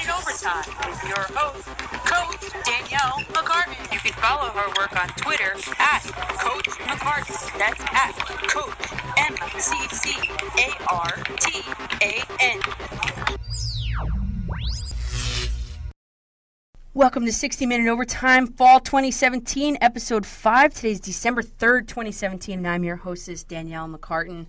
[0.00, 1.66] Minute Overtime with your host,
[2.06, 3.92] Coach Danielle McCartan.
[3.92, 6.02] You can follow her work on Twitter at
[6.38, 7.58] Coach McCartan.
[7.58, 8.12] That's at
[8.48, 10.16] Coach M C C
[10.58, 11.62] A R T
[12.00, 12.60] A N.
[16.94, 20.72] Welcome to 60 Minute Overtime, Fall 2017, Episode 5.
[20.72, 24.46] Today's December 3rd, 2017, and I'm your hostess, Danielle McCartan.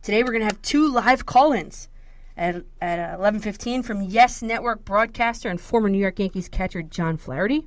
[0.00, 1.88] Today we're going to have two live call-ins
[2.36, 7.66] at, at 11.15 from Yes Network broadcaster and former New York Yankees catcher John Flaherty.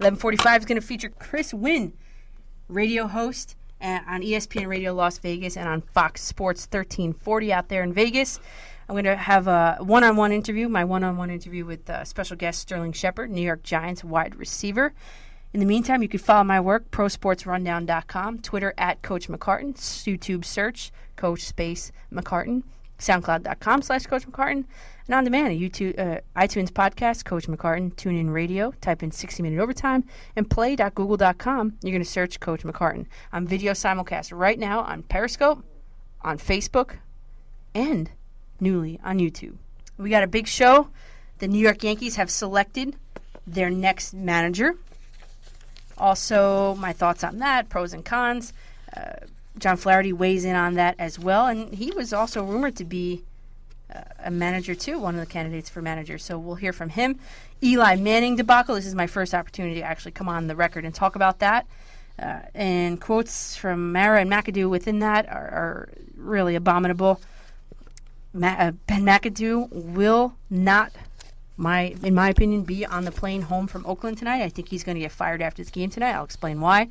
[0.00, 1.92] 11.45 is going to feature Chris Winn,
[2.68, 7.82] radio host uh, on ESPN Radio Las Vegas and on Fox Sports 1340 out there
[7.82, 8.40] in Vegas.
[8.88, 12.92] I'm going to have a one-on-one interview, my one-on-one interview with uh, special guest Sterling
[12.92, 14.92] Shepard, New York Giants wide receiver.
[15.52, 20.90] In the meantime, you can follow my work, prosportsrundown.com, Twitter at Coach McCartan, YouTube search
[21.16, 22.62] Coach Space McCartan,
[23.02, 24.64] SoundCloud.com slash Coach McCartan,
[25.06, 29.42] and on demand, YouTube, uh, iTunes podcast, Coach McCartan, tune in radio, type in 60
[29.42, 30.04] Minute Overtime,
[30.36, 31.78] and play.google.com.
[31.82, 33.06] You're going to search Coach McCartan.
[33.32, 35.64] I'm video simulcast right now on Periscope,
[36.22, 36.96] on Facebook,
[37.74, 38.10] and
[38.60, 39.56] newly on YouTube.
[39.98, 40.88] We got a big show.
[41.38, 42.96] The New York Yankees have selected
[43.46, 44.76] their next manager.
[45.98, 48.52] Also, my thoughts on that, pros and cons.
[48.96, 49.26] Uh,
[49.58, 53.22] John Flaherty weighs in on that as well, and he was also rumored to be
[53.94, 56.18] uh, a manager too, one of the candidates for manager.
[56.18, 57.18] So we'll hear from him.
[57.62, 58.74] Eli Manning debacle.
[58.74, 61.66] This is my first opportunity to actually come on the record and talk about that.
[62.18, 67.20] Uh, and quotes from Mara and McAdoo within that are, are really abominable.
[68.32, 70.92] Ma- uh, ben McAdoo will not,
[71.56, 74.42] my in my opinion, be on the plane home from Oakland tonight.
[74.42, 76.12] I think he's going to get fired after this game tonight.
[76.12, 76.88] I'll explain why.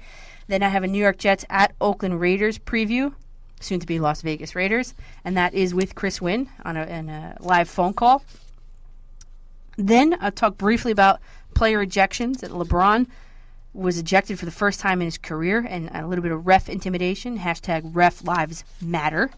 [0.52, 3.14] Then I have a New York Jets at Oakland Raiders preview,
[3.62, 4.94] soon to be Las Vegas Raiders,
[5.24, 8.22] and that is with Chris Winn on a, on a live phone call.
[9.78, 11.22] Then I'll talk briefly about
[11.54, 12.42] player ejections.
[12.42, 13.08] That LeBron
[13.74, 16.68] was ejected for the first time in his career, and a little bit of ref
[16.68, 17.40] intimidation.
[17.40, 19.32] Hashtag Ref Lives Matter.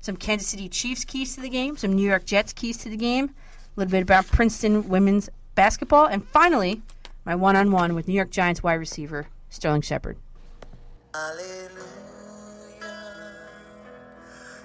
[0.00, 1.76] Some Kansas City Chiefs keys to the game.
[1.76, 3.26] Some New York Jets keys to the game.
[3.26, 6.80] A little bit about Princeton women's basketball, and finally,
[7.26, 10.16] my one-on-one with New York Giants wide receiver Sterling Shepard.
[11.14, 11.78] Hallelujah.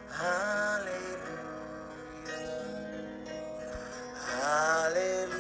[0.10, 1.30] Hallelujah.
[4.26, 5.36] Hallelujah.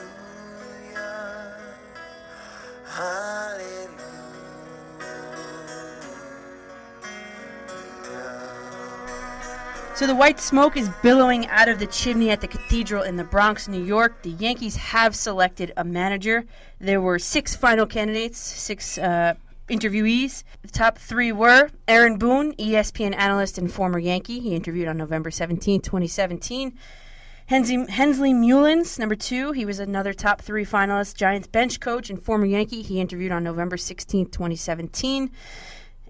[2.85, 3.99] Hallelujah.
[9.95, 13.23] So the white smoke is billowing out of the chimney at the cathedral in the
[13.23, 14.21] Bronx, New York.
[14.21, 16.45] The Yankees have selected a manager.
[16.79, 19.33] There were six final candidates, six uh,
[19.69, 20.43] interviewees.
[20.61, 24.39] The top three were Aaron Boone, ESPN analyst and former Yankee.
[24.39, 26.77] He interviewed on November 17, 2017.
[27.47, 29.53] Hensley, Hensley Meulens, number two.
[29.53, 31.15] He was another top three finalist.
[31.15, 32.83] Giants bench coach and former Yankee.
[32.83, 35.31] He interviewed on November 16, 2017.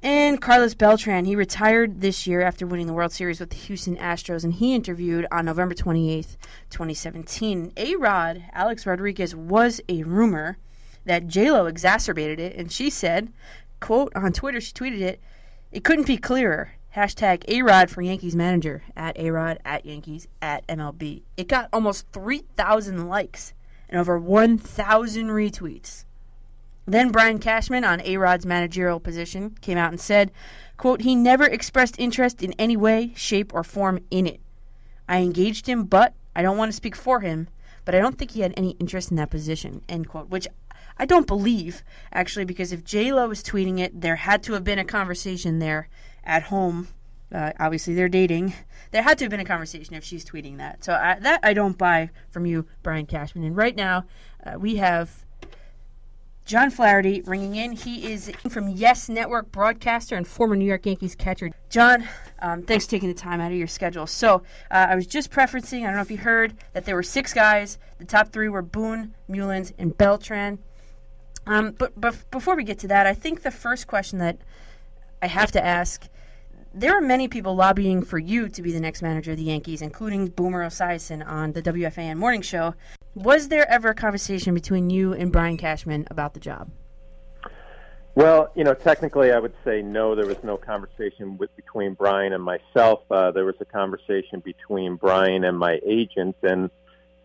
[0.01, 3.97] And Carlos Beltran, he retired this year after winning the World Series with the Houston
[3.97, 6.37] Astros, and he interviewed on November 28th,
[6.69, 7.73] 2017.
[7.75, 10.57] A Rod, Alex Rodriguez, was a rumor
[11.09, 13.33] that J-Lo exacerbated it, and she said,
[13.79, 15.19] quote, on Twitter, she tweeted it,
[15.71, 16.73] it couldn't be clearer.
[16.95, 21.23] Hashtag A-Rod for Yankees manager, at A-Rod, at Yankees, at MLB.
[21.35, 23.55] It got almost 3,000 likes
[23.89, 26.05] and over 1,000 retweets.
[26.85, 30.31] Then Brian Cashman on A-Rod's managerial position came out and said,
[30.77, 34.41] quote, he never expressed interest in any way, shape, or form in it.
[35.07, 37.47] I engaged him, but I don't want to speak for him,
[37.83, 40.47] but I don't think he had any interest in that position, end quote, which
[40.99, 44.79] I don't believe, actually, because if J-Lo was tweeting it, there had to have been
[44.79, 45.87] a conversation there
[46.25, 46.89] at home.
[47.33, 48.53] Uh, obviously, they're dating.
[48.91, 50.83] There had to have been a conversation if she's tweeting that.
[50.83, 53.45] So I, that I don't buy from you, Brian Cashman.
[53.45, 54.05] And right now,
[54.43, 55.25] uh, we have
[56.43, 57.73] John Flaherty ringing in.
[57.73, 61.51] He is from Yes Network broadcaster and former New York Yankees catcher.
[61.69, 62.09] John,
[62.39, 64.07] um, thanks for taking the time out of your schedule.
[64.07, 64.41] So
[64.71, 67.31] uh, I was just preferencing, I don't know if you heard, that there were six
[67.33, 67.77] guys.
[67.99, 70.57] The top three were Boone, Meulens, and Beltran.
[71.45, 74.37] Um, but, but before we get to that, I think the first question that
[75.21, 76.07] I have to ask
[76.73, 79.81] there are many people lobbying for you to be the next manager of the Yankees,
[79.81, 82.75] including Boomer Esiason on the WFAN morning show.
[83.15, 86.69] Was there ever a conversation between you and Brian Cashman about the job?
[88.15, 90.13] Well, you know, technically, I would say no.
[90.13, 93.01] There was no conversation with between Brian and myself.
[93.09, 96.69] Uh, there was a conversation between Brian and my agent, and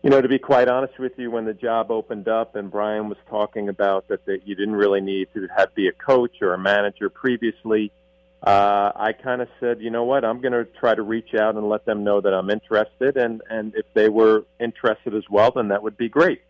[0.05, 3.09] you know, to be quite honest with you, when the job opened up and Brian
[3.09, 6.53] was talking about that, that you didn't really need to have be a coach or
[6.53, 7.91] a manager previously,
[8.43, 11.55] uh, I kind of said, you know what, I'm going to try to reach out
[11.55, 15.49] and let them know that I'm interested, and and if they were interested as well,
[15.49, 16.43] then that would be great.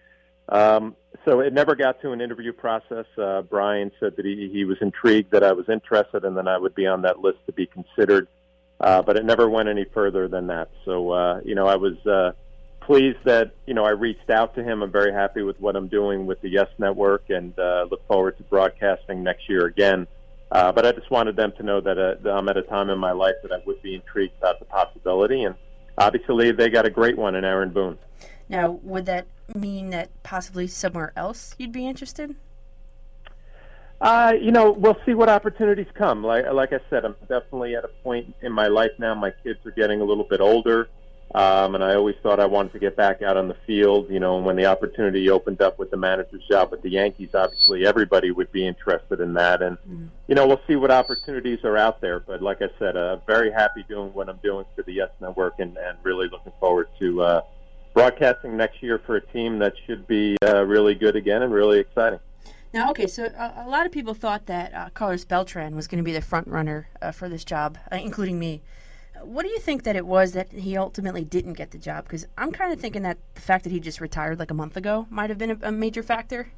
[0.49, 3.05] Um, so it never got to an interview process.
[3.17, 6.57] Uh, Brian said that he, he was intrigued that I was interested, and then I
[6.57, 8.27] would be on that list to be considered.
[8.81, 10.71] Uh, but it never went any further than that.
[10.83, 12.33] So uh, you know, I was uh,
[12.85, 14.81] pleased that you know I reached out to him.
[14.81, 18.37] I'm very happy with what I'm doing with the Yes Network, and uh, look forward
[18.37, 20.07] to broadcasting next year again.
[20.51, 22.89] Uh, but I just wanted them to know that, uh, that I'm at a time
[22.89, 25.55] in my life that I would be intrigued about the possibility, and
[25.97, 27.97] obviously they got a great one in Aaron Boone.
[28.47, 32.35] Now, would that mean that possibly somewhere else you'd be interested?
[33.99, 36.23] Uh, you know, we'll see what opportunities come.
[36.23, 39.15] Like, like I said, I'm definitely at a point in my life now.
[39.15, 40.89] My kids are getting a little bit older.
[41.33, 44.19] Um, and I always thought I wanted to get back out on the field, you
[44.19, 47.85] know, and when the opportunity opened up with the manager's job with the Yankees, obviously
[47.85, 49.61] everybody would be interested in that.
[49.61, 50.05] And, mm-hmm.
[50.27, 52.19] you know, we'll see what opportunities are out there.
[52.21, 55.55] But like I said, uh, very happy doing what I'm doing for the Yes Network
[55.59, 57.41] and, and really looking forward to uh,
[57.93, 61.79] broadcasting next year for a team that should be uh, really good again and really
[61.79, 62.19] exciting.
[62.73, 65.97] Now, okay, so a, a lot of people thought that uh, Carlos Beltran was going
[65.97, 68.61] to be the front runner uh, for this job, uh, including me.
[69.23, 72.03] What do you think that it was that he ultimately didn't get the job?
[72.05, 74.77] Because I'm kind of thinking that the fact that he just retired like a month
[74.77, 76.51] ago might have been a, a major factor.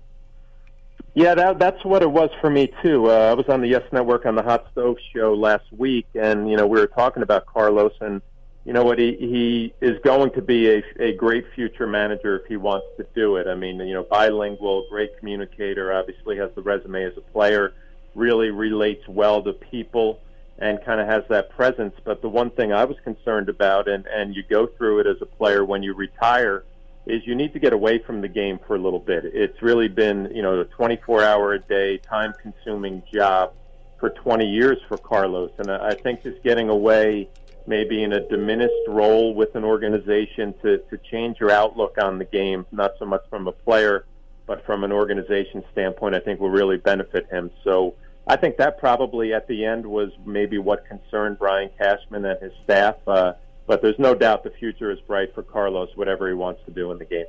[1.14, 3.10] Yeah, that, that's what it was for me too.
[3.10, 6.50] Uh, I was on the Yes Network on the Hot Stove Show last week, and
[6.50, 8.22] you know we were talking about Carlos, and
[8.66, 12.46] you know what he he is going to be a a great future manager if
[12.46, 13.48] he wants to do it.
[13.48, 17.74] I mean, you know, bilingual, great communicator, obviously has the resume as a player,
[18.14, 20.20] really relates well to people
[20.60, 21.94] and kind of has that presence.
[22.04, 25.18] But the one thing I was concerned about, and, and you go through it as
[25.22, 26.64] a player when you retire,
[27.06, 29.24] is you need to get away from the game for a little bit.
[29.26, 33.54] It's really been, you know, a 24 hour a day, time consuming job
[34.00, 35.52] for 20 years for Carlos.
[35.58, 37.30] And I think just getting away,
[37.66, 42.26] maybe in a diminished role with an organization to, to change your outlook on the
[42.26, 44.06] game, not so much from a player,
[44.46, 47.52] but from an organization standpoint, I think will really benefit him.
[47.64, 47.96] So,
[48.28, 52.52] I think that probably at the end was maybe what concerned Brian Cashman and his
[52.64, 52.96] staff.
[53.08, 53.34] Uh,
[53.68, 56.92] but there's no doubt the future is bright for Carlos, whatever he wants to do
[56.92, 57.26] in the game.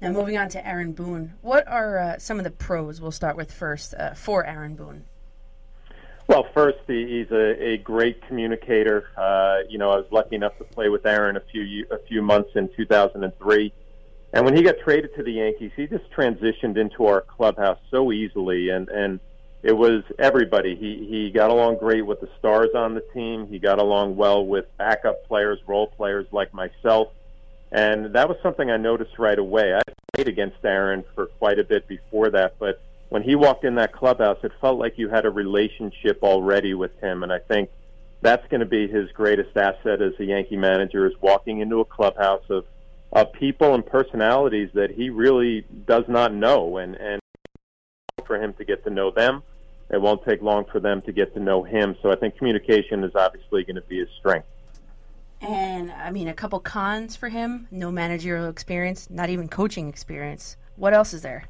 [0.00, 3.36] Now, moving on to Aaron Boone, what are uh, some of the pros we'll start
[3.36, 5.04] with first uh, for Aaron Boone?
[6.26, 9.08] Well, first, he's a, a great communicator.
[9.16, 12.22] Uh, you know, I was lucky enough to play with Aaron a few a few
[12.22, 13.72] months in 2003,
[14.32, 18.12] and when he got traded to the Yankees, he just transitioned into our clubhouse so
[18.12, 19.18] easily, and and
[19.62, 20.74] it was everybody.
[20.74, 23.46] He he got along great with the stars on the team.
[23.46, 27.08] He got along well with backup players, role players like myself,
[27.70, 29.74] and that was something I noticed right away.
[29.74, 29.80] I
[30.14, 32.80] played against Aaron for quite a bit before that, but
[33.10, 36.98] when he walked in that clubhouse, it felt like you had a relationship already with
[37.00, 37.68] him, and I think
[38.22, 41.84] that's going to be his greatest asset as a Yankee manager is walking into a
[41.84, 42.64] clubhouse of
[43.12, 47.19] of people and personalities that he really does not know, and and
[48.30, 49.42] for him to get to know them
[49.90, 51.96] it won't take long for them to get to know him.
[52.00, 54.46] So I think communication is obviously going to be his strength.
[55.40, 60.56] And I mean, a couple cons for him no managerial experience, not even coaching experience.
[60.76, 61.44] What else is there?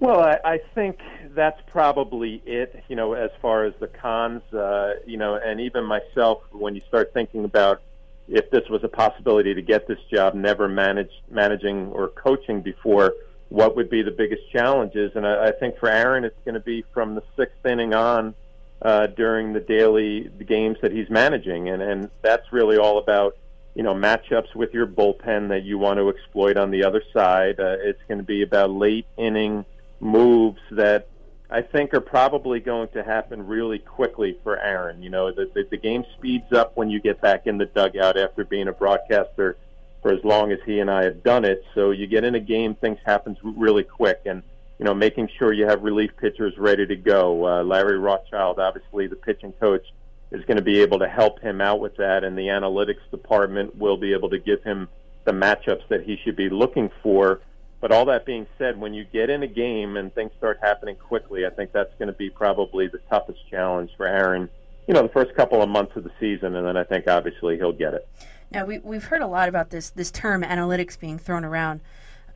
[0.00, 0.98] Well, I, I think
[1.34, 5.84] that's probably it, you know, as far as the cons, uh, you know, and even
[5.84, 7.82] myself, when you start thinking about
[8.26, 13.14] if this was a possibility to get this job, never managed managing or coaching before,
[13.52, 15.12] what would be the biggest challenges.
[15.14, 18.34] And I, I think for Aaron, it's going to be from the sixth inning on
[18.80, 23.36] uh, during the daily the games that he's managing, and and that's really all about
[23.74, 27.60] you know matchups with your bullpen that you want to exploit on the other side.
[27.60, 29.66] Uh, it's going to be about late inning
[30.00, 31.06] moves that
[31.50, 35.02] I think are probably going to happen really quickly for Aaron.
[35.02, 38.16] You know, the, the, the game speeds up when you get back in the dugout
[38.16, 39.58] after being a broadcaster
[40.02, 41.64] for as long as he and I have done it.
[41.74, 44.42] So you get in a game, things happen really quick, and
[44.78, 47.46] you know making sure you have relief pitchers ready to go.
[47.46, 49.86] Uh, Larry Rothschild, obviously the pitching coach,
[50.32, 53.76] is going to be able to help him out with that, and the analytics department
[53.76, 54.88] will be able to give him
[55.24, 57.40] the matchups that he should be looking for.
[57.80, 60.96] But all that being said, when you get in a game and things start happening
[60.96, 64.48] quickly, I think that's going to be probably the toughest challenge for Aaron.
[64.86, 67.56] You know, the first couple of months of the season, and then I think obviously
[67.56, 68.08] he'll get it.
[68.52, 71.80] Now we we've heard a lot about this this term analytics being thrown around.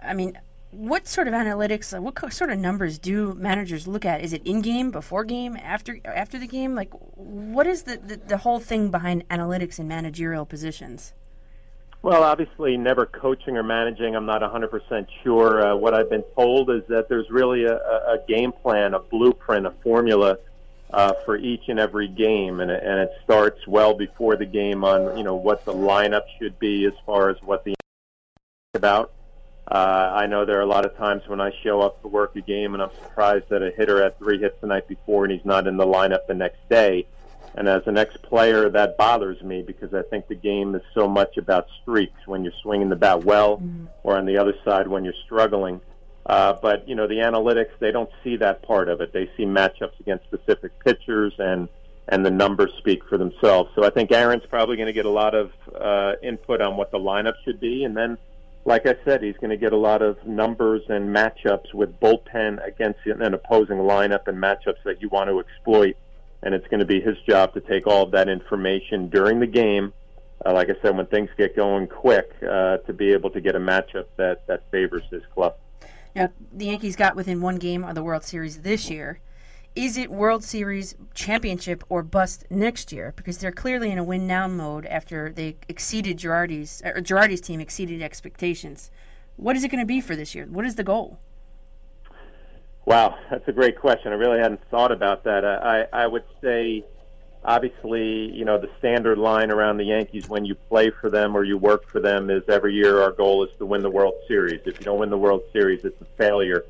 [0.03, 0.39] I mean,
[0.71, 1.97] what sort of analytics?
[1.97, 4.23] Uh, what sort of numbers do managers look at?
[4.23, 6.75] Is it in game, before game, after after the game?
[6.75, 11.13] Like, what is the, the, the whole thing behind analytics in managerial positions?
[12.03, 14.15] Well, obviously, never coaching or managing.
[14.15, 15.67] I'm not 100% sure.
[15.67, 19.67] Uh, what I've been told is that there's really a, a game plan, a blueprint,
[19.67, 20.39] a formula
[20.93, 24.85] uh, for each and every game, and, it- and it starts well before the game
[24.85, 27.75] on you know what the lineup should be as far as what the
[28.75, 29.13] about.
[29.69, 32.37] Uh, I know there are a lot of times when I show up to work
[32.37, 35.33] a game and I'm surprised that a hitter had three hits the night before and
[35.33, 37.05] he's not in the lineup the next day.
[37.57, 41.37] And as an ex-player, that bothers me because I think the game is so much
[41.37, 43.61] about streaks when you're swinging the bat well,
[44.05, 45.77] or on the other side when you're struggling.
[45.77, 45.96] Uh,
[46.27, 49.13] but you know the analytics, they don't see that part of it.
[49.13, 51.69] They see matchups against specific pitchers, and
[52.09, 53.71] and the numbers speak for themselves.
[53.75, 56.91] So I think Aaron's probably going to get a lot of uh, input on what
[56.91, 58.17] the lineup should be, and then,
[58.65, 62.65] like I said, he's going to get a lot of numbers and matchups with bullpen
[62.67, 65.97] against an opposing lineup and matchups that you want to exploit.
[66.43, 69.47] And it's going to be his job to take all of that information during the
[69.47, 69.93] game.
[70.45, 73.57] Uh, like I said, when things get going quick, uh, to be able to get
[73.57, 75.57] a matchup that that favors his club.
[76.17, 79.21] Now, the Yankees got within one game of the World Series this year.
[79.75, 83.13] Is it World Series championship or bust next year?
[83.15, 87.43] Because they're clearly in a win now mode after they exceeded Girardi's uh, or Girardi's
[87.43, 88.91] team exceeded expectations.
[89.37, 90.47] What is it going to be for this year?
[90.47, 91.19] What is the goal?
[92.87, 94.11] Wow, that's a great question.
[94.11, 95.45] I really hadn't thought about that.
[95.45, 96.83] Uh, I, I would say,
[97.47, 101.45] obviously, you know, the standard line around the Yankees when you play for them or
[101.45, 104.61] you work for them is every year our goal is to win the World Series.
[104.67, 106.65] If you don't win the World Series, it's a failure.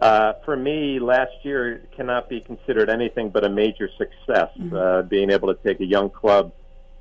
[0.00, 4.48] Uh, for me, last year cannot be considered anything but a major success.
[4.72, 6.52] Uh, being able to take a young club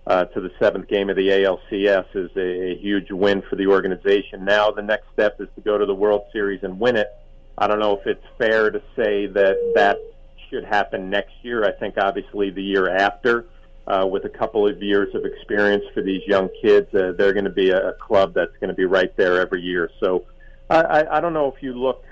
[0.08, 3.68] uh, to the seventh game of the ALCS is a, a huge win for the
[3.68, 4.44] organization.
[4.44, 7.08] Now the next step is to go to the World Series and win it.
[7.58, 9.98] I don't know if it's fair to say that that
[10.50, 11.64] should happen next year.
[11.64, 13.46] I think obviously the year after,
[13.88, 17.46] uh, with a couple of years of experience for these young kids, uh, they're going
[17.46, 19.90] to be a, a club that's going to be right there every year.
[20.00, 20.26] So
[20.70, 22.04] I, I, I don't know if you look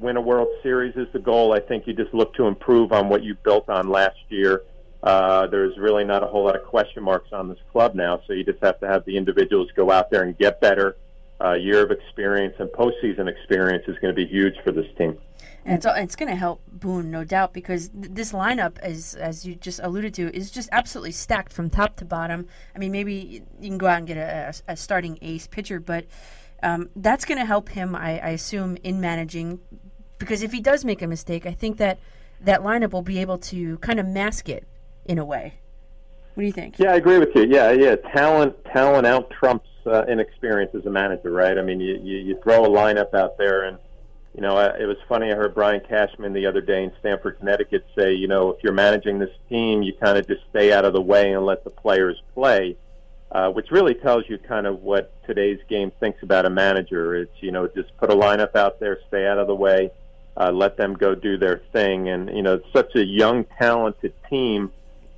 [0.00, 1.52] win a World Series is the goal.
[1.52, 4.62] I think you just look to improve on what you built on last year.
[5.02, 8.32] Uh, there's really not a whole lot of question marks on this club now, so
[8.32, 10.96] you just have to have the individuals go out there and get better.
[11.40, 15.18] Uh, year of experience and postseason experience is going to be huge for this team.
[15.66, 19.44] And it's it's going to help Boone, no doubt, because th- this lineup, as as
[19.44, 22.46] you just alluded to, is just absolutely stacked from top to bottom.
[22.74, 25.80] I mean, maybe you can go out and get a, a, a starting ace pitcher,
[25.80, 26.06] but
[26.62, 29.58] um, that's going to help him, I, I assume, in managing.
[30.18, 31.98] Because if he does make a mistake, I think that
[32.42, 34.66] that lineup will be able to kind of mask it
[35.04, 35.54] in a way.
[36.34, 36.78] What do you think?
[36.78, 37.46] Yeah, I agree with you.
[37.48, 37.96] Yeah, yeah.
[37.96, 41.58] Talent, talent out trumps uh, inexperience as a manager, right?
[41.58, 43.78] I mean, you, you you throw a lineup out there, and
[44.36, 45.32] you know, I, it was funny.
[45.32, 48.74] I heard Brian Cashman the other day in Stamford, Connecticut, say, you know, if you're
[48.74, 51.70] managing this team, you kind of just stay out of the way and let the
[51.70, 52.76] players play.
[53.32, 57.16] Uh, which really tells you kind of what today's game thinks about a manager.
[57.16, 59.90] It's you know just put a lineup out there, stay out of the way,
[60.36, 64.14] uh, let them go do their thing, and you know it's such a young, talented
[64.30, 64.70] team.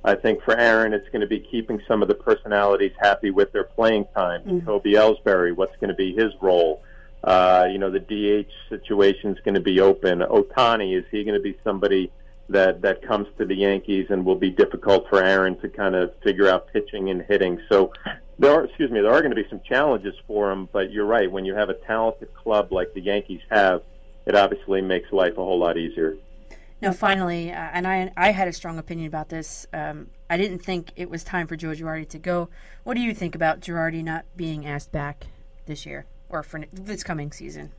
[0.03, 3.51] I think for Aaron, it's going to be keeping some of the personalities happy with
[3.51, 4.41] their playing time.
[4.59, 6.81] Jacoby Ellsbury, what's going to be his role?
[7.23, 10.19] Uh, you know, the DH situation is going to be open.
[10.19, 12.11] Ohtani, is he going to be somebody
[12.47, 16.13] that that comes to the Yankees and will be difficult for Aaron to kind of
[16.23, 17.59] figure out pitching and hitting?
[17.69, 17.91] So
[18.39, 20.69] there are, excuse me, there are going to be some challenges for him.
[20.71, 23.81] But you're right, when you have a talented club like the Yankees have,
[24.25, 26.15] it obviously makes life a whole lot easier.
[26.81, 29.67] Now, finally, uh, and I I had a strong opinion about this.
[29.73, 32.47] Um, I didn't think it was time for Joe Girardi to go.
[32.85, 35.27] What do you think about Girardi not being asked back
[35.65, 37.71] this year or for this coming season?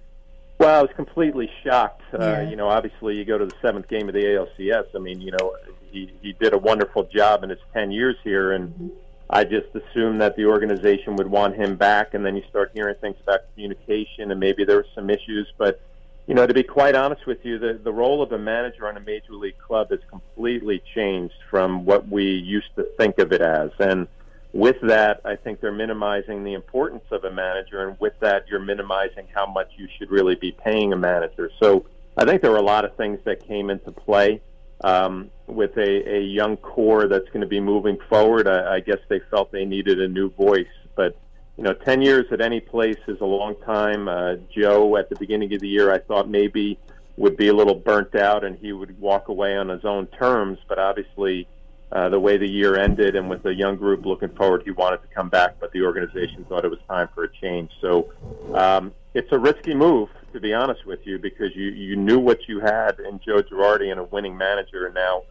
[0.58, 2.02] Well, I was completely shocked.
[2.12, 4.94] Uh, You know, obviously, you go to the seventh game of the ALCS.
[4.94, 5.56] I mean, you know,
[5.90, 8.90] he he did a wonderful job in his ten years here, and
[9.30, 12.12] I just assumed that the organization would want him back.
[12.14, 15.50] And then you start hearing things about communication, and maybe there were some issues.
[15.56, 15.80] But
[16.26, 18.98] you know, to be quite honest with you, the the role of a manager on
[18.98, 23.40] a major league club has completely changed from what we used to think of it
[23.40, 24.06] as, and
[24.52, 28.60] with that, I think they're minimizing the importance of a manager, and with that, you're
[28.60, 31.50] minimizing how much you should really be paying a manager.
[31.62, 34.40] So I think there were a lot of things that came into play
[34.82, 38.48] um, with a, a young core that's going to be moving forward.
[38.48, 40.66] I, I guess they felt they needed a new voice,
[40.96, 41.16] but
[41.56, 44.08] you know, 10 years at any place is a long time.
[44.08, 46.78] Uh, Joe, at the beginning of the year, I thought maybe
[47.16, 50.58] would be a little burnt out and he would walk away on his own terms,
[50.68, 51.46] but obviously
[51.92, 55.02] uh, the way the year ended and with the young group looking forward, he wanted
[55.02, 57.70] to come back, but the organization thought it was time for a change.
[57.80, 58.12] So
[58.54, 62.48] um, it's a risky move, to be honest with you, because you, you knew what
[62.48, 64.86] you had in Joe Girardi and a winning manager.
[64.86, 65.22] And now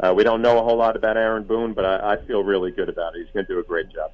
[0.00, 2.72] uh, we don't know a whole lot about Aaron Boone, but I, I feel really
[2.72, 3.24] good about it.
[3.24, 4.10] He's going to do a great job.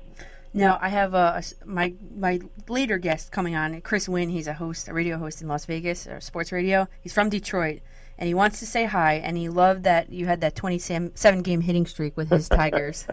[0.57, 4.29] Now I have a, a my my later guest coming on, Chris Winn.
[4.29, 6.87] He's a host, a radio host in Las Vegas, or sports radio.
[7.01, 7.81] He's from Detroit,
[8.19, 9.15] and he wants to say hi.
[9.15, 13.07] And he loved that you had that 27 game hitting streak with his Tigers.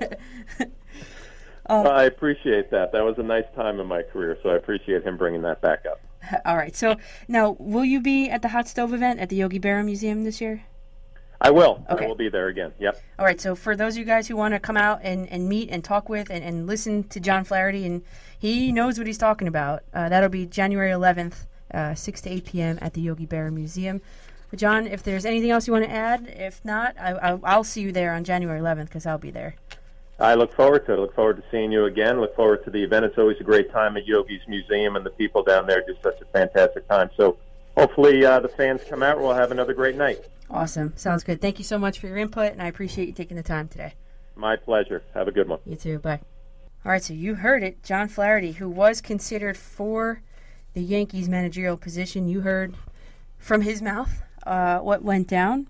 [1.69, 2.91] Well, I appreciate that.
[2.91, 5.85] That was a nice time in my career, so I appreciate him bringing that back
[5.85, 6.01] up.
[6.45, 6.75] All right.
[6.75, 10.23] So now, will you be at the Hot Stove event at the Yogi Berra Museum
[10.23, 10.63] this year?
[11.43, 11.83] I will.
[11.89, 12.05] Okay.
[12.05, 12.71] I will be there again.
[12.79, 13.01] Yep.
[13.17, 13.41] All right.
[13.41, 15.83] So for those of you guys who want to come out and, and meet and
[15.83, 18.03] talk with and, and listen to John Flaherty, and
[18.37, 22.45] he knows what he's talking about, uh, that'll be January 11th, uh, 6 to 8
[22.45, 22.79] p.m.
[22.79, 24.01] at the Yogi Berra Museum.
[24.51, 27.63] But John, if there's anything else you want to add, if not, I, I, I'll
[27.63, 29.55] see you there on January 11th because I'll be there.
[30.19, 30.97] I look forward to it.
[30.97, 32.19] I look forward to seeing you again.
[32.19, 33.05] Look forward to the event.
[33.05, 36.19] It's always a great time at Yogi's Museum, and the people down there do such
[36.21, 37.09] a fantastic time.
[37.15, 37.37] So
[37.77, 39.19] hopefully uh, the fans come out.
[39.19, 40.19] We'll have another great night.
[40.49, 40.93] Awesome.
[40.97, 41.41] Sounds good.
[41.41, 43.93] Thank you so much for your input, and I appreciate you taking the time today.
[44.35, 45.01] My pleasure.
[45.13, 45.59] Have a good one.
[45.65, 45.99] You too.
[45.99, 46.19] Bye.
[46.85, 47.83] All right, so you heard it.
[47.83, 50.21] John Flaherty, who was considered for
[50.73, 52.75] the Yankees managerial position, you heard
[53.37, 55.67] from his mouth uh, what went down.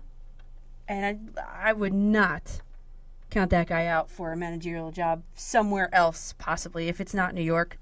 [0.88, 2.60] And I, I would not
[3.30, 7.42] count that guy out for a managerial job somewhere else, possibly, if it's not New
[7.42, 7.78] York,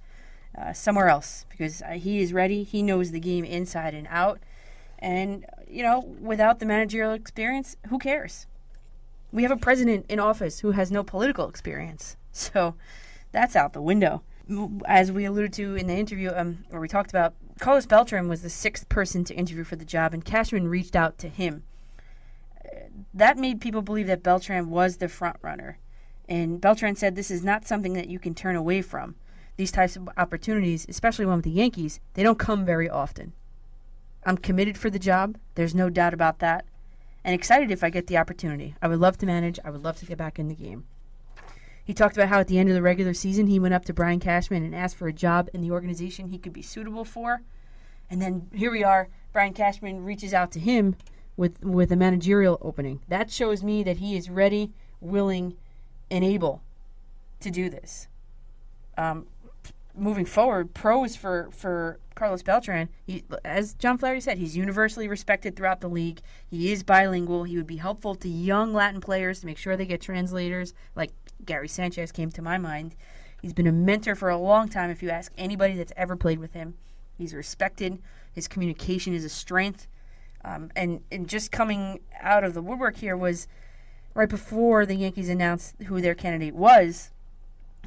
[0.56, 2.62] uh, somewhere else, because uh, he is ready.
[2.62, 4.40] He knows the game inside and out.
[4.99, 8.47] And, you know, without the managerial experience, who cares?
[9.32, 12.16] We have a president in office who has no political experience.
[12.32, 12.75] So
[13.32, 14.23] that's out the window.
[14.85, 18.40] As we alluded to in the interview, um, where we talked about Carlos Beltran was
[18.40, 21.62] the sixth person to interview for the job, and Cashman reached out to him.
[23.12, 25.79] That made people believe that Beltran was the front runner.
[26.26, 29.14] And Beltran said this is not something that you can turn away from.
[29.57, 33.35] These types of opportunities, especially one with the Yankees, they don't come very often.
[34.25, 35.37] I'm committed for the job.
[35.55, 36.64] There's no doubt about that.
[37.25, 38.75] And excited if I get the opportunity.
[38.81, 39.59] I would love to manage.
[39.62, 40.87] I would love to get back in the game.
[41.84, 43.94] He talked about how at the end of the regular season he went up to
[43.94, 47.42] Brian Cashman and asked for a job in the organization he could be suitable for.
[48.08, 49.08] And then here we are.
[49.32, 50.96] Brian Cashman reaches out to him
[51.37, 53.00] with with a managerial opening.
[53.08, 55.56] That shows me that he is ready, willing,
[56.10, 56.62] and able
[57.40, 58.09] to do this.
[58.98, 59.26] Um,
[60.00, 62.88] moving forward, pros for for Carlos Beltran.
[63.06, 66.20] He, as John Flaherty said, he's universally respected throughout the league.
[66.48, 67.44] He is bilingual.
[67.44, 70.74] He would be helpful to young Latin players to make sure they get translators.
[70.94, 71.12] Like
[71.44, 72.96] Gary Sanchez came to my mind.
[73.40, 74.90] He's been a mentor for a long time.
[74.90, 76.74] If you ask anybody that's ever played with him,
[77.16, 78.02] he's respected.
[78.32, 79.86] His communication is a strength.
[80.44, 83.46] Um, and and just coming out of the woodwork here was
[84.14, 87.12] right before the Yankees announced who their candidate was.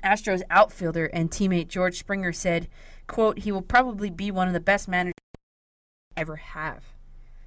[0.03, 2.67] Astros outfielder and teammate George Springer said,
[3.07, 5.13] quote, he will probably be one of the best managers
[6.15, 6.83] ever have.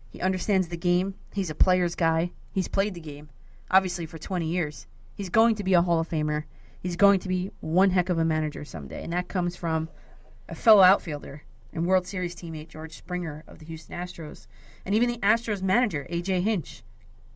[0.09, 1.15] He understands the game.
[1.33, 2.33] He's a player's guy.
[2.53, 3.29] He's played the game,
[3.71, 4.87] obviously, for 20 years.
[5.15, 6.45] He's going to be a Hall of Famer.
[6.81, 9.03] He's going to be one heck of a manager someday.
[9.03, 9.89] And that comes from
[10.49, 11.43] a fellow outfielder
[11.73, 14.47] and World Series teammate George Springer of the Houston Astros.
[14.85, 16.41] And even the Astros manager, A.J.
[16.41, 16.83] Hinch,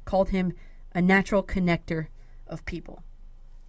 [0.04, 0.54] called him
[0.94, 2.06] a natural connector
[2.46, 3.02] of people.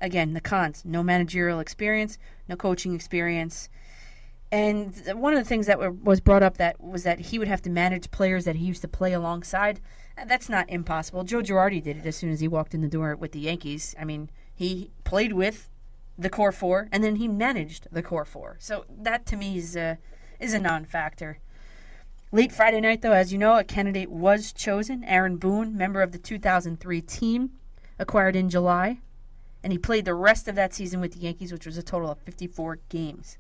[0.02, 2.18] Again, the cons no managerial experience,
[2.50, 3.70] no coaching experience.
[4.52, 7.48] And one of the things that were, was brought up that was that he would
[7.48, 9.80] have to manage players that he used to play alongside.
[10.18, 11.24] Uh, That's not impossible.
[11.24, 13.96] Joe Girardi did it as soon as he walked in the door with the Yankees.
[13.98, 15.70] I mean, he played with
[16.18, 18.58] the core four, and then he managed the core four.
[18.60, 19.98] So that to me is a,
[20.40, 21.40] is a non-factor.
[22.34, 25.04] Late Friday night, though, as you know, a candidate was chosen.
[25.04, 27.52] Aaron Boone, member of the 2003 team,
[28.00, 29.00] acquired in July,
[29.64, 32.12] and he played the rest of that season with the Yankees, which was a total
[32.12, 33.38] of 54 games.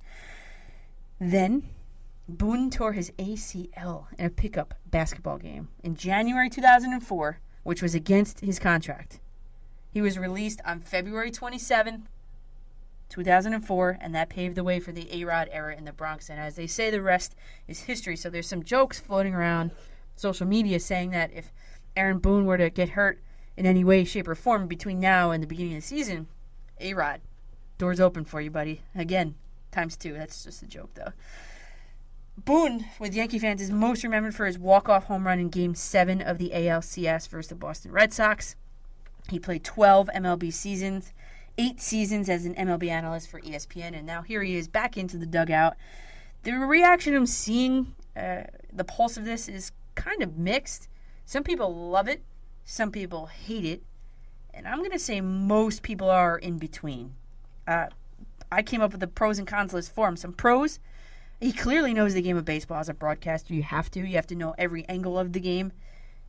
[1.19, 1.69] Then,
[2.27, 8.39] Boone tore his ACL in a pickup basketball game in January 2004, which was against
[8.39, 9.19] his contract.
[9.91, 12.03] He was released on February 27th,
[13.10, 16.29] 2004, and that paved the way for the A Rod era in the Bronx.
[16.29, 17.36] And as they say, the rest
[17.67, 18.15] is history.
[18.15, 19.71] So there's some jokes floating around
[20.15, 21.51] social media saying that if
[21.97, 23.19] Aaron Boone were to get hurt
[23.58, 26.28] in any way, shape, or form between now and the beginning of the season,
[26.80, 27.22] A Rod,
[27.78, 28.82] doors open for you, buddy.
[28.96, 29.36] Again,
[29.72, 30.14] times two.
[30.14, 31.14] That's just a joke, though.
[32.38, 36.22] Boone, with Yankee fans, is most remembered for his walk-off home run in Game 7
[36.22, 38.56] of the ALCS versus the Boston Red Sox.
[39.30, 41.14] He played 12 MLB seasons,
[41.58, 45.18] eight seasons as an MLB analyst for ESPN, and now here he is back into
[45.18, 45.76] the dugout.
[46.44, 50.88] The reaction I'm seeing, uh, the pulse of this is kind of mixed.
[51.26, 52.24] Some people love it,
[52.65, 53.84] some people hate it,
[54.54, 57.15] and I'm going to say most people are in between.
[57.67, 57.88] Uh,
[58.52, 60.17] I came up with the pros and cons list for him.
[60.17, 60.80] Some pros,
[61.39, 63.54] he clearly knows the game of baseball as a broadcaster.
[63.54, 64.00] You have to.
[64.00, 65.71] You have to know every angle of the game.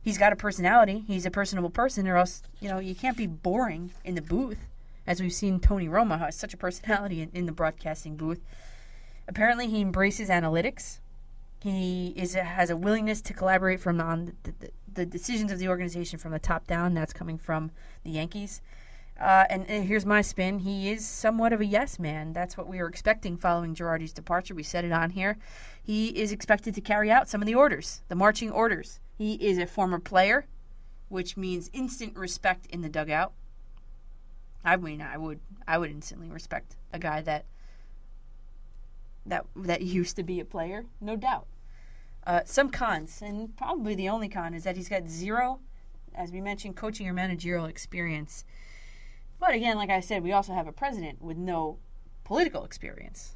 [0.01, 1.03] He's got a personality.
[1.07, 4.67] He's a personable person, or else, you know, you can't be boring in the booth,
[5.07, 8.41] as we've seen Tony Romo has such a personality in, in the broadcasting booth.
[9.27, 10.99] Apparently, he embraces analytics,
[11.63, 15.69] He is has a willingness to collaborate from on the, the, the decisions of the
[15.69, 16.93] organization from the top down.
[16.93, 17.71] That's coming from
[18.03, 18.61] the Yankees.
[19.17, 20.59] Uh, and, and here's my spin.
[20.59, 22.33] He is somewhat of a yes man.
[22.33, 24.53] That's what we were expecting following Girardi's departure.
[24.53, 25.37] We said it on here.
[25.81, 28.99] He is expected to carry out some of the orders, the marching orders.
[29.17, 30.45] He is a former player,
[31.07, 33.31] which means instant respect in the dugout.
[34.65, 37.45] I mean, I would, I would instantly respect a guy that
[39.25, 41.47] that that used to be a player, no doubt.
[42.25, 45.59] Uh, some cons, and probably the only con, is that he's got zero,
[46.15, 48.45] as we mentioned, coaching or managerial experience.
[49.39, 51.79] But again, like I said, we also have a president with no
[52.23, 53.35] political experience.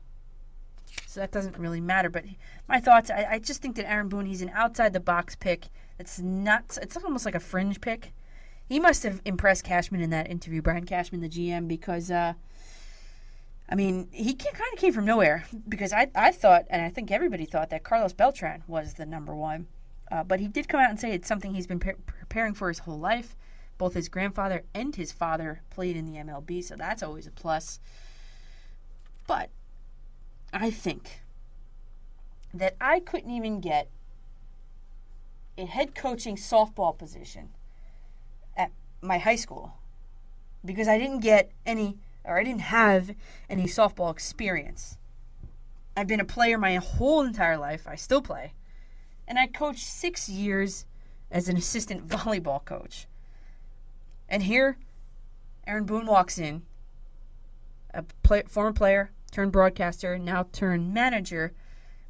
[1.05, 2.09] So that doesn't really matter.
[2.09, 2.23] But
[2.67, 5.67] my thoughts, I, I just think that Aaron Boone, he's an outside the box pick.
[5.99, 8.13] It's not, it's almost like a fringe pick.
[8.69, 12.33] He must have impressed Cashman in that interview, Brian Cashman, the GM, because, uh,
[13.69, 15.45] I mean, he kind of came from nowhere.
[15.67, 19.35] Because I, I thought, and I think everybody thought, that Carlos Beltran was the number
[19.35, 19.67] one.
[20.09, 22.69] Uh, but he did come out and say it's something he's been pre- preparing for
[22.69, 23.35] his whole life.
[23.77, 27.79] Both his grandfather and his father played in the MLB, so that's always a plus.
[29.27, 29.49] But
[30.53, 31.21] I think
[32.53, 33.89] that I couldn't even get
[35.57, 37.49] a head coaching softball position
[38.55, 39.73] at my high school
[40.63, 43.15] because I didn't get any or I didn't have
[43.49, 44.97] any softball experience.
[45.95, 47.87] I've been a player my whole entire life.
[47.87, 48.53] I still play.
[49.27, 50.85] And I coached six years
[51.31, 53.07] as an assistant volleyball coach.
[54.29, 54.77] And here,
[55.65, 56.63] Aaron Boone walks in,
[57.93, 61.53] a play, former player, turned broadcaster, now turned manager,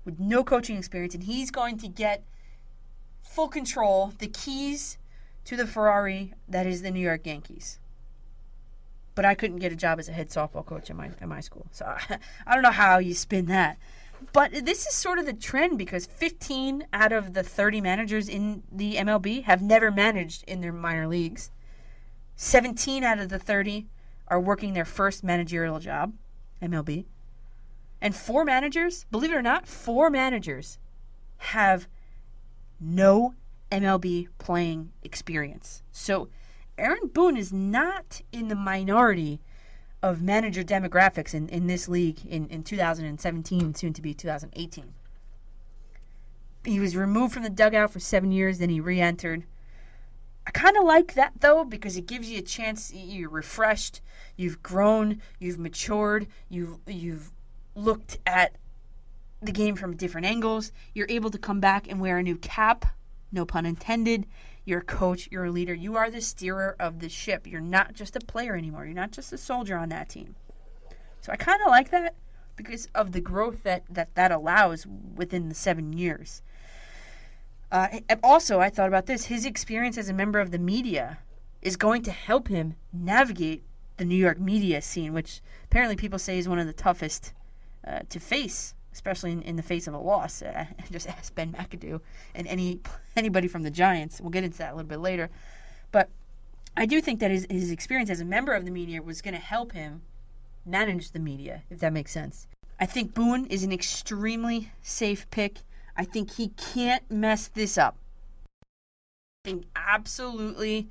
[0.03, 2.23] with no coaching experience, and he's going to get
[3.21, 4.97] full control, the keys
[5.45, 7.79] to the Ferrari that is the New York Yankees.
[9.17, 11.39] But I couldn't get a job as a head softball coach at my at my
[11.39, 13.79] school, so I, I don't know how you spin that.
[14.31, 18.61] But this is sort of the trend because 15 out of the 30 managers in
[18.71, 21.49] the MLB have never managed in their minor leagues.
[22.35, 23.87] 17 out of the 30
[24.27, 26.13] are working their first managerial job,
[26.61, 27.05] MLB.
[27.99, 30.77] And four managers, believe it or not, four managers
[31.37, 31.87] have
[32.79, 33.33] no
[33.71, 35.81] MLB playing experience.
[35.91, 36.29] So
[36.77, 39.41] Aaron Boone is not in the minority
[40.03, 44.93] of manager demographics in, in this league in, in 2017, soon to be 2018.
[46.63, 49.43] He was removed from the dugout for seven years, then he re entered.
[50.45, 52.93] I kind of like that though because it gives you a chance.
[52.93, 54.01] You're refreshed,
[54.35, 57.31] you've grown, you've matured, you've you've
[57.75, 58.55] looked at
[59.41, 60.71] the game from different angles.
[60.93, 62.85] You're able to come back and wear a new cap,
[63.31, 64.25] no pun intended.
[64.67, 67.47] You're a coach, you're a leader, you are the steerer of the ship.
[67.47, 68.83] You're not just a player anymore.
[68.83, 70.35] You're not just a soldier on that team.
[71.21, 72.15] So I kind of like that
[72.57, 76.41] because of the growth that that that allows within the seven years.
[77.71, 79.25] Uh, also, I thought about this.
[79.25, 81.19] His experience as a member of the media
[81.61, 83.63] is going to help him navigate
[83.95, 87.31] the New York media scene, which apparently people say is one of the toughest
[87.87, 90.41] uh, to face, especially in, in, the face of a loss.
[90.57, 92.01] Uh, just ask Ben McAdoo
[92.33, 92.79] and any
[93.15, 94.19] anybody from the Giants.
[94.19, 95.29] We'll get into that a little bit later.
[95.91, 96.09] But
[96.75, 99.35] I do think that his, his experience as a member of the media was going
[99.35, 100.01] to help him
[100.65, 102.47] manage the media, if that makes sense.
[102.79, 105.59] I think Boone is an extremely safe pick.
[105.95, 107.97] I think he can't mess this up.
[108.63, 110.89] I think absolutely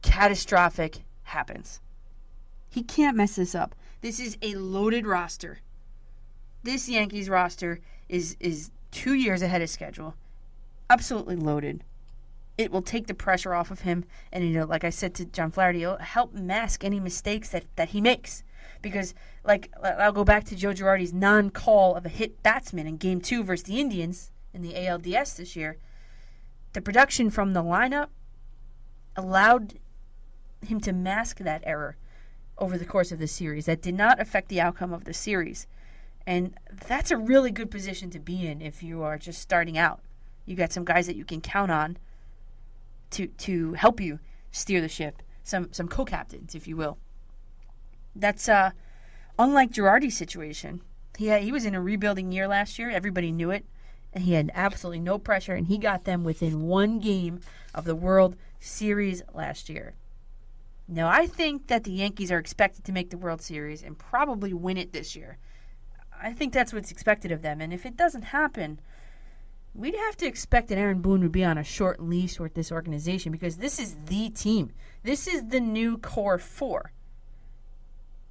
[0.00, 1.80] catastrophic happens.
[2.70, 3.74] He can't mess this up.
[4.00, 5.60] This is a loaded roster.
[6.62, 10.14] This Yankees roster is is 2 years ahead of schedule.
[10.90, 11.82] Absolutely loaded.
[12.58, 15.24] It will take the pressure off of him and you know like I said to
[15.24, 18.44] John Flaherty, it'll help mask any mistakes that that he makes
[18.80, 23.20] because like I'll go back to Joe Girardi's non-call of a hit batsman in game
[23.20, 25.78] 2 versus the Indians in the ALDS this year,
[26.74, 28.08] the production from the lineup
[29.16, 29.74] allowed
[30.60, 31.96] him to mask that error
[32.58, 33.66] over the course of the series.
[33.66, 35.66] That did not affect the outcome of the series.
[36.26, 36.54] And
[36.86, 40.00] that's a really good position to be in if you are just starting out.
[40.46, 41.98] You got some guys that you can count on
[43.10, 44.18] to to help you
[44.50, 45.22] steer the ship.
[45.42, 46.98] Some some co-captains, if you will.
[48.14, 48.70] That's uh
[49.38, 50.82] unlike Girardi's situation.
[51.18, 52.90] He had, he was in a rebuilding year last year.
[52.90, 53.66] Everybody knew it
[54.12, 57.40] and he had absolutely no pressure, and he got them within one game
[57.74, 59.94] of the World Series last year.
[60.86, 64.52] Now, I think that the Yankees are expected to make the World Series and probably
[64.52, 65.38] win it this year.
[66.22, 68.80] I think that's what's expected of them, and if it doesn't happen,
[69.74, 72.70] we'd have to expect that Aaron Boone would be on a short leash with this
[72.70, 74.72] organization because this is the team.
[75.02, 76.92] This is the new core four.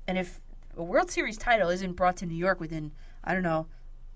[0.07, 0.39] And if
[0.77, 2.91] a World Series title isn't brought to New York within,
[3.23, 3.67] I don't know,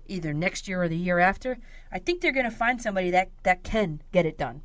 [0.06, 1.58] either next year or the year after,
[1.92, 4.62] I think they're going to find somebody that, that can get it done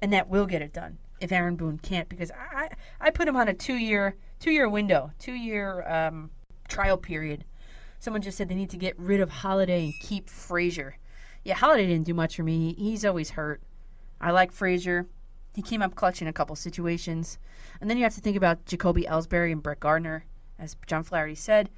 [0.00, 2.68] and that will get it done if Aaron Boone can't because I,
[3.00, 6.30] I put him on a two year two year window, two year um,
[6.68, 7.44] trial period.
[8.04, 10.98] Someone just said they need to get rid of Holliday and keep Frazier.
[11.42, 12.74] Yeah, Holliday didn't do much for me.
[12.74, 13.62] He's always hurt.
[14.20, 15.06] I like Frazier.
[15.54, 17.38] He came up clutch in a couple situations.
[17.80, 20.26] And then you have to think about Jacoby Ellsbury and Brett Gardner,
[20.58, 21.70] as John Flaherty said.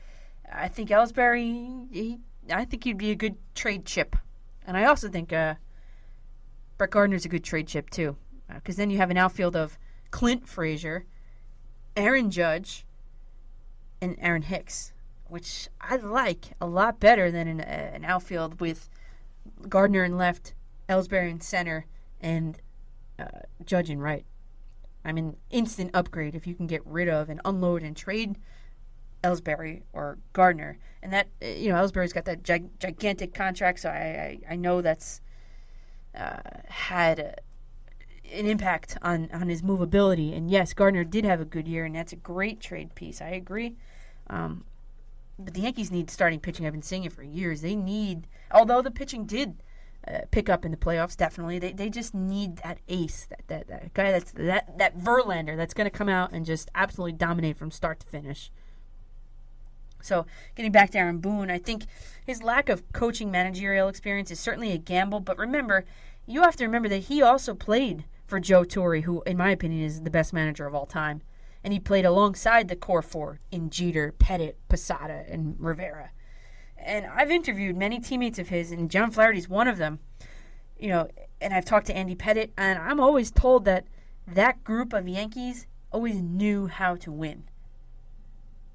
[0.52, 2.18] I think Ellsbury, he,
[2.52, 4.16] I think he'd be a good trade chip.
[4.66, 5.54] And I also think uh,
[6.76, 8.16] Brett Gardner's a good trade chip, too.
[8.52, 9.78] Because uh, then you have an outfield of
[10.10, 11.06] Clint Frazier,
[11.96, 12.84] Aaron Judge,
[14.00, 14.92] and Aaron Hicks,
[15.28, 18.88] which I like a lot better than an, uh, an outfield with
[19.68, 20.54] Gardner in left,
[20.88, 21.86] Ellsbury in center,
[22.20, 22.58] and
[23.18, 24.24] uh, Judge in right.
[25.04, 28.36] I mean, instant upgrade if you can get rid of and unload and trade
[29.22, 30.78] Ellsbury or Gardner.
[31.02, 34.56] And that, uh, you know, Ellsbury's got that gig- gigantic contract, so I, I, I
[34.56, 35.20] know that's
[36.16, 37.34] uh, had a,
[38.32, 40.36] an impact on, on his movability.
[40.36, 43.20] And yes, Gardner did have a good year, and that's a great trade piece.
[43.20, 43.76] I agree.
[44.28, 44.64] Um,
[45.38, 46.66] but the Yankees need starting pitching.
[46.66, 47.60] I've been saying it for years.
[47.60, 49.62] They need, although the pitching did
[50.08, 51.58] uh, pick up in the playoffs, definitely.
[51.58, 55.74] They, they just need that ace, that, that, that guy that's that that Verlander that's
[55.74, 58.50] going to come out and just absolutely dominate from start to finish.
[60.00, 61.86] So, getting back to Aaron Boone, I think
[62.24, 65.20] his lack of coaching managerial experience is certainly a gamble.
[65.20, 65.84] But remember,
[66.26, 69.84] you have to remember that he also played for Joe Torre, who, in my opinion,
[69.84, 71.22] is the best manager of all time.
[71.66, 76.10] And he played alongside the core four in Jeter, Pettitte, Posada, and Rivera.
[76.78, 79.98] And I've interviewed many teammates of his, and John Flaherty's one of them.
[80.78, 81.08] You know,
[81.40, 83.88] and I've talked to Andy Pettitte, and I'm always told that
[84.28, 87.48] that group of Yankees always knew how to win.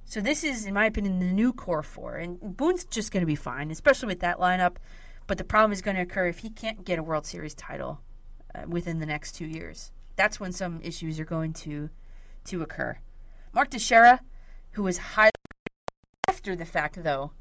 [0.03, 3.25] So this is, in my opinion, the new core four, and Boone's just going to
[3.25, 4.75] be fine, especially with that lineup.
[5.27, 8.01] But the problem is going to occur if he can't get a World Series title
[8.53, 9.93] uh, within the next two years.
[10.17, 11.89] That's when some issues are going to
[12.45, 12.97] to occur.
[13.53, 14.21] Mark Teixeira,
[14.71, 15.31] who was highly
[16.27, 17.31] after the fact, though,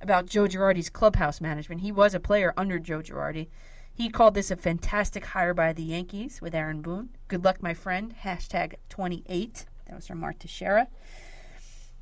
[0.00, 1.82] about Joe Girardi's clubhouse management.
[1.82, 3.48] He was a player under Joe Girardi.
[3.92, 7.10] He called this a fantastic hire by the Yankees with Aaron Boone.
[7.28, 8.14] Good luck, my friend.
[8.22, 9.66] Hashtag 28.
[9.86, 10.88] That was from Mark Teixeira.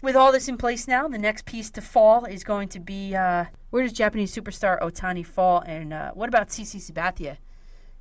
[0.01, 3.17] With all this in place now, the next piece to fall is going to be
[3.17, 5.61] uh, where does Japanese superstar Ohtani fall?
[5.67, 7.39] And uh, what about CC Sabathia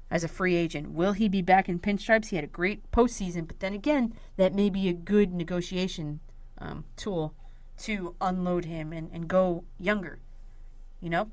[0.09, 0.91] as a free agent?
[0.91, 2.27] Will he be back in pinstripes?
[2.27, 6.19] He had a great postseason, but then again, that may be a good negotiation
[6.57, 7.33] um, tool
[7.79, 10.19] to unload him and, and go younger.
[11.01, 11.31] You know?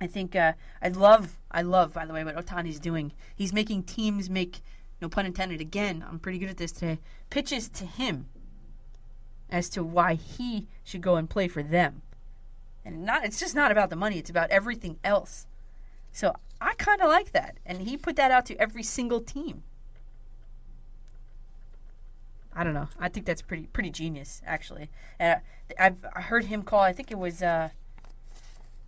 [0.00, 3.12] I think uh, I love, I love, by the way, what Ohtani's doing.
[3.36, 4.60] He's making teams make,
[5.02, 8.26] no pun intended, again, I'm pretty good at this today, pitches to him
[9.50, 12.02] as to why he should go and play for them.
[12.82, 15.46] And not, it's just not about the money, it's about everything else.
[16.12, 17.58] So I kind of like that.
[17.64, 19.62] And he put that out to every single team.
[22.54, 22.88] I don't know.
[22.98, 24.90] I think that's pretty pretty genius, actually.
[25.18, 25.36] Uh,
[25.78, 26.80] I've I heard him call.
[26.80, 27.42] I think it was.
[27.42, 27.70] Uh,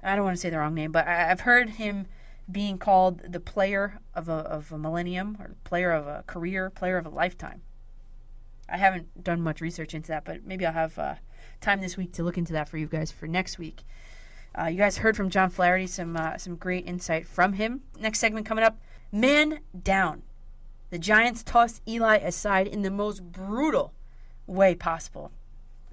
[0.03, 2.07] I don't want to say the wrong name, but I, I've heard him
[2.51, 6.99] being called the player of a of a millennium, or player of a career, player
[6.99, 7.63] of a lifetime.
[8.69, 11.15] I haven't done much research into that, but maybe I'll have uh,
[11.61, 13.83] time this week to look into that for you guys for next week.
[14.59, 17.83] Uh, you guys heard from John Flaherty some uh, some great insight from him.
[17.99, 18.79] Next segment coming up:
[19.11, 20.23] man down.
[20.91, 23.95] The Giants tossed Eli aside in the most brutal
[24.47, 25.33] way possible.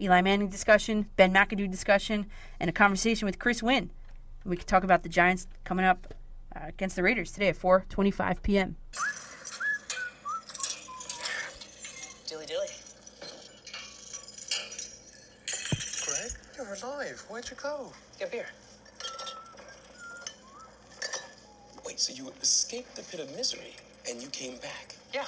[0.02, 2.26] Eli Manning discussion, Ben McAdoo discussion,
[2.60, 3.91] and a conversation with Chris Winn.
[4.43, 6.13] We can talk about the Giants coming up
[6.54, 8.76] uh, against the Raiders today at 4:25 p.m.
[12.28, 12.67] Dilly dilly.
[16.06, 16.32] Greg,
[17.10, 17.17] you're.
[17.28, 17.91] Where'd you go?
[18.19, 18.45] Get beer.
[21.86, 23.76] Wait, so you escaped the pit of misery
[24.10, 24.95] and you came back?
[25.13, 25.26] Yeah,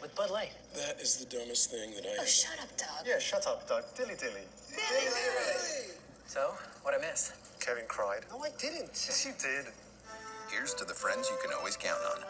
[0.00, 0.52] with Bud Light.
[0.74, 2.16] That is the dumbest thing that I.
[2.20, 3.06] Oh, shut up, Doug.
[3.06, 3.82] Yeah, shut up, Doug.
[3.96, 4.46] Dilly dilly.
[6.26, 7.32] So, what I miss?
[7.60, 8.20] Kevin cried.
[8.30, 8.90] No, I didn't.
[8.92, 9.72] Yes, you did.
[10.50, 12.22] Here's to the friends you can always count on.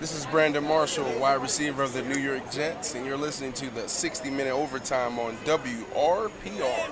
[0.00, 3.70] This is Brandon Marshall, wide receiver of the New York Jets, and you're listening to
[3.70, 6.90] the 60 minute overtime on WRPR.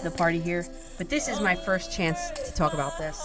[0.00, 0.66] To the party here,
[0.98, 3.20] but this is my first chance to talk about this.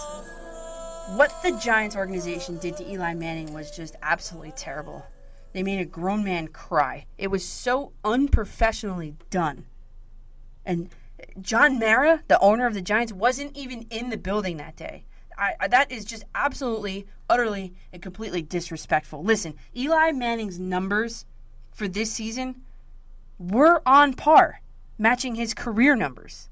[1.14, 5.06] What the Giants organization did to Eli Manning was just absolutely terrible.
[5.52, 7.06] They made a grown man cry.
[7.16, 9.64] It was so unprofessionally done.
[10.66, 10.90] And
[11.40, 15.06] John Mara, the owner of the Giants, wasn't even in the building that day.
[15.38, 19.22] I, that is just absolutely, utterly, and completely disrespectful.
[19.22, 21.24] Listen, Eli Manning's numbers
[21.72, 22.62] for this season
[23.38, 24.60] were on par,
[24.98, 26.48] matching his career numbers.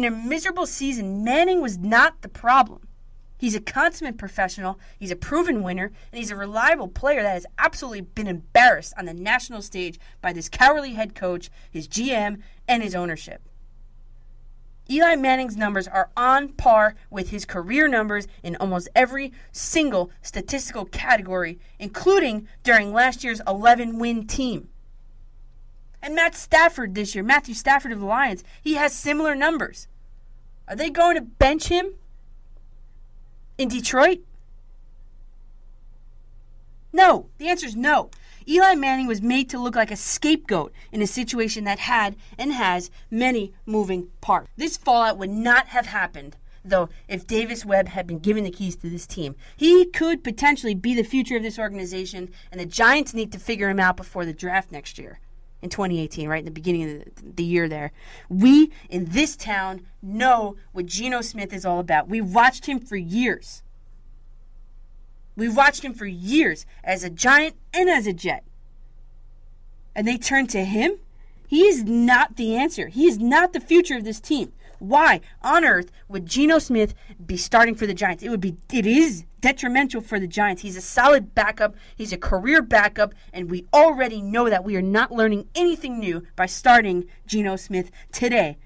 [0.00, 2.88] In a miserable season, Manning was not the problem.
[3.36, 7.44] He's a consummate professional, he's a proven winner, and he's a reliable player that has
[7.58, 12.82] absolutely been embarrassed on the national stage by this cowardly head coach, his GM, and
[12.82, 13.46] his ownership.
[14.88, 20.86] Eli Manning's numbers are on par with his career numbers in almost every single statistical
[20.86, 24.69] category, including during last year's 11 win team.
[26.02, 29.86] And Matt Stafford this year, Matthew Stafford of the Lions, he has similar numbers.
[30.66, 31.94] Are they going to bench him
[33.58, 34.20] in Detroit?
[36.92, 37.26] No.
[37.38, 38.10] The answer is no.
[38.48, 42.52] Eli Manning was made to look like a scapegoat in a situation that had and
[42.52, 44.48] has many moving parts.
[44.56, 48.76] This fallout would not have happened, though, if Davis Webb had been given the keys
[48.76, 49.36] to this team.
[49.56, 53.68] He could potentially be the future of this organization, and the Giants need to figure
[53.68, 55.20] him out before the draft next year.
[55.62, 57.92] In 2018, right in the beginning of the, year, there,
[58.30, 62.08] we in this town know what Geno Smith is all about.
[62.08, 63.62] We watched him for years.
[65.36, 68.44] We've watched him for years as a giant and as a jet.
[69.94, 70.98] And they turn to him?
[71.46, 72.88] He is not the answer.
[72.88, 74.52] He is not the future of this team.
[74.80, 78.22] Why on earth would Geno Smith be starting for the Giants?
[78.22, 80.62] It would be it is detrimental for the Giants.
[80.62, 81.76] He's a solid backup.
[81.94, 86.26] He's a career backup, and we already know that we are not learning anything new
[86.34, 88.56] by starting Geno Smith today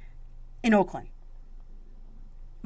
[0.62, 1.08] in Oakland.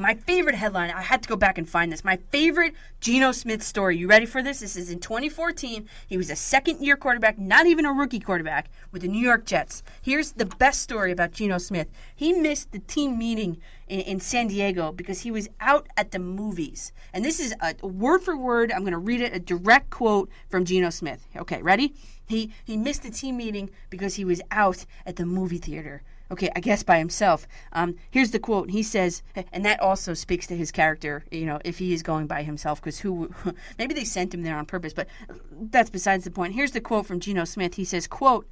[0.01, 2.05] My favorite headline, I had to go back and find this.
[2.05, 3.97] My favorite Geno Smith story.
[3.97, 4.61] You ready for this?
[4.61, 5.89] This is in 2014.
[6.07, 9.45] He was a second year quarterback, not even a rookie quarterback, with the New York
[9.45, 9.83] Jets.
[10.01, 11.89] Here's the best story about Geno Smith.
[12.15, 13.59] He missed the team meeting
[13.89, 16.93] in, in San Diego because he was out at the movies.
[17.13, 20.31] And this is a word for word, I'm going to read it, a direct quote
[20.49, 21.27] from Geno Smith.
[21.35, 21.93] Okay, ready?
[22.29, 26.51] He, he missed the team meeting because he was out at the movie theater okay,
[26.55, 27.47] I guess by himself.
[27.73, 28.71] Um, here's the quote.
[28.71, 32.27] He says, and that also speaks to his character, you know, if he is going
[32.27, 33.31] by himself, because who,
[33.79, 35.09] maybe they sent him there on purpose, but
[35.51, 36.55] that's besides the point.
[36.55, 37.75] Here's the quote from Geno Smith.
[37.75, 38.47] He says, quote,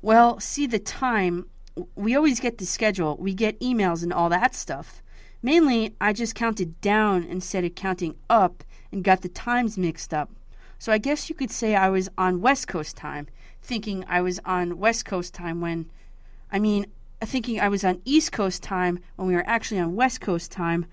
[0.00, 1.46] well, see the time,
[1.94, 5.02] we always get the schedule, we get emails and all that stuff.
[5.42, 10.30] Mainly, I just counted down instead of counting up and got the times mixed up.
[10.78, 13.26] So I guess you could say I was on West Coast time,
[13.60, 15.90] thinking I was on West Coast time when
[16.50, 16.86] I mean,
[17.20, 20.50] uh, thinking I was on East Coast time when we were actually on West Coast
[20.50, 20.86] time.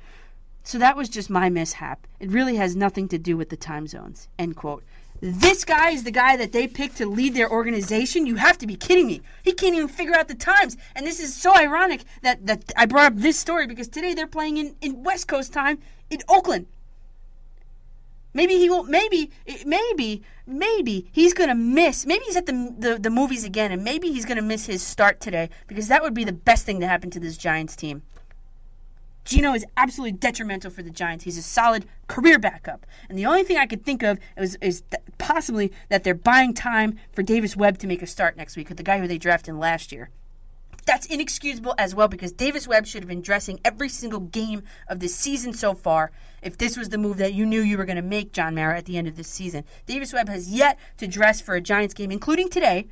[0.64, 2.08] So that was just my mishap.
[2.20, 4.28] It really has nothing to do with the time zones.
[4.40, 4.84] End quote.
[5.22, 8.26] This guy is the guy that they picked to lead their organization.
[8.26, 9.22] You have to be kidding me.
[9.44, 10.76] He can't even figure out the times.
[10.96, 14.28] And this is so ironic that, that I brought up this story because today they're
[14.28, 16.68] playing in, in West Coast time in Oakland.
[18.36, 18.84] Maybe he will.
[18.84, 19.32] Maybe,
[19.66, 22.06] maybe, maybe he's gonna miss.
[22.06, 25.22] Maybe he's at the, the the movies again, and maybe he's gonna miss his start
[25.22, 28.04] today because that would be the best thing to happen to this Giants team.
[29.24, 31.24] Geno is absolutely detrimental for the Giants.
[31.24, 34.84] He's a solid career backup, and the only thing I could think of is is
[34.92, 38.68] th- possibly that they're buying time for Davis Webb to make a start next week
[38.68, 40.10] with the guy who they drafted last year.
[40.86, 45.00] That's inexcusable as well because Davis Webb should have been dressing every single game of
[45.00, 46.12] this season so far
[46.44, 48.78] if this was the move that you knew you were going to make, John Mara,
[48.78, 49.64] at the end of this season.
[49.88, 52.88] Davis Webb has yet to dress for a Giants game, including today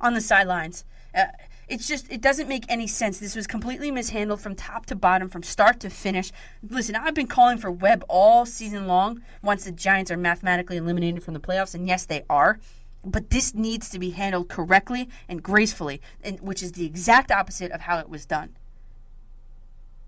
[0.00, 0.84] on the sidelines.
[1.14, 1.26] Uh,
[1.68, 3.18] it's just, it doesn't make any sense.
[3.18, 6.32] This was completely mishandled from top to bottom, from start to finish.
[6.68, 11.22] Listen, I've been calling for Webb all season long once the Giants are mathematically eliminated
[11.22, 12.58] from the playoffs, and yes, they are.
[13.04, 17.72] But this needs to be handled correctly and gracefully, and, which is the exact opposite
[17.72, 18.56] of how it was done.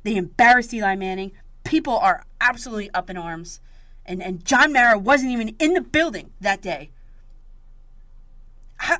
[0.04, 1.33] They embarrassed Eli Manning.
[1.64, 3.60] People are absolutely up in arms.
[4.06, 6.90] And, and John Mara wasn't even in the building that day.
[8.79, 8.98] I,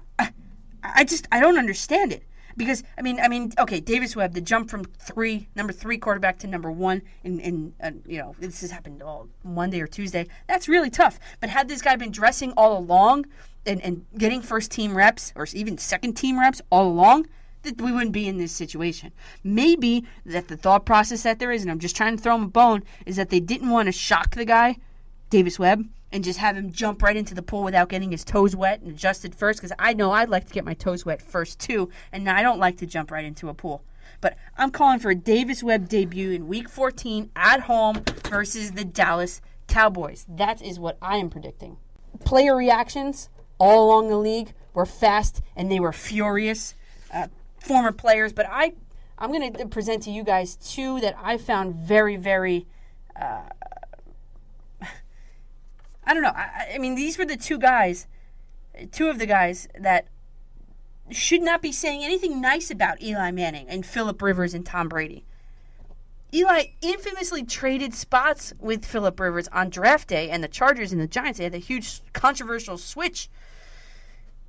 [0.83, 2.25] I just I don't understand it
[2.57, 6.39] because I mean I mean okay Davis Webb the jump from three number three quarterback
[6.41, 10.27] to number one in in uh, you know this has happened all Monday or Tuesday
[10.47, 13.27] that's really tough but had this guy been dressing all along
[13.67, 17.27] and, and getting first team reps or even second team reps all along,
[17.63, 19.13] that we wouldn't be in this situation.
[19.43, 22.45] Maybe that the thought process that there is, and I'm just trying to throw him
[22.45, 24.77] a bone, is that they didn't want to shock the guy,
[25.31, 28.55] Davis Webb, and just have him jump right into the pool without getting his toes
[28.55, 29.59] wet and adjusted first.
[29.59, 32.61] Because I know I'd like to get my toes wet first too, and I don't
[32.61, 33.83] like to jump right into a pool.
[34.21, 38.85] But I'm calling for a Davis Webb debut in Week 14 at home versus the
[38.85, 40.25] Dallas Cowboys.
[40.29, 41.79] That is what I am predicting.
[42.25, 46.75] Player reactions all along the league were fast and they were furious.
[47.13, 47.27] Uh,
[47.59, 48.75] former players, but I,
[49.19, 52.67] I'm going to present to you guys two that I found very, very.
[53.21, 53.49] Uh,
[56.07, 56.33] I don't know.
[56.35, 58.07] I, I mean, these were the two guys,
[58.93, 60.09] two of the guys that
[61.11, 65.25] should not be saying anything nice about Eli Manning and Philip Rivers and Tom Brady.
[66.33, 71.07] Eli infamously traded spots with Philip Rivers on draft day, and the Chargers and the
[71.07, 73.29] Giants they had a huge controversial switch.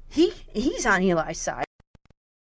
[0.09, 1.65] He he's on Eli's side.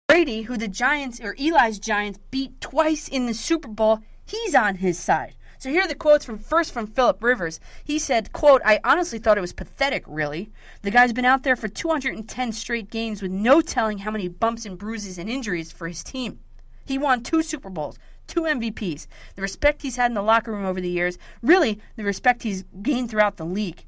[0.07, 4.76] Brady, who the Giants or Eli's Giants beat twice in the Super Bowl, he's on
[4.76, 5.34] his side.
[5.62, 7.60] So here are the quotes from first from Philip Rivers.
[7.84, 10.50] He said, quote, I honestly thought it was pathetic, really.
[10.82, 14.66] The guy's been out there for 210 straight games with no telling how many bumps
[14.66, 16.40] and bruises and injuries for his team.
[16.84, 17.96] He won two Super Bowls,
[18.26, 19.06] two MVPs.
[19.36, 22.64] The respect he's had in the locker room over the years, really the respect he's
[22.82, 23.84] gained throughout the league.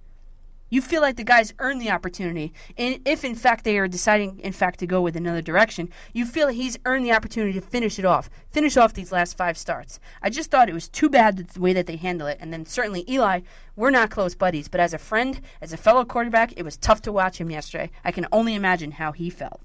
[0.71, 2.53] You feel like the guys earned the opportunity.
[2.77, 6.27] And if in fact they are deciding in fact to go with another direction, you
[6.27, 8.31] feel he's earned the opportunity to finish it off.
[8.51, 10.01] Finish off these last five starts.
[10.23, 12.39] I just thought it was too bad the way that they handle it.
[12.41, 13.41] And then certainly Eli,
[13.77, 17.03] we're not close buddies, but as a friend, as a fellow quarterback, it was tough
[17.03, 17.91] to watch him yesterday.
[18.05, 19.61] I can only imagine how he felt.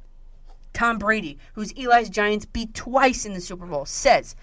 [0.73, 4.35] Tom Brady, who's Eli's Giants beat twice in the Super Bowl, says,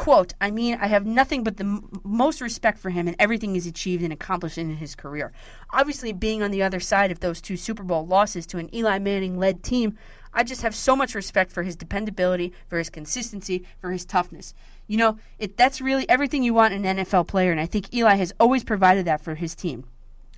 [0.00, 3.52] quote, I mean, I have nothing but the m- most respect for him and everything
[3.52, 5.30] he's achieved and accomplished in his career.
[5.74, 8.98] Obviously, being on the other side of those two Super Bowl losses to an Eli
[8.98, 9.98] Manning led team,
[10.32, 14.54] I just have so much respect for his dependability, for his consistency, for his toughness.
[14.86, 17.92] You know, it, that's really everything you want in an NFL player, and I think
[17.92, 19.84] Eli has always provided that for his team.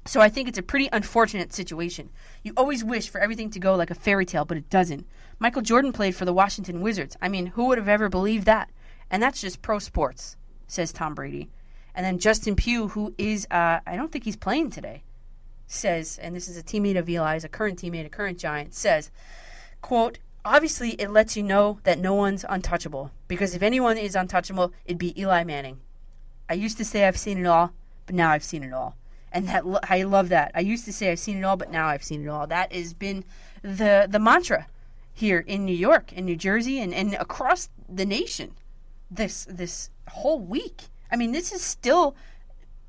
[0.07, 2.11] So I think it's a pretty unfortunate situation.
[2.43, 5.07] You always wish for everything to go like a fairy tale, but it doesn't.
[5.39, 7.17] Michael Jordan played for the Washington Wizards.
[7.23, 8.69] I mean, who would have ever believed that?
[9.13, 11.51] And that's just pro sports, says Tom Brady.
[11.95, 15.03] And then Justin Pugh, who is, uh, I don't think he's playing today,
[15.67, 19.11] says, and this is a teammate of Eli's, a current teammate, a current Giant, says,
[19.83, 23.11] quote, obviously it lets you know that no one's untouchable.
[23.29, 25.81] Because if anyone is untouchable, it'd be Eli Manning.
[26.49, 27.73] I used to say I've seen it all,
[28.07, 28.97] but now I've seen it all.
[29.31, 30.53] And that I love that.
[30.55, 32.47] I used to say I've seen it all, but now I've seen it all.
[32.47, 33.25] That has been
[33.63, 34.67] the the mantra
[35.15, 38.53] here in New York, in New Jersey, and, and across the nation
[39.15, 40.83] this this whole week.
[41.11, 42.17] I mean, this is still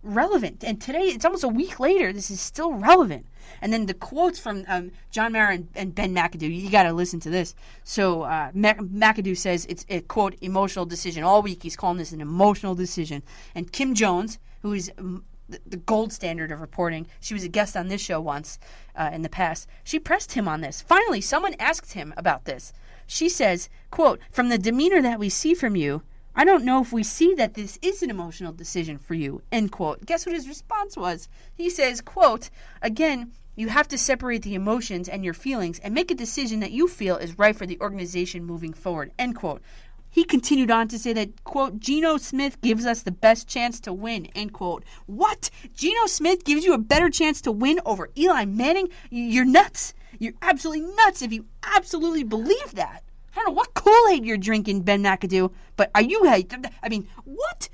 [0.01, 2.13] relevant, and today it's almost a week later.
[2.13, 3.25] This is still relevant.
[3.61, 6.53] And then the quotes from um, John Mara and, and, Ben McAdoo.
[6.53, 7.55] You got to listen to this.
[7.83, 11.23] So uh, McAdoo says it's a quote emotional decision.
[11.23, 13.23] All week he's calling this an emotional decision.
[13.55, 17.49] And Kim Jones, who is um, the, the gold standard of reporting, she was a
[17.49, 18.59] guest on this show once
[18.95, 19.67] uh, in the past.
[19.83, 20.81] She pressed him on this.
[20.81, 22.73] Finally, someone asked him about this.
[23.05, 26.03] She says, "quote From the demeanor that we see from you."
[26.35, 29.41] I don't know if we see that this is an emotional decision for you.
[29.51, 30.05] End quote.
[30.05, 31.29] Guess what his response was?
[31.53, 32.49] He says, quote,
[32.81, 36.71] again, you have to separate the emotions and your feelings and make a decision that
[36.71, 39.11] you feel is right for the organization moving forward.
[39.19, 39.61] End quote.
[40.09, 43.93] He continued on to say that, quote, Geno Smith gives us the best chance to
[43.93, 44.83] win, end quote.
[45.05, 45.49] What?
[45.75, 48.89] Geno Smith gives you a better chance to win over Eli Manning?
[49.09, 49.93] You're nuts.
[50.19, 53.03] You're absolutely nuts if you absolutely believe that.
[53.33, 56.27] I don't know what Kool Aid you're drinking, Ben McAdoo, but are you?
[56.27, 56.45] I
[56.89, 57.69] mean, what?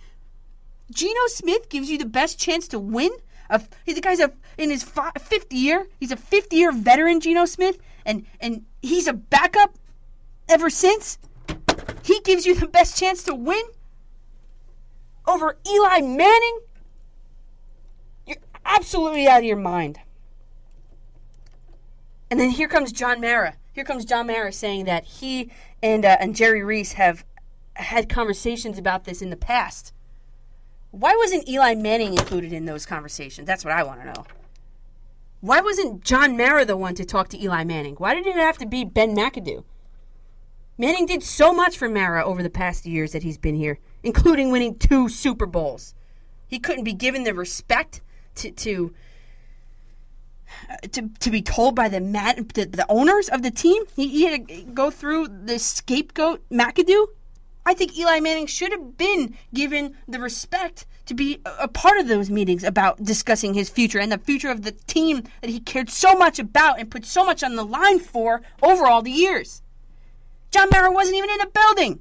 [0.92, 3.12] Geno Smith gives you the best chance to win.
[3.50, 5.88] A, the guy's a, in his fi- fifth year.
[6.00, 9.76] He's a fifth year veteran, Geno Smith, and and he's a backup
[10.48, 11.18] ever since.
[12.04, 13.62] He gives you the best chance to win
[15.28, 16.60] over Eli Manning.
[18.26, 20.00] You're absolutely out of your mind.
[22.32, 23.56] And then here comes John Mara.
[23.80, 25.52] Here comes John Mara saying that he
[25.82, 27.24] and uh, and Jerry Reese have
[27.76, 29.94] had conversations about this in the past.
[30.92, 33.48] Why wasn't Eli Manning included in those conversations?
[33.48, 34.26] That's what I want to know.
[35.40, 37.96] Why wasn't John Mara the one to talk to Eli Manning?
[37.96, 39.64] Why did it have to be Ben McAdoo?
[40.78, 44.52] Manning did so much for Mara over the past years that he's been here, including
[44.52, 45.96] winning two Super Bowls.
[46.50, 48.02] He couldn't be given the respect
[48.36, 48.94] to to
[50.92, 53.84] to, to be told by the, mat, the the owners of the team.
[53.96, 57.08] He, he had to go through the scapegoat McAdoo.
[57.66, 61.98] I think Eli Manning should have been given the respect to be a, a part
[62.00, 65.60] of those meetings about discussing his future and the future of the team that he
[65.60, 69.12] cared so much about and put so much on the line for over all the
[69.12, 69.62] years.
[70.52, 72.00] John Mara wasn't even in the building.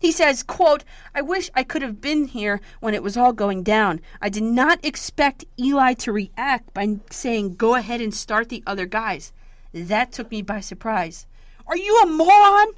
[0.00, 0.82] He says, quote,
[1.14, 4.00] I wish I could have been here when it was all going down.
[4.22, 8.86] I did not expect Eli to react by saying, go ahead and start the other
[8.86, 9.32] guys.
[9.74, 11.26] That took me by surprise.
[11.66, 12.68] Are you a moron?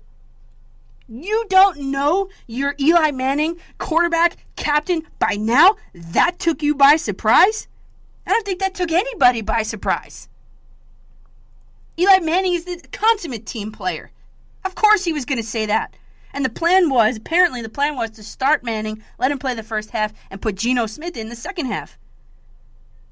[1.08, 5.76] You don't know you're Eli Manning, quarterback, captain by now?
[5.94, 7.68] That took you by surprise?
[8.26, 10.28] I don't think that took anybody by surprise.
[11.96, 14.10] Eli Manning is the consummate team player.
[14.64, 15.94] Of course he was going to say that.
[16.32, 19.62] And the plan was, apparently, the plan was to start Manning, let him play the
[19.62, 21.98] first half, and put Geno Smith in the second half.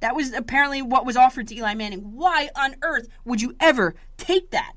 [0.01, 2.17] That was apparently what was offered to Eli Manning.
[2.17, 4.73] Why on earth would you ever take that?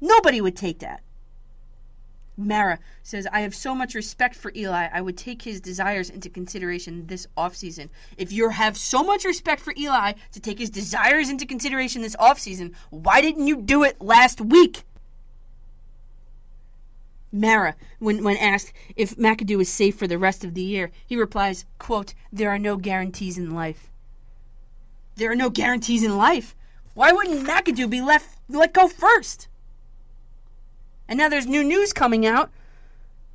[0.00, 1.02] Nobody would take that.
[2.36, 4.88] Mara says, I have so much respect for Eli.
[4.92, 7.88] I would take his desires into consideration this offseason.
[8.18, 12.16] If you have so much respect for Eli to take his desires into consideration this
[12.16, 14.82] offseason, why didn't you do it last week?
[17.36, 21.16] Mara, when, when asked if McAdoo is safe for the rest of the year, he
[21.16, 23.90] replies, quote, There are no guarantees in life.
[25.16, 26.54] There are no guarantees in life.
[26.94, 29.48] Why wouldn't McAdoo be left let go first?
[31.08, 32.50] And now there's new news coming out,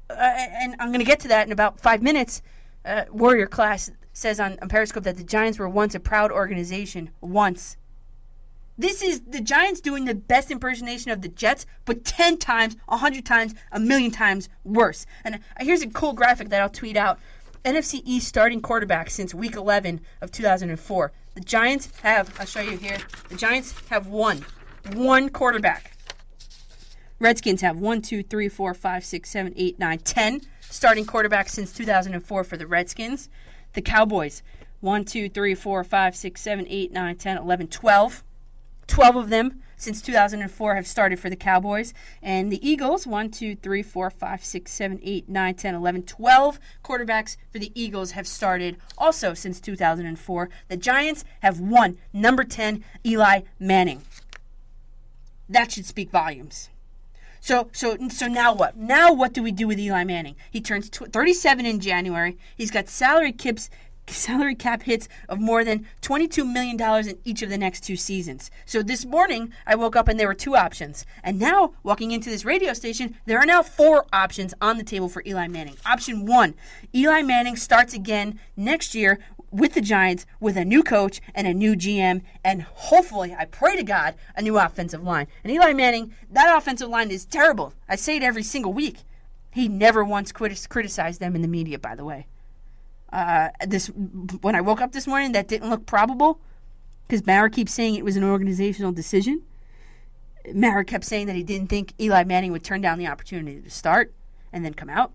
[0.10, 2.42] uh, and I'm going to get to that in about five minutes.
[2.84, 7.12] Uh, Warrior Class says on, on Periscope that the Giants were once a proud organization.
[7.22, 7.78] Once.
[8.82, 13.24] This is the Giants doing the best impersonation of the Jets, but 10 times, 100
[13.24, 15.06] times, a million times worse.
[15.24, 17.20] And uh, here's a cool graphic that I'll tweet out.
[17.64, 21.12] NFC East starting quarterback since week 11 of 2004.
[21.36, 22.98] The Giants have, I'll show you here,
[23.30, 24.44] the Giants have one.
[24.94, 25.96] One quarterback.
[27.20, 31.72] Redskins have one, two, three, four, five, six, seven, eight, nine, ten starting quarterbacks since
[31.72, 33.30] 2004 for the Redskins.
[33.74, 34.42] The Cowboys,
[34.80, 38.24] one, two, three, four, five, six, seven, eight, nine, ten, eleven, twelve.
[38.88, 41.94] 12 of them since 2004 have started for the Cowboys.
[42.22, 46.60] And the Eagles, 1, 2, 3, 4, 5, 6, 7, 8, 9, 10, 11, 12
[46.84, 50.50] quarterbacks for the Eagles have started also since 2004.
[50.68, 54.04] The Giants have one, number 10, Eli Manning.
[55.50, 56.70] That should speak volumes.
[57.44, 58.78] So, so, so now what?
[58.78, 60.36] Now what do we do with Eli Manning?
[60.52, 62.38] He turns tw- 37 in January.
[62.56, 63.72] He's got salary caps,
[64.14, 68.52] salary cap hits of more than $22 million in each of the next two seasons.
[68.66, 71.06] So this morning, I woke up and there were two options.
[71.24, 75.10] And now, walking into this radio station, there are now four options on the table
[75.10, 75.78] for Eli Manning.
[75.86, 76.56] Option one
[76.94, 79.20] Eli Manning starts again next year
[79.52, 83.76] with the Giants with a new coach and a new GM, and hopefully, I pray
[83.76, 85.28] to God, a new offensive line.
[85.44, 87.74] And Eli Manning, that offensive line is terrible.
[87.88, 89.00] I say it every single week.
[89.52, 92.28] He never once criticized them in the media, by the way.
[93.12, 96.40] Uh, this when I woke up this morning, that didn't look probable
[97.08, 99.42] because Mara keeps saying it was an organizational decision.
[100.54, 103.70] Mara kept saying that he didn't think Eli Manning would turn down the opportunity to
[103.70, 104.14] start
[104.54, 105.12] and then come out.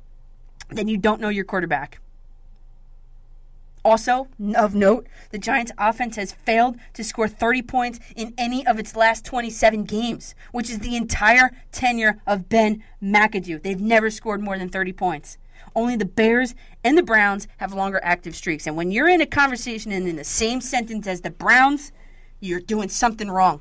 [0.69, 2.01] Then you don't know your quarterback.
[3.85, 4.27] Also,
[4.57, 8.97] of note, the Giants' offense has failed to score 30 points in any of its
[8.97, 13.63] last 27 games, which is the entire tenure of Ben McAdoo.
[13.63, 15.39] They've never scored more than 30 points.
[15.75, 16.55] Only the Bears
[16.85, 18.67] and the Browns have longer active streaks.
[18.67, 21.93] And when you're in a conversation and in the same sentence as the Browns,
[22.41, 23.61] you're doing something wrong.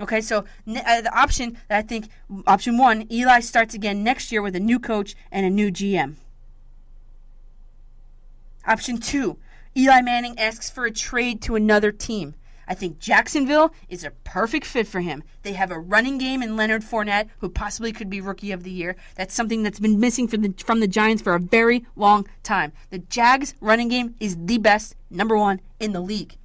[0.00, 2.08] Okay, so uh, the option that I think,
[2.46, 6.14] option one, Eli starts again next year with a new coach and a new GM.
[8.66, 9.38] Option two,
[9.76, 12.34] Eli Manning asks for a trade to another team.
[12.68, 15.24] I think Jacksonville is a perfect fit for him.
[15.42, 18.70] They have a running game in Leonard Fournette, who possibly could be Rookie of the
[18.70, 18.94] Year.
[19.16, 22.72] That's something that's been missing from the from the Giants for a very long time.
[22.90, 26.36] The Jags running game is the best, number one in the league.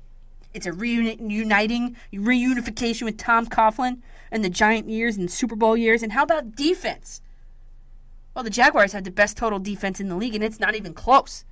[0.54, 3.98] It's a reuniting, reunification with Tom Coughlin
[4.32, 6.04] and the Giant years and Super Bowl years.
[6.04, 7.22] And how about defense?
[8.34, 10.94] Well, the Jaguars have the best total defense in the league, and it's not even
[10.94, 11.44] close.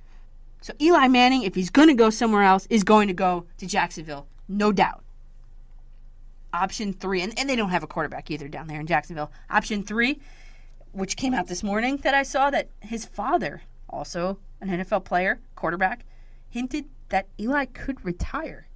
[0.60, 3.66] So Eli Manning, if he's going to go somewhere else, is going to go to
[3.66, 5.02] Jacksonville, no doubt.
[6.52, 9.32] Option three, and, and they don't have a quarterback either down there in Jacksonville.
[9.50, 10.20] Option three,
[10.92, 15.40] which came out this morning that I saw that his father, also an NFL player,
[15.56, 16.04] quarterback,
[16.50, 18.66] hinted that Eli could retire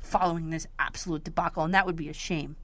[0.00, 2.56] following this absolute debacle, and that would be a shame.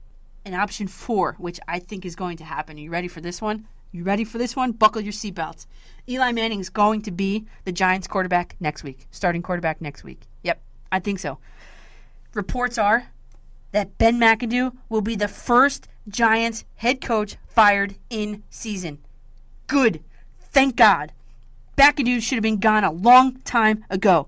[0.45, 2.77] And option four, which I think is going to happen.
[2.77, 3.67] Are you ready for this one?
[3.91, 4.73] You ready for this one?
[4.73, 5.65] Buckle your seatbelts.
[6.07, 10.21] Eli Manning is going to be the Giants quarterback next week, starting quarterback next week.
[10.43, 11.39] Yep, I think so.
[12.35, 13.07] Reports are
[13.71, 18.99] that Ben McAdoo will be the first Giants head coach fired in season.
[19.67, 20.03] Good.
[20.39, 21.13] Thank God.
[21.77, 24.27] McAdoo should have been gone a long time ago.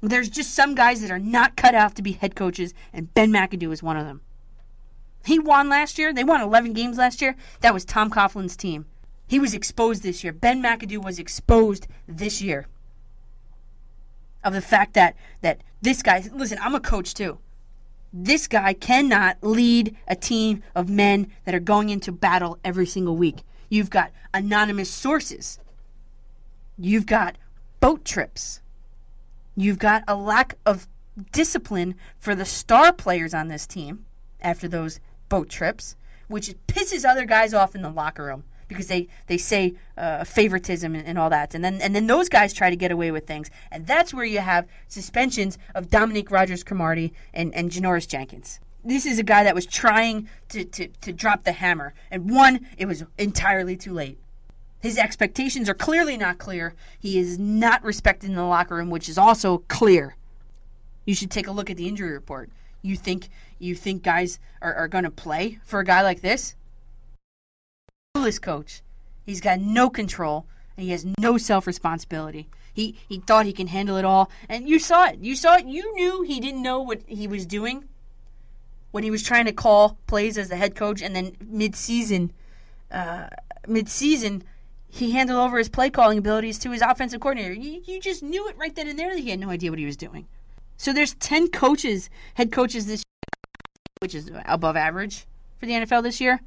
[0.00, 3.30] There's just some guys that are not cut out to be head coaches, and Ben
[3.30, 4.20] McAdoo is one of them.
[5.24, 6.12] He won last year.
[6.12, 7.36] They won 11 games last year.
[7.60, 8.86] That was Tom Coughlin's team.
[9.28, 10.32] He was exposed this year.
[10.32, 12.66] Ben McAdoo was exposed this year
[14.46, 16.24] of the fact that that this guy.
[16.32, 17.38] Listen, I'm a coach too.
[18.12, 23.16] This guy cannot lead a team of men that are going into battle every single
[23.16, 23.42] week.
[23.68, 25.58] You've got anonymous sources.
[26.78, 27.36] You've got
[27.80, 28.60] boat trips.
[29.56, 30.86] You've got a lack of
[31.32, 34.06] discipline for the star players on this team
[34.40, 35.96] after those boat trips,
[36.28, 40.94] which pisses other guys off in the locker room because they they say uh, favoritism
[40.94, 43.26] and, and all that, and then and then those guys try to get away with
[43.26, 48.60] things, and that's where you have suspensions of Dominique Rodgers-Cromartie and and Janoris Jenkins.
[48.84, 52.68] This is a guy that was trying to, to, to drop the hammer, and one,
[52.78, 54.16] it was entirely too late.
[54.80, 56.74] His expectations are clearly not clear.
[57.00, 60.14] He is not respected in the locker room, which is also clear.
[61.04, 62.50] You should take a look at the injury report.
[62.82, 66.54] You think you think guys are, are going to play for a guy like this?
[68.26, 68.82] This coach,
[69.24, 70.46] he's got no control
[70.76, 72.48] and he has no self responsibility.
[72.72, 75.20] He he thought he can handle it all, and you saw it.
[75.20, 75.66] You saw it.
[75.66, 77.84] You knew he didn't know what he was doing
[78.90, 82.32] when he was trying to call plays as the head coach, and then mid season,
[82.90, 83.28] uh,
[83.68, 84.42] mid season,
[84.88, 87.54] he handed over his play calling abilities to his offensive coordinator.
[87.54, 89.78] You, you just knew it right then and there that he had no idea what
[89.78, 90.26] he was doing.
[90.76, 95.26] So there's ten coaches, head coaches this, year, which is above average
[95.60, 96.40] for the NFL this year.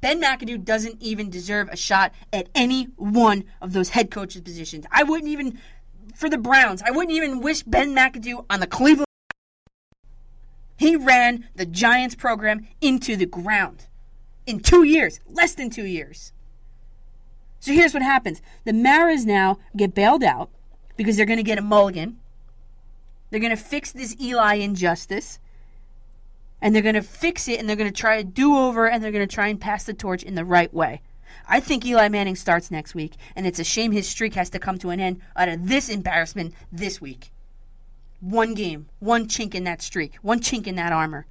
[0.00, 4.86] Ben McAdoo doesn't even deserve a shot at any one of those head coaches positions.
[4.92, 5.58] I wouldn't even
[6.14, 6.82] for the Browns.
[6.82, 9.06] I wouldn't even wish Ben McAdoo on the Cleveland.
[10.76, 13.86] He ran the Giants program into the ground
[14.46, 16.32] in two years, less than two years.
[17.58, 20.50] So here's what happens: the Maras now get bailed out
[20.96, 22.18] because they're going to get a mulligan.
[23.30, 25.38] They're going to fix this Eli injustice
[26.60, 29.02] and they're going to fix it and they're going to try a do over and
[29.02, 31.02] they're going to try and pass the torch in the right way.
[31.46, 34.58] I think Eli Manning starts next week, and it's a shame his streak has to
[34.58, 37.30] come to an end out of this embarrassment this week.
[38.20, 41.26] One game, one chink in that streak, one chink in that armor.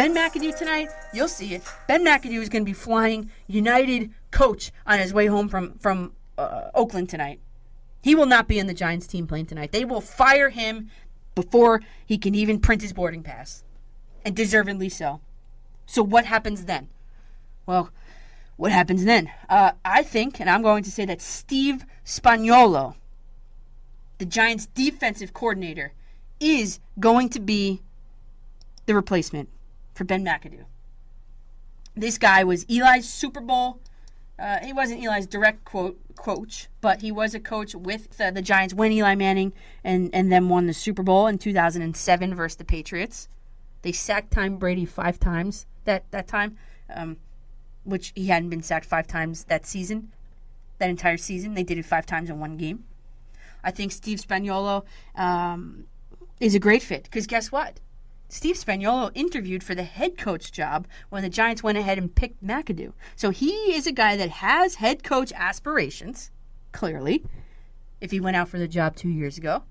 [0.00, 1.62] Ben McAdoo tonight, you'll see it.
[1.86, 6.14] Ben McAdoo is going to be flying United coach on his way home from from
[6.38, 7.38] uh, Oakland tonight.
[8.00, 9.72] He will not be in the Giants team plane tonight.
[9.72, 10.90] They will fire him
[11.34, 13.62] before he can even print his boarding pass,
[14.24, 15.20] and deservedly so.
[15.84, 16.88] So what happens then?
[17.66, 17.90] Well,
[18.56, 19.30] what happens then?
[19.50, 22.94] Uh, I think, and I'm going to say that Steve Spagnuolo,
[24.16, 25.92] the Giants' defensive coordinator,
[26.40, 27.82] is going to be
[28.86, 29.50] the replacement
[30.00, 30.64] for Ben McAdoo.
[31.94, 33.80] This guy was Eli's Super Bowl.
[34.38, 38.40] Uh, he wasn't Eli's direct quote coach, but he was a coach with uh, the
[38.40, 39.52] Giants when Eli Manning
[39.84, 43.28] and and then won the Super Bowl in 2007 versus the Patriots.
[43.82, 46.56] They sacked Tom Brady five times that that time,
[46.88, 47.18] um,
[47.84, 50.12] which he hadn't been sacked five times that season,
[50.78, 51.52] that entire season.
[51.52, 52.84] They did it five times in one game.
[53.62, 54.82] I think Steve Spagnuolo
[55.14, 55.84] um,
[56.40, 57.80] is a great fit because guess what?
[58.30, 62.44] Steve Spagnuolo interviewed for the head coach job when the Giants went ahead and picked
[62.44, 62.92] McAdoo.
[63.16, 66.30] So he is a guy that has head coach aspirations,
[66.70, 67.24] clearly,
[68.00, 69.64] if he went out for the job two years ago.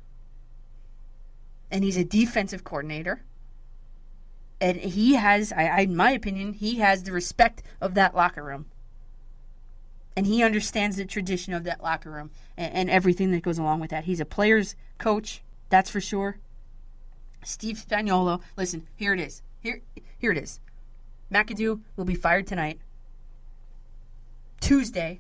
[1.72, 3.24] And he's a defensive coordinator.
[4.60, 8.44] And he has, I, I, in my opinion, he has the respect of that locker
[8.44, 8.66] room.
[10.18, 13.80] And he understands the tradition of that locker room and, and everything that goes along
[13.80, 14.04] with that.
[14.04, 16.40] He's a player's coach, that's for sure.
[17.44, 18.42] Steve Spagnuolo.
[18.58, 19.42] Listen, here it is.
[19.62, 19.82] Here,
[20.18, 20.60] here it is.
[21.32, 22.80] McAdoo will be fired tonight.
[24.60, 25.20] Tuesday,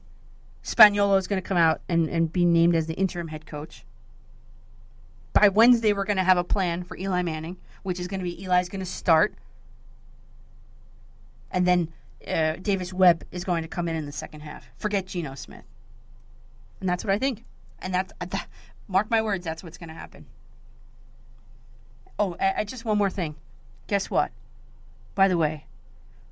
[0.63, 3.85] Spagnuolo is going to come out and, and be named as the interim head coach.
[5.33, 8.23] By Wednesday, we're going to have a plan for Eli Manning, which is going to
[8.23, 9.35] be Eli's going to start.
[11.51, 11.93] And then
[12.27, 14.67] uh, Davis Webb is going to come in in the second half.
[14.77, 15.65] Forget Geno Smith.
[16.79, 17.45] And that's what I think.
[17.79, 18.43] And that's, uh, th-
[18.87, 20.25] mark my words, that's what's going to happen.
[22.19, 23.35] Oh, I, I, just one more thing.
[23.87, 24.31] Guess what?
[25.15, 25.65] By the way,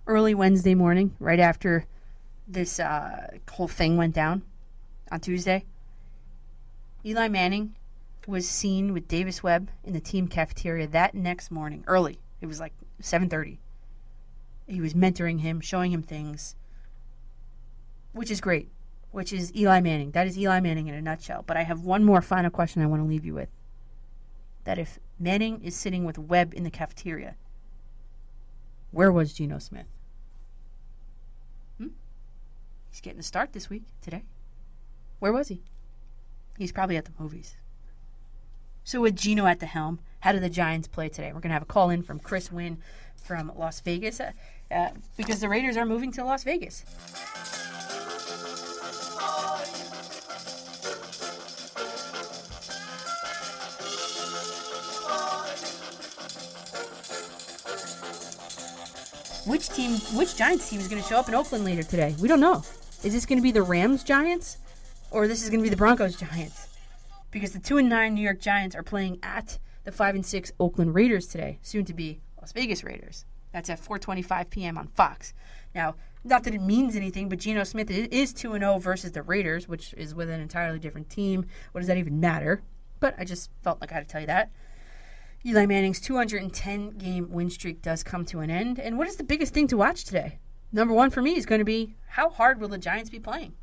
[0.05, 1.85] early Wednesday morning, right after
[2.45, 4.43] this uh, whole thing went down
[5.09, 5.63] on Tuesday,
[7.05, 7.75] Eli Manning
[8.27, 12.19] was seen with Davis Webb in the team cafeteria that next morning, early.
[12.41, 13.57] It was like 7:30.
[14.67, 16.55] He was mentoring him, showing him things,
[18.11, 18.69] which is great.
[19.11, 20.11] Which is Eli Manning.
[20.11, 21.45] That is Eli Manning in a nutshell.
[21.47, 23.47] But I have one more final question I want to leave you with.
[24.65, 27.35] That if Manning is sitting with Webb in the cafeteria.
[28.91, 29.87] Where was Geno Smith?
[31.77, 31.87] Hmm?
[32.89, 34.23] He's getting a start this week, today.
[35.19, 35.61] Where was he?
[36.57, 37.55] He's probably at the movies.
[38.83, 41.27] So with Geno at the helm, how do the Giants play today?
[41.27, 42.77] We're going to have a call in from Chris Winn
[43.15, 44.31] from Las Vegas uh,
[44.71, 46.85] uh, because the Raiders are moving to Las Vegas.
[59.47, 62.13] Which team, which Giants team is going to show up in Oakland later today?
[62.19, 62.65] We don't know.
[63.05, 64.57] Is this going to be the Rams Giants,
[65.09, 66.67] or this is going to be the Broncos Giants?
[67.31, 70.51] Because the two and nine New York Giants are playing at the five and six
[70.59, 73.23] Oakland Raiders today, soon to be Las Vegas Raiders.
[73.53, 74.77] That's at 4:25 p.m.
[74.77, 75.33] on Fox.
[75.73, 75.95] Now,
[76.25, 79.65] not that it means anything, but Geno Smith is two and zero versus the Raiders,
[79.65, 81.45] which is with an entirely different team.
[81.71, 82.63] What does that even matter?
[82.99, 84.51] But I just felt like I had to tell you that.
[85.47, 88.79] Eli Manning's 210 game win streak does come to an end.
[88.79, 90.39] And what is the biggest thing to watch today?
[90.73, 93.53] Number one for me is going to be how hard will the Giants be playing?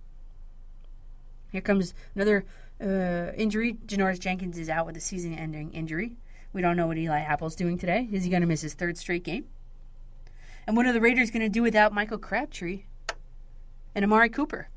[1.53, 2.47] Here comes another
[2.80, 3.74] uh, injury.
[3.85, 6.16] Janoris Jenkins is out with a season ending injury.
[6.55, 8.09] We don't know what Eli Apple's doing today.
[8.11, 9.45] Is he going to miss his third straight game?
[10.66, 12.85] And what are the Raiders going to do without Michael Crabtree
[13.95, 14.70] and Amari Cooper?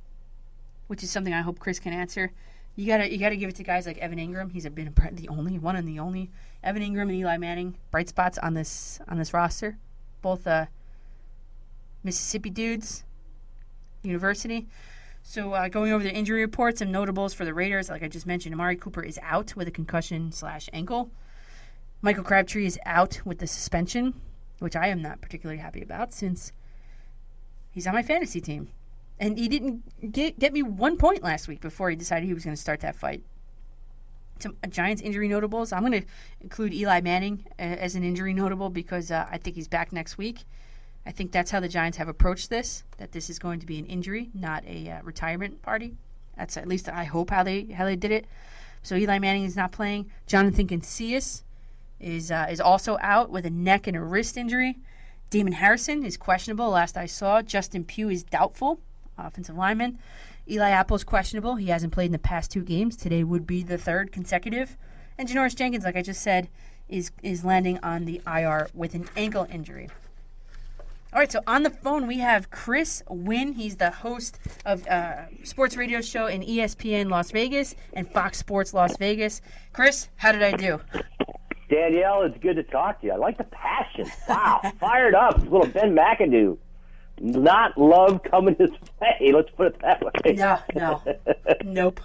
[0.87, 2.33] Which is something I hope Chris can answer.
[2.77, 4.51] You gotta you gotta give it to guys like Evan Engram.
[4.51, 6.29] He's been the only one and the only
[6.63, 9.79] Evan Engram and Eli Manning bright spots on this on this roster.
[10.21, 10.67] Both uh,
[12.03, 13.03] Mississippi dudes,
[14.03, 14.67] university.
[15.23, 18.27] So uh, going over the injury reports and notables for the Raiders, like I just
[18.27, 21.09] mentioned, Amari Cooper is out with a concussion slash ankle.
[22.03, 24.13] Michael Crabtree is out with the suspension,
[24.59, 26.51] which I am not particularly happy about since
[27.71, 28.69] he's on my fantasy team.
[29.19, 32.43] And he didn't get, get me one point last week before he decided he was
[32.43, 33.23] going to start that fight.
[34.39, 35.71] Some uh, Giants injury notables.
[35.71, 36.07] I'm going to
[36.41, 40.17] include Eli Manning uh, as an injury notable because uh, I think he's back next
[40.17, 40.43] week.
[41.05, 42.83] I think that's how the Giants have approached this.
[42.97, 45.95] That this is going to be an injury, not a uh, retirement party.
[46.37, 48.25] That's at least I hope how they how they did it.
[48.83, 50.11] So Eli Manning is not playing.
[50.27, 51.41] Jonathan Casillas
[51.99, 54.77] is uh, is also out with a neck and a wrist injury.
[55.31, 56.69] Damon Harrison is questionable.
[56.69, 58.79] Last I saw, Justin Pugh is doubtful
[59.17, 59.99] offensive lineman.
[60.49, 61.55] Eli Apple's questionable.
[61.55, 62.95] He hasn't played in the past two games.
[62.95, 64.77] Today would be the third consecutive.
[65.17, 66.49] And Janoris Jenkins, like I just said,
[66.87, 69.89] is is landing on the IR with an ankle injury.
[71.13, 73.53] All right, so on the phone we have Chris Winn.
[73.53, 78.73] He's the host of uh, sports radio show in ESPN Las Vegas and Fox Sports
[78.73, 79.41] Las Vegas.
[79.73, 80.79] Chris, how did I do?
[81.69, 83.13] Danielle, it's good to talk to you.
[83.13, 84.05] I like the passion.
[84.29, 85.37] Wow, fired up.
[85.39, 86.57] Little Ben McAdoo
[87.19, 89.31] not love coming his way.
[89.33, 90.33] Let's put it that way.
[90.33, 91.01] No, no,
[91.63, 91.99] nope.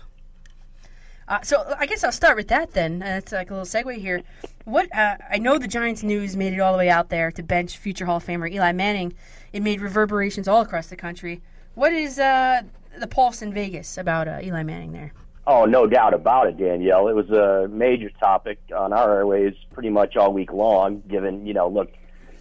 [1.28, 3.02] Uh, so I guess I'll start with that then.
[3.02, 4.22] Uh, that's like a little segue here.
[4.64, 7.42] What uh, I know, the Giants news made it all the way out there to
[7.42, 9.14] bench future Hall of Famer Eli Manning.
[9.52, 11.40] It made reverberations all across the country.
[11.74, 12.62] What is uh,
[12.98, 15.12] the pulse in Vegas about uh, Eli Manning there?
[15.46, 17.08] Oh, no doubt about it, Danielle.
[17.08, 21.02] It was a major topic on our airways pretty much all week long.
[21.08, 21.90] Given you know, look,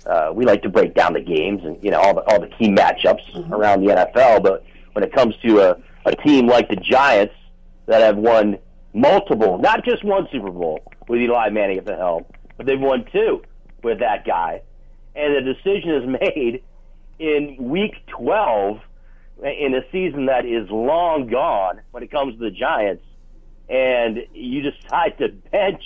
[0.06, 2.48] uh, we like to break down the games and you know all the all the
[2.48, 3.54] key matchups mm-hmm.
[3.54, 4.44] around the NFL.
[4.44, 7.36] But when it comes to a, a team like the Giants
[7.86, 8.58] that have won
[8.94, 12.26] multiple, not just one Super Bowl with Eli Manning at the helm,
[12.58, 13.42] but they've won two
[13.84, 14.62] with that guy,
[15.16, 16.64] and the decision is made
[17.20, 18.80] in Week 12
[19.44, 23.04] in a season that is long gone when it comes to the Giants,
[23.70, 25.84] and you decide to bench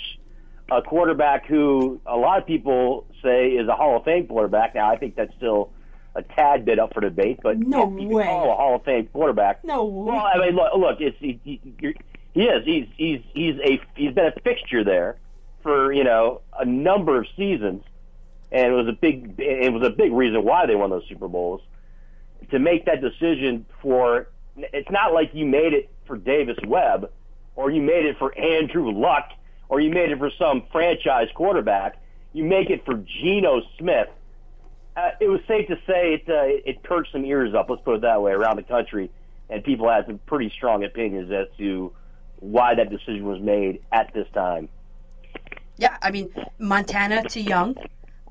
[0.70, 4.74] a quarterback who a lot of people say is a Hall of Fame quarterback.
[4.74, 5.70] Now, I think that's still
[6.14, 8.24] a tad bit up for debate, but no you way.
[8.24, 9.64] call a Hall of Fame quarterback.
[9.64, 10.14] No way.
[10.14, 11.60] Well, I mean, look, look it's he, he,
[12.34, 15.18] he is he's he's he's a he's been a fixture there
[15.62, 17.82] for you know a number of seasons,
[18.50, 21.28] and it was a big it was a big reason why they won those Super
[21.28, 21.60] Bowls.
[22.50, 27.10] To make that decision for it's not like you made it for Davis Webb
[27.56, 29.30] or you made it for Andrew Luck
[29.68, 31.98] or you made it for some franchise quarterback.
[32.32, 34.08] You make it for Geno Smith.
[34.96, 37.96] Uh, it was safe to say it, uh, it perked some ears up, let's put
[37.96, 39.10] it that way, around the country,
[39.50, 41.92] and people had some pretty strong opinions as to
[42.40, 44.68] why that decision was made at this time.
[45.76, 47.76] Yeah, I mean, Montana to Young,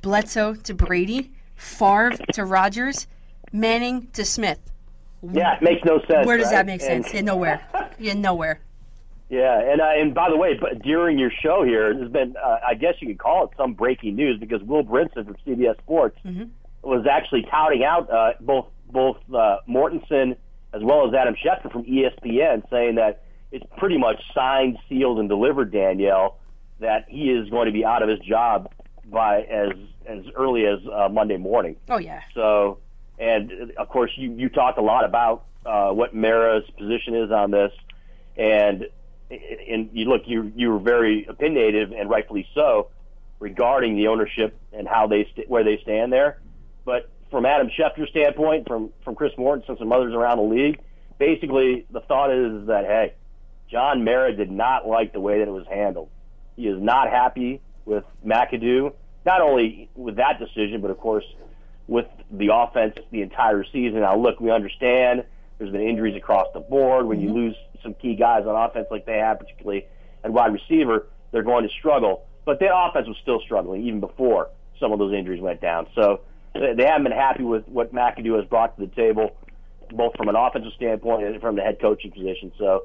[0.01, 3.05] Bledsoe to Brady, Favre to Rodgers,
[3.51, 4.59] Manning to Smith.
[5.31, 6.25] Yeah, it makes no sense.
[6.25, 6.53] Where does right?
[6.53, 7.13] that make And- sense?
[7.13, 7.61] In nowhere.
[7.99, 8.59] In nowhere.
[9.29, 12.57] Yeah, and uh, and by the way, but during your show here, there's been uh,
[12.67, 16.17] I guess you could call it some breaking news because Will Brinson from CBS Sports
[16.25, 16.49] Mhm.
[16.83, 20.35] was actually touting out uh, both both uh, Mortensen
[20.73, 25.27] as well as Adam Schefter from ESPN, saying that it's pretty much signed, sealed, and
[25.29, 25.71] delivered.
[25.71, 26.37] Danielle
[26.81, 28.69] that he is going to be out of his job
[29.05, 29.69] by as
[30.05, 31.77] as early as uh, Monday morning.
[31.89, 32.21] Oh yeah.
[32.35, 32.77] So,
[33.17, 37.31] and uh, of course, you you talked a lot about uh, what Mara's position is
[37.31, 37.71] on this,
[38.37, 38.85] and
[39.29, 42.89] and you look, you you were very opinionated and rightfully so
[43.39, 46.39] regarding the ownership and how they st- where they stand there.
[46.85, 50.79] But from Adam Schefter's standpoint, from from Chris Mortensen some others around the league,
[51.17, 53.13] basically the thought is that hey,
[53.69, 56.09] John Mara did not like the way that it was handled.
[56.55, 58.93] He is not happy with McAdoo,
[59.25, 61.25] not only with that decision, but of course
[61.87, 64.01] with the offense the entire season.
[64.01, 65.23] Now, look, we understand
[65.57, 67.05] there's been injuries across the board.
[67.07, 69.85] When you lose some key guys on offense like they have, particularly
[70.23, 72.25] at wide receiver, they're going to struggle.
[72.45, 74.49] But their offense was still struggling even before
[74.79, 75.87] some of those injuries went down.
[75.95, 76.21] So
[76.53, 79.35] they they haven't been happy with what McAdoo has brought to the table,
[79.91, 82.51] both from an offensive standpoint and from the head coaching position.
[82.57, 82.83] So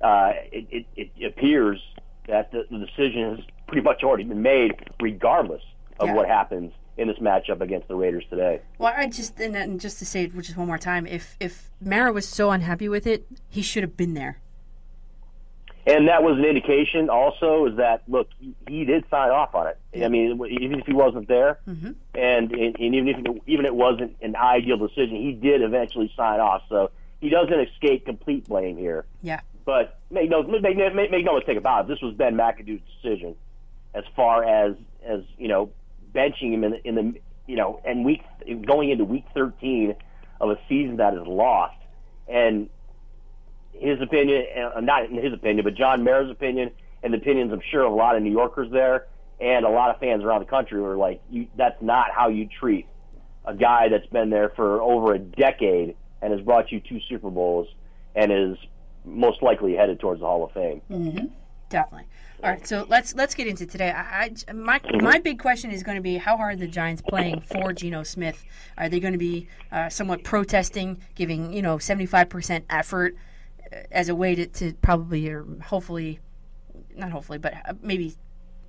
[0.00, 1.80] uh, it, it, it appears
[2.28, 5.62] that the, the decision has pretty much already been made, regardless
[5.98, 6.14] of Yeah.
[6.14, 8.60] what happens in this matchup against the Raiders today.
[8.78, 11.70] Well, I just and, and just to say it just one more time, if if
[11.80, 14.40] Mara was so unhappy with it, he should have been there.
[15.86, 19.66] And that was an indication also is that look, he, he did sign off on
[19.68, 19.78] it.
[20.04, 21.92] I mean, even if he wasn't there, Mm-hmm.
[22.14, 26.12] and, and, and even if it, even it wasn't an ideal decision, he did eventually
[26.16, 26.62] sign off.
[26.68, 29.06] So he doesn't escape complete blame here.
[29.22, 29.40] Yeah.
[29.64, 31.88] But make no make, make, make no mistake about it.
[31.88, 33.34] This was Ben McAdoo's decision,
[33.94, 35.70] as far as as you know,
[36.14, 38.22] benching him in the, in the you know, and week
[38.66, 39.94] going into week 13
[40.40, 41.76] of a season that is lost,
[42.28, 42.68] and
[43.72, 44.44] his opinion,
[44.76, 46.70] uh, not in his opinion, but John Mara's opinion,
[47.02, 49.06] and the opinions I'm sure of a lot of New Yorkers there,
[49.40, 52.46] and a lot of fans around the country were like, you, "That's not how you
[52.46, 52.86] treat
[53.44, 57.30] a guy that's been there for over a decade and has brought you two Super
[57.30, 57.66] Bowls
[58.14, 58.58] and is
[59.04, 61.26] most likely headed towards the Hall of Fame." Mm-hmm.
[61.70, 62.08] Definitely.
[62.42, 63.90] All right, so let's let's get into today.
[63.90, 67.00] I, I my my big question is going to be how hard are the Giants
[67.00, 68.44] playing for Geno Smith?
[68.76, 73.14] Are they going to be uh, somewhat protesting, giving you know seventy five percent effort
[73.72, 76.18] uh, as a way to, to probably or hopefully,
[76.96, 78.16] not hopefully, but uh, maybe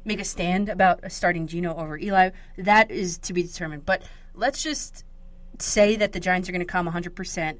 [0.05, 2.29] make a stand about starting Geno over Eli?
[2.57, 3.85] That is to be determined.
[3.85, 4.03] But
[4.35, 5.05] let's just
[5.57, 7.59] say that the Giants are going to come one hundred percent.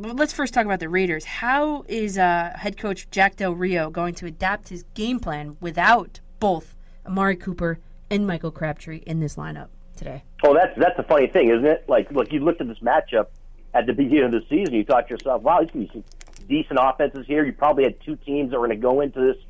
[0.00, 1.24] Let's first talk about the Raiders.
[1.24, 6.20] How is uh, head coach Jack Del Rio going to adapt his game plan without
[6.38, 10.22] both Amari Cooper and Michael Crabtree in this lineup today?
[10.44, 11.84] Oh, that's that's the funny thing, isn't it?
[11.88, 13.26] Like, look, you looked at this matchup
[13.74, 14.72] at the beginning of the season.
[14.74, 16.04] You thought to yourself, "Wow, these some
[16.48, 19.42] decent offenses here." You probably had two teams that were going to go into this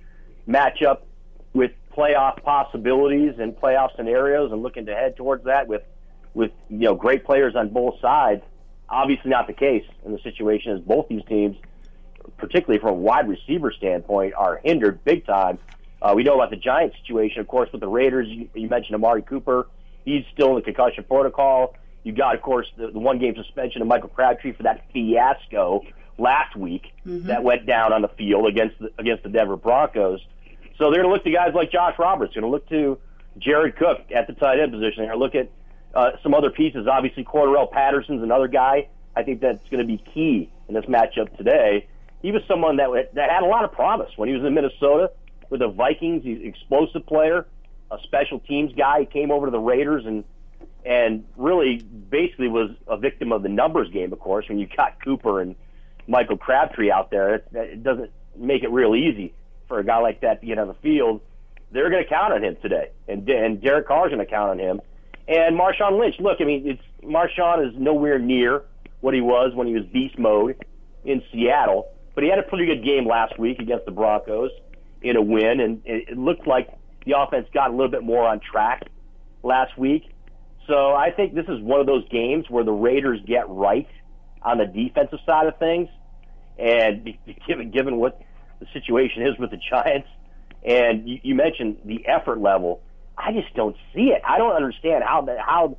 [0.48, 1.00] matchup
[1.52, 5.82] with playoff possibilities and playoff scenarios, and looking to head towards that with
[6.32, 8.42] with you know great players on both sides.
[8.90, 11.56] Obviously, not the case in the situation as both these teams,
[12.38, 15.58] particularly from a wide receiver standpoint, are hindered big time.
[16.00, 18.28] Uh, we know about the Giants situation, of course, with the Raiders.
[18.28, 19.66] You, you mentioned Amari Cooper;
[20.04, 21.74] he's still in the concussion protocol.
[22.04, 25.82] You got, of course, the, the one game suspension of Michael Crabtree for that fiasco
[26.16, 26.86] last week
[27.26, 30.20] that went down on the field against the, against the Denver Broncos.
[30.78, 32.34] So they're going to look to guys like Josh Roberts.
[32.34, 32.98] Going to look to
[33.38, 34.94] Jared Cook at the tight end position.
[34.98, 35.50] They're going to look at
[35.94, 36.86] uh, some other pieces.
[36.86, 38.88] Obviously, Cordarrelle Patterson's another guy.
[39.16, 41.88] I think that's going to be key in this matchup today.
[42.22, 45.10] He was someone that that had a lot of promise when he was in Minnesota
[45.50, 46.24] with the Vikings.
[46.24, 47.46] He's an explosive player,
[47.90, 49.00] a special teams guy.
[49.00, 50.24] He came over to the Raiders and
[50.84, 54.12] and really basically was a victim of the numbers game.
[54.12, 55.54] Of course, when you got Cooper and
[56.06, 59.34] Michael Crabtree out there, it, it doesn't make it real easy
[59.66, 61.20] for a guy like that to get on the field.
[61.70, 64.58] They're going to count on him today, and and Derek Carr's going to count on
[64.58, 64.80] him.
[65.28, 68.62] And Marshawn Lynch, look, I mean, it's Marshawn is nowhere near
[69.00, 70.56] what he was when he was beast mode
[71.04, 74.50] in Seattle, but he had a pretty good game last week against the Broncos
[75.02, 76.70] in a win, and it, looked like
[77.04, 78.88] the offense got a little bit more on track
[79.42, 80.10] last week.
[80.66, 83.88] So I think this is one of those games where the Raiders get right
[84.42, 85.88] on the defensive side of things,
[86.58, 87.16] and
[87.46, 88.20] given given what
[88.60, 90.08] the situation is with the Giants,
[90.64, 92.80] and you, you mentioned the effort level,
[93.18, 94.22] I just don't see it.
[94.24, 95.76] I don't understand how how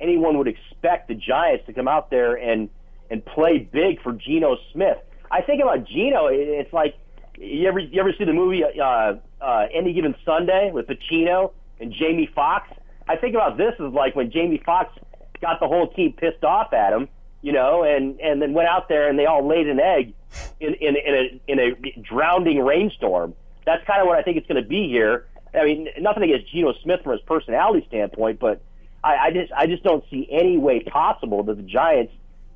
[0.00, 2.68] anyone would expect the Giants to come out there and
[3.10, 4.98] and play big for Geno Smith.
[5.30, 6.96] I think about Geno, it's like
[7.38, 11.92] you ever you ever see the movie uh, uh, Any Given Sunday with Pacino and
[11.92, 12.68] Jamie Foxx?
[13.08, 14.92] I think about this as like when Jamie Foxx
[15.40, 17.08] got the whole team pissed off at him,
[17.42, 20.14] you know, and and then went out there and they all laid an egg
[20.60, 23.34] in in, in a in a drowning rainstorm.
[23.66, 25.26] That's kind of what I think it's going to be here.
[25.54, 28.60] I mean, nothing against Geno Smith from his personality standpoint, but
[29.02, 32.12] I, I just I just don't see any way possible that the Giants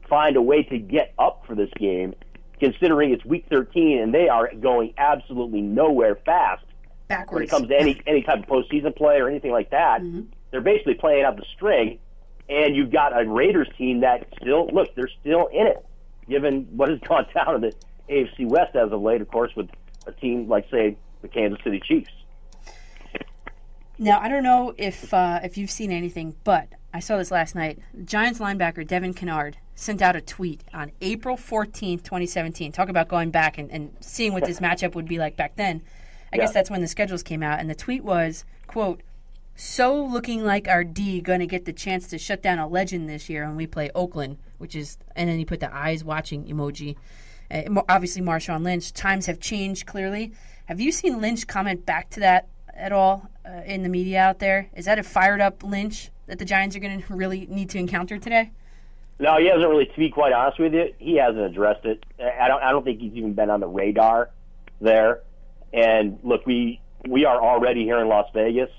[0.09, 2.15] find a way to get up for this game,
[2.59, 6.65] considering it's Week 13 and they are going absolutely nowhere fast
[7.09, 7.33] Backwards.
[7.33, 10.01] when it comes to any any type of postseason play or anything like that.
[10.01, 10.23] Mm-hmm.
[10.51, 11.99] They're basically playing out the string,
[12.49, 15.85] and you've got a Raiders team that still look they're still in it,
[16.29, 17.73] given what has gone down in the
[18.09, 19.21] AFC West as of late.
[19.21, 19.69] Of course, with
[20.07, 22.11] a team like say the Kansas City Chiefs.
[23.99, 27.55] Now I don't know if uh, if you've seen anything, but I saw this last
[27.55, 27.81] night.
[28.05, 32.71] Giants linebacker Devin Kennard sent out a tweet on April fourteenth, twenty seventeen.
[32.73, 35.83] Talk about going back and, and seeing what this matchup would be like back then.
[36.33, 39.03] I guess that's when the schedules came out, and the tweet was quote.
[39.57, 43.09] So looking like our D going to get the chance to shut down a legend
[43.09, 46.45] this year when we play Oakland, which is, and then he put the eyes watching
[46.45, 46.95] emoji.
[47.51, 48.93] Uh, obviously, Marshawn Lynch.
[48.93, 50.33] Times have changed clearly.
[50.67, 52.47] Have you seen Lynch comment back to that
[52.79, 54.71] at all uh, in the media out there?
[54.75, 57.79] Is that a fired up Lynch that the Giants are going to really need to
[57.79, 58.53] encounter today?
[59.19, 59.87] No, he hasn't really.
[59.87, 62.05] To be quite honest with you, he hasn't addressed it.
[62.21, 62.63] I don't.
[62.63, 64.31] I don't think he's even been on the radar
[64.81, 65.23] there.
[65.73, 68.71] And look, we we are already here in Las Vegas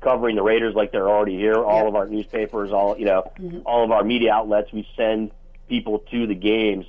[0.00, 1.62] covering the Raiders like they're already here.
[1.62, 3.30] All of our newspapers, all you know,
[3.64, 4.72] all of our media outlets.
[4.72, 5.30] We send
[5.68, 6.86] people to the games,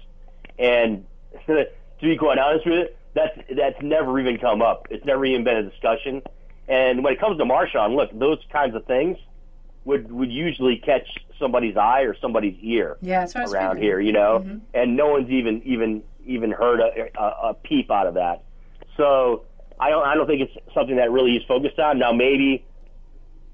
[0.57, 1.05] and
[1.45, 1.67] to
[2.01, 4.87] be quite honest with you, that's that's never even come up.
[4.89, 6.21] It's never even been a discussion.
[6.67, 9.17] And when it comes to Marshawn, look, those kinds of things
[9.85, 11.07] would would usually catch
[11.37, 14.95] somebody's eye or somebody's ear Yeah, that's what I was around here, you know, and
[14.95, 18.43] no one's even even even heard a, a, a peep out of that.
[18.95, 19.43] So
[19.79, 21.99] I don't I don't think it's something that really he's focused on.
[21.99, 22.65] Now maybe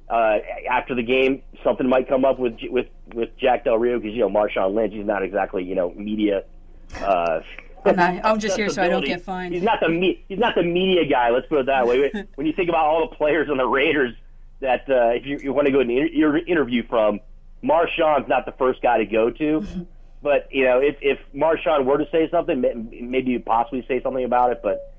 [0.10, 0.38] uh,
[0.70, 4.22] after the game something might come up with with with Jack Del Rio because you
[4.22, 6.43] know Marshawn Lynch he's not exactly you know media.
[7.01, 7.41] Uh,
[7.86, 9.54] I'm, I'm just here so I don't get fined.
[9.54, 11.30] He's not the me- he's not the media guy.
[11.30, 12.12] Let's put it that way.
[12.36, 14.14] when you think about all the players on the Raiders
[14.60, 17.20] that uh, if you, you want to go and inter- inter- interview from,
[17.64, 19.88] Marshawn's not the first guy to go to.
[20.22, 24.24] but you know, if if Marshawn were to say something, maybe you'd possibly say something
[24.24, 24.62] about it.
[24.62, 24.94] But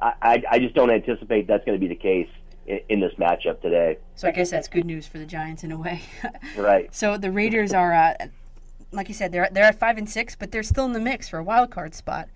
[0.00, 2.28] I I, I just don't anticipate that's going to be the case
[2.66, 3.98] in, in this matchup today.
[4.14, 6.02] So I guess that's good news for the Giants in a way.
[6.56, 6.94] Right.
[6.94, 8.14] so the Raiders are, uh,
[8.92, 11.28] like you said, they're they're at five and six, but they're still in the mix
[11.28, 12.28] for a wild card spot.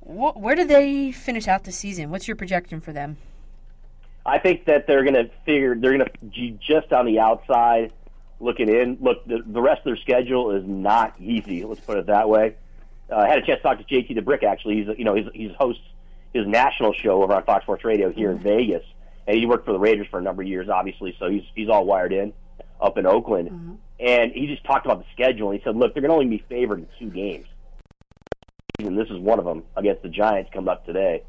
[0.00, 2.10] Wh- where do they finish out the season?
[2.10, 3.18] What's your projection for them?
[4.24, 7.92] I think that they're going to figure they're going to be just on the outside
[8.40, 8.98] looking in.
[9.00, 11.64] Look, the, the rest of their schedule is not easy.
[11.64, 12.56] Let's put it that way.
[13.10, 14.42] Uh, I had a chance to talk to JT the Brick.
[14.42, 15.82] Actually, he's you know he's he's hosts
[16.34, 18.84] his national show over on Fox Sports Radio here in Vegas,
[19.26, 21.16] and he worked for the Raiders for a number of years, obviously.
[21.18, 22.32] So he's he's all wired in
[22.80, 25.50] up in Oakland, and he just talked about the schedule.
[25.50, 27.46] And he said, look, they're going to only be favored in two games,
[28.78, 31.22] and this is one of them against the Giants coming up today.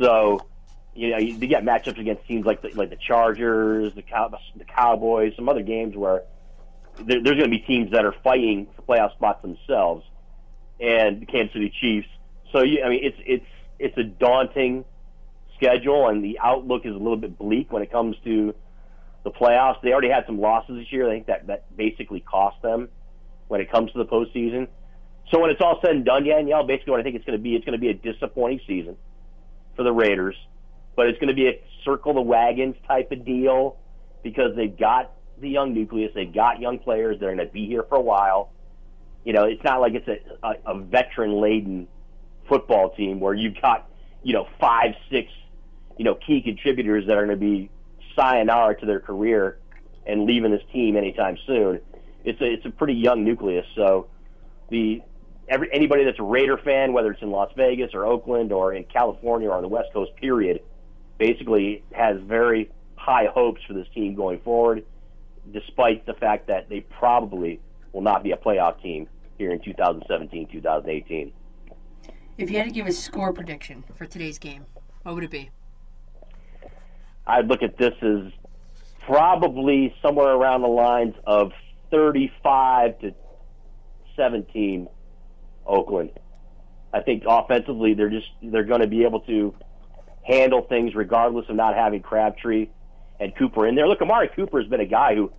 [0.00, 0.40] So
[0.94, 4.32] you know, you you get matchups against teams like the, like the Chargers, the Cow,
[4.56, 6.24] the Cowboys, some other games where
[6.96, 10.04] there, there's going to be teams that are fighting for playoff spots themselves,
[10.80, 12.08] and the Kansas City Chiefs.
[12.52, 13.46] So you, I mean, it's it's
[13.78, 14.84] it's a daunting
[15.56, 18.54] schedule, and the outlook is a little bit bleak when it comes to
[19.24, 19.80] the playoffs.
[19.82, 21.08] They already had some losses this year.
[21.08, 22.88] I think that that basically cost them
[23.48, 24.68] when it comes to the postseason.
[25.30, 27.42] So when it's all said and done, Danielle, basically what I think it's going to
[27.42, 28.96] be, it's going to be a disappointing season
[29.76, 30.34] for the Raiders
[31.00, 33.78] but it's going to be a circle the wagons type of deal
[34.22, 37.84] because they've got the young nucleus, they've got young players, they're going to be here
[37.88, 38.52] for a while.
[39.24, 41.88] You know, it's not like it's a, a, a veteran laden
[42.50, 43.88] football team where you've got,
[44.22, 45.30] you know, five, six,
[45.96, 47.70] you know, key contributors that are going to be
[48.16, 49.58] sayonara to their career
[50.06, 51.80] and leaving this team anytime soon.
[52.24, 54.08] It's a it's a pretty young nucleus, so
[54.68, 55.02] the
[55.48, 58.84] every anybody that's a Raider fan, whether it's in Las Vegas or Oakland or in
[58.84, 60.60] California or on the West Coast, period,
[61.18, 64.84] basically has very high hopes for this team going forward,
[65.52, 67.60] despite the fact that they probably
[67.92, 69.08] will not be a playoff team
[69.38, 71.32] here in 2017, 2018.
[72.36, 74.66] If you had to give a score prediction for today's game,
[75.02, 75.50] what would it be?
[77.30, 78.32] I'd look at this as
[79.06, 81.52] probably somewhere around the lines of
[81.90, 83.14] 35 to
[84.16, 84.88] 17
[85.66, 86.10] Oakland.
[86.92, 89.54] I think offensively they're just they're going to be able to
[90.22, 92.68] handle things regardless of not having Crabtree
[93.18, 93.86] and Cooper in there.
[93.86, 95.32] Look, Amari Cooper has been a guy who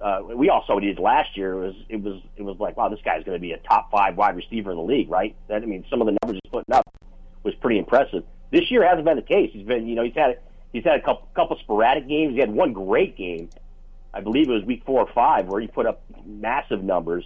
[0.00, 1.52] uh, we all saw what he did last year.
[1.52, 3.90] It was it was it was like wow, this guy's going to be a top
[3.90, 5.34] five wide receiver in the league, right?
[5.48, 6.86] That I mean, some of the numbers he's putting up
[7.42, 8.24] was pretty impressive.
[8.50, 9.50] This year hasn't been the case.
[9.52, 10.38] He's been you know he's had
[10.72, 12.34] he's had a couple couple sporadic games.
[12.34, 13.50] He had one great game,
[14.12, 17.24] I believe it was week four or five, where he put up massive numbers.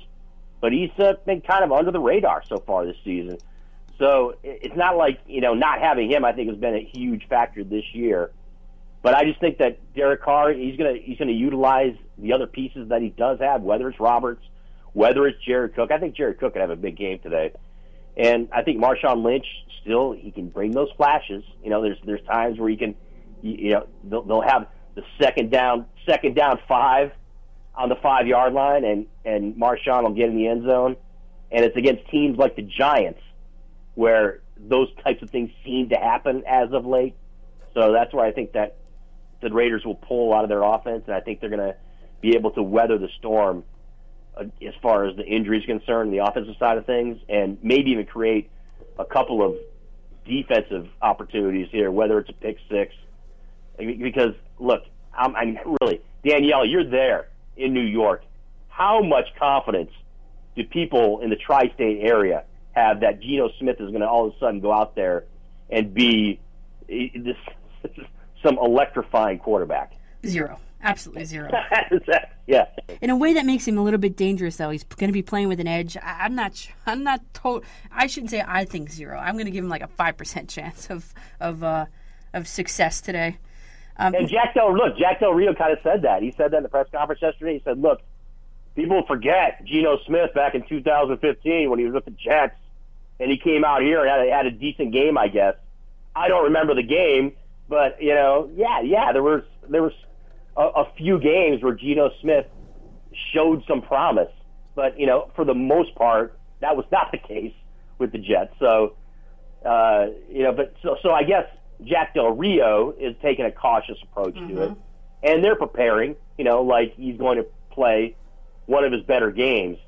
[0.60, 3.38] But he's uh, been kind of under the radar so far this season.
[3.98, 6.24] So it's not like you know not having him.
[6.24, 8.30] I think has been a huge factor this year.
[9.02, 12.88] But I just think that Derek Carr, he's gonna he's gonna utilize the other pieces
[12.88, 14.42] that he does have, whether it's Roberts,
[14.92, 15.92] whether it's Jared Cook.
[15.92, 17.52] I think Jared Cook could have a big game today,
[18.16, 19.46] and I think Marshawn Lynch
[19.80, 21.44] still he can bring those flashes.
[21.62, 22.96] You know, there's there's times where he can
[23.46, 27.12] you, know they'll, they'll have the second down second down five
[27.74, 30.96] on the five yard line, and and Marshawn will get in the end zone,
[31.50, 33.20] and it's against teams like the Giants
[33.94, 37.14] where those types of things seem to happen as of late.
[37.74, 38.76] So that's where I think that
[39.42, 41.76] the Raiders will pull lot of their offense, and I think they're going to
[42.20, 43.64] be able to weather the storm
[44.36, 48.06] uh, as far as the injuries concerned, the offensive side of things, and maybe even
[48.06, 48.50] create
[48.98, 49.56] a couple of
[50.26, 52.94] defensive opportunities here, whether it's a pick six.
[53.78, 54.82] I mean, Because look,
[55.16, 58.22] I'm, I'm really Danielle, you're there in New York.
[58.68, 59.90] How much confidence
[60.54, 64.34] do people in the tri-state area have that Geno Smith is going to all of
[64.34, 65.24] a sudden go out there
[65.70, 66.40] and be
[66.90, 67.36] eh, this
[68.42, 69.92] some electrifying quarterback?
[70.26, 70.58] Zero.
[70.82, 71.50] Absolutely zero.
[72.46, 72.66] yeah.
[73.00, 74.70] In a way that makes him a little bit dangerous, though.
[74.70, 75.96] He's going to be playing with an edge.
[75.96, 76.68] I, I'm not.
[76.86, 77.22] I'm not.
[77.90, 79.18] I shouldn't say I think zero.
[79.18, 81.86] I'm going to give him like a five percent chance of of uh,
[82.34, 83.38] of success today.
[83.98, 86.22] Um, And Jack Del look, Jack Del Rio kind of said that.
[86.22, 87.54] He said that in the press conference yesterday.
[87.54, 88.00] He said, "Look,
[88.74, 92.56] people forget Geno Smith back in 2015 when he was with the Jets,
[93.18, 95.54] and he came out here and had a, had a decent game, I guess.
[96.14, 97.32] I don't remember the game,
[97.68, 99.92] but you know, yeah, yeah, there was there was
[100.56, 102.46] a, a few games where Geno Smith
[103.32, 104.32] showed some promise,
[104.74, 107.54] but you know, for the most part, that was not the case
[107.98, 108.54] with the Jets.
[108.58, 108.94] So,
[109.64, 111.46] uh, you know, but so so I guess
[111.84, 114.80] Jack Del Rio is taking a cautious approach to it, mm-hmm.
[115.22, 116.16] and they're preparing.
[116.38, 118.16] You know, like he's going to play
[118.66, 119.78] one of his better games,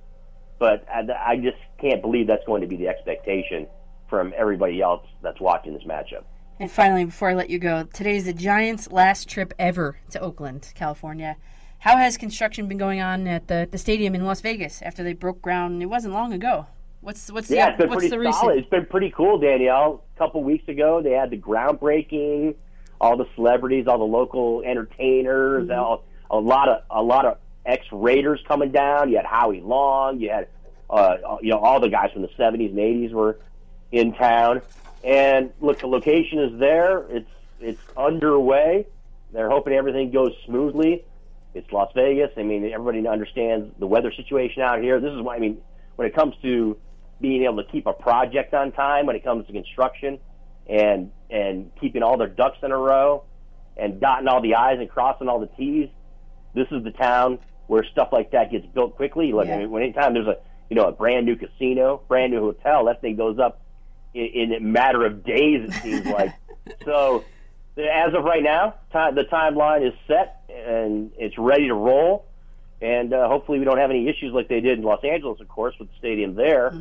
[0.59, 3.67] but I, I just can't believe that's going to be the expectation
[4.09, 6.25] from everybody else that's watching this matchup.
[6.61, 10.21] And finally, before I let you go, today is the Giants' last trip ever to
[10.21, 11.37] Oakland, California.
[11.81, 15.13] How has construction been going on at the, the stadium in Las Vegas after they
[15.13, 15.81] broke ground?
[15.83, 16.67] It wasn't long ago.
[17.01, 18.47] What's what's yeah, the it's been what's pretty the solid.
[18.49, 18.59] recent?
[18.61, 20.05] It's been pretty cool, Danielle.
[20.17, 22.57] A couple weeks ago, they had the groundbreaking,
[23.01, 25.79] all the celebrities, all the local entertainers, Mm-hmm.
[25.79, 29.11] all, a lot of a lot of ex Raiders coming down.
[29.11, 30.49] You had Howie Long, you had
[30.91, 33.39] uh, you know all the guys from the '70s and '80s were
[33.93, 34.61] in town.
[35.05, 37.05] And look, the location is there.
[37.09, 37.31] It's
[37.61, 38.87] it's underway.
[39.33, 41.05] They're hoping everything goes smoothly.
[41.55, 42.31] It's Las Vegas.
[42.37, 45.01] I mean, everybody understands the weather situation out here.
[45.01, 45.59] This is why I mean,
[45.97, 46.77] when it comes to
[47.21, 50.19] being able to keep a project on time, when it comes to construction,
[50.69, 53.25] and and keeping all their ducks in a row,
[53.77, 55.89] and dotting all the i's and crossing all the t's,
[56.55, 59.33] this is the town where stuff like that gets built quickly.
[59.33, 60.39] Like I mean, when anytime there's a
[60.69, 63.61] you know a brand new casino, brand new hotel, that thing goes up
[64.15, 65.69] in, in a matter of days.
[65.69, 66.35] It seems like
[66.85, 67.25] so.
[67.79, 72.27] As of right now, time, the timeline is set and it's ready to roll.
[72.81, 75.49] And uh, hopefully, we don't have any issues like they did in Los Angeles, of
[75.49, 76.73] course, with the stadium there.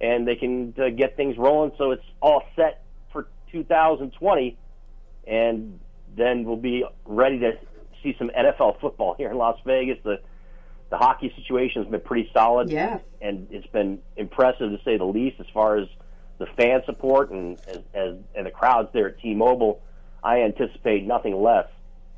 [0.00, 4.58] And they can uh, get things rolling so it's all set for 2020.
[5.26, 5.80] And
[6.16, 7.58] then we'll be ready to
[8.02, 9.98] see some NFL football here in Las Vegas.
[10.02, 10.20] The
[10.88, 12.70] the hockey situation has been pretty solid.
[12.70, 12.98] Yeah.
[13.20, 15.88] And it's been impressive to say the least as far as
[16.38, 19.80] the fan support and as, as and the crowds there at T-Mobile.
[20.22, 21.66] I anticipate nothing less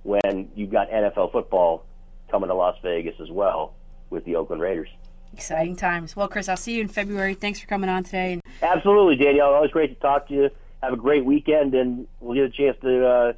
[0.02, 1.84] when you've got NFL football
[2.30, 3.74] coming to Las Vegas as well
[4.10, 4.88] with the Oakland Raiders.
[5.32, 6.16] Exciting times.
[6.16, 7.34] Well, Chris, I'll see you in February.
[7.34, 8.40] Thanks for coming on today.
[8.62, 9.54] Absolutely, Danielle.
[9.54, 10.50] Always great to talk to you.
[10.82, 13.32] Have a great weekend, and we'll get a chance to uh,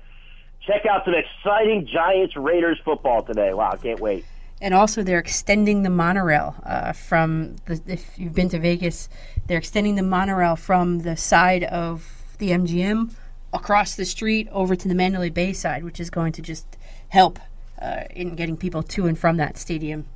[0.66, 3.52] check out some exciting Giants Raiders football today.
[3.52, 4.24] Wow, can't wait.
[4.62, 7.80] and also they're extending the monorail uh, from the.
[7.86, 9.08] If you've been to Vegas,
[9.46, 12.06] they're extending the monorail from the side of
[12.38, 13.12] the MGM
[13.52, 16.76] across the street over to the Mandalay Bay side, which is going to just
[17.08, 17.38] help
[17.82, 20.06] uh, in getting people to and from that stadium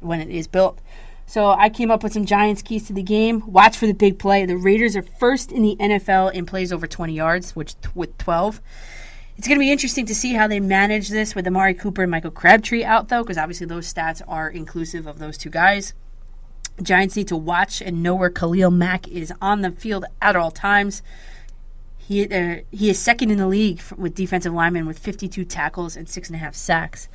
[0.00, 0.80] when it is built.
[1.30, 3.44] So I came up with some Giants keys to the game.
[3.46, 4.44] Watch for the big play.
[4.46, 8.60] The Raiders are first in the NFL in plays over 20 yards, which with 12.
[9.36, 12.10] It's going to be interesting to see how they manage this with Amari Cooper and
[12.10, 15.94] Michael Crabtree out, though, because obviously those stats are inclusive of those two guys.
[16.82, 20.50] Giants need to watch and know where Khalil Mack is on the field at all
[20.50, 21.00] times.
[21.96, 26.08] He uh, he is second in the league with defensive linemen with 52 tackles and
[26.08, 27.08] six and a half sacks.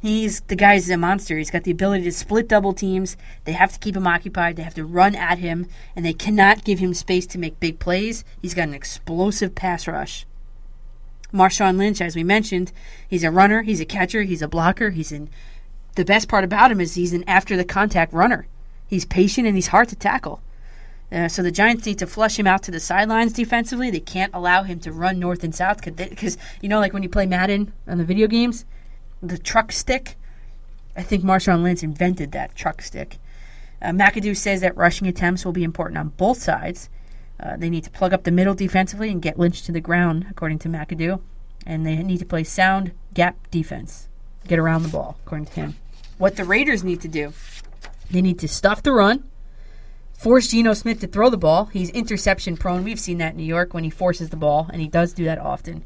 [0.00, 1.36] He's the guy's a monster.
[1.36, 3.18] He's got the ability to split double teams.
[3.44, 4.56] They have to keep him occupied.
[4.56, 7.78] They have to run at him, and they cannot give him space to make big
[7.78, 8.24] plays.
[8.40, 10.26] He's got an explosive pass rush.
[11.32, 12.72] Marshawn Lynch, as we mentioned,
[13.06, 14.90] he's a runner, he's a catcher, he's a blocker.
[14.90, 15.28] He's in.
[15.96, 18.46] The best part about him is he's an after the contact runner.
[18.86, 20.40] He's patient and he's hard to tackle.
[21.12, 23.90] Uh, so the Giants need to flush him out to the sidelines defensively.
[23.90, 27.08] They can't allow him to run north and south because you know, like when you
[27.08, 28.64] play Madden on the video games,
[29.22, 30.16] the truck stick.
[30.96, 33.18] I think Marshawn Lynch invented that truck stick.
[33.80, 36.90] Uh, McAdoo says that rushing attempts will be important on both sides.
[37.38, 40.26] Uh, they need to plug up the middle defensively and get Lynch to the ground,
[40.30, 41.20] according to McAdoo.
[41.66, 44.08] and they need to play sound gap defense,
[44.46, 45.76] get around the ball, according to him.
[46.18, 47.32] What the Raiders need to do,
[48.10, 49.24] they need to stuff the run,
[50.12, 51.66] force Geno Smith to throw the ball.
[51.66, 52.84] He's interception prone.
[52.84, 55.24] We've seen that in New York when he forces the ball, and he does do
[55.24, 55.84] that often.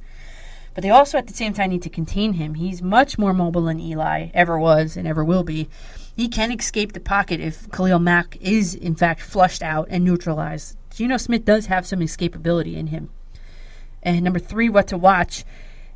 [0.74, 2.54] But they also, at the same time, need to contain him.
[2.54, 5.68] He's much more mobile than Eli ever was and ever will be.
[6.16, 10.76] He can escape the pocket if Khalil Mack is, in fact, flushed out and neutralized.
[10.90, 13.10] Geno Smith does have some escapability in him.
[14.02, 15.44] And number three, what to watch.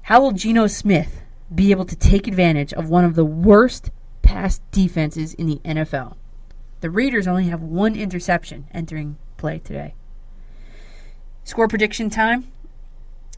[0.03, 1.23] How will Geno Smith
[1.55, 3.91] be able to take advantage of one of the worst
[4.23, 6.17] pass defenses in the NFL?
[6.81, 9.95] The Raiders only have one interception entering play today.
[11.45, 12.47] Score prediction time.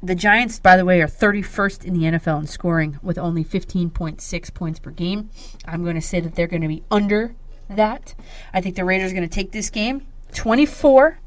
[0.02, 4.54] The Giants, by the way, are 31st in the NFL in scoring with only 15.6
[4.54, 5.28] points per game.
[5.66, 7.34] I'm going to say that they're going to be under
[7.68, 8.14] that.
[8.54, 11.18] I think the Raiders are going to take this game 24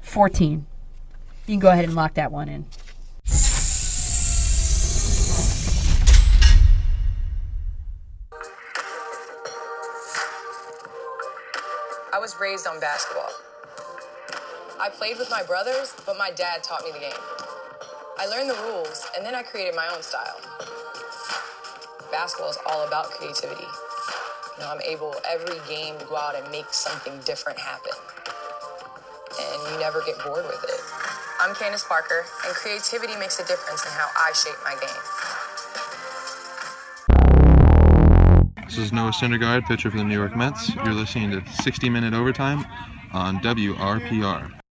[0.00, 0.66] 14.
[1.46, 2.66] You can go ahead and lock that one in.
[12.12, 13.30] I was raised on basketball.
[14.80, 17.12] I played with my brothers, but my dad taught me the game.
[18.16, 20.40] I learned the rules, and then I created my own style.
[22.12, 23.64] Basketball is all about creativity.
[23.64, 27.90] You know, I'm able every game to go out and make something different happen.
[29.40, 30.80] And you never get bored with it.
[31.40, 35.02] I'm Candace Parker, and creativity makes a difference in how I shape my game.
[38.64, 40.72] This is Noah Syndergaard, pitcher for the New York Mets.
[40.76, 42.64] You're listening to 60 Minute Overtime
[43.12, 44.63] on WRPR.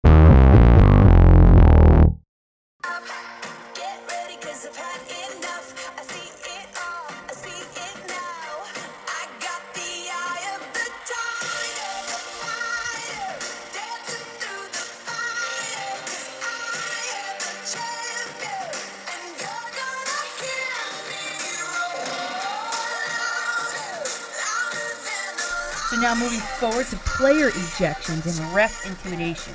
[27.21, 29.53] Player ejections and ref intimidation.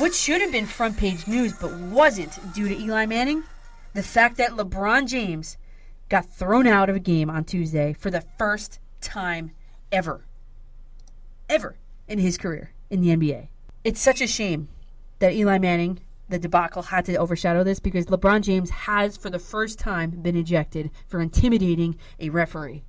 [0.00, 3.44] What should have been front page news but wasn't due to Eli Manning?
[3.92, 5.58] The fact that LeBron James
[6.08, 9.50] got thrown out of a game on Tuesday for the first time
[9.92, 10.24] ever.
[11.50, 11.76] Ever
[12.08, 13.48] in his career in the NBA.
[13.84, 14.68] It's such a shame
[15.18, 16.00] that Eli Manning,
[16.30, 20.34] the debacle, had to overshadow this because LeBron James has, for the first time, been
[20.34, 22.84] ejected for intimidating a referee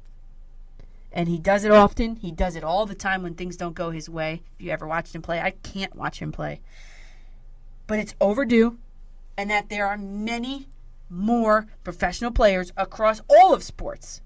[1.11, 2.15] and he does it often.
[2.15, 4.41] He does it all the time when things don't go his way.
[4.57, 6.61] If you ever watched him play, I can't watch him play.
[7.87, 8.77] But it's overdue,
[9.37, 10.67] and that there are many
[11.09, 14.21] more professional players across all of sports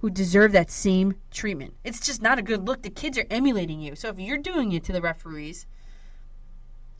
[0.00, 1.74] who deserve that same treatment.
[1.84, 2.82] It's just not a good look.
[2.82, 3.94] The kids are emulating you.
[3.94, 5.66] So if you're doing it to the referees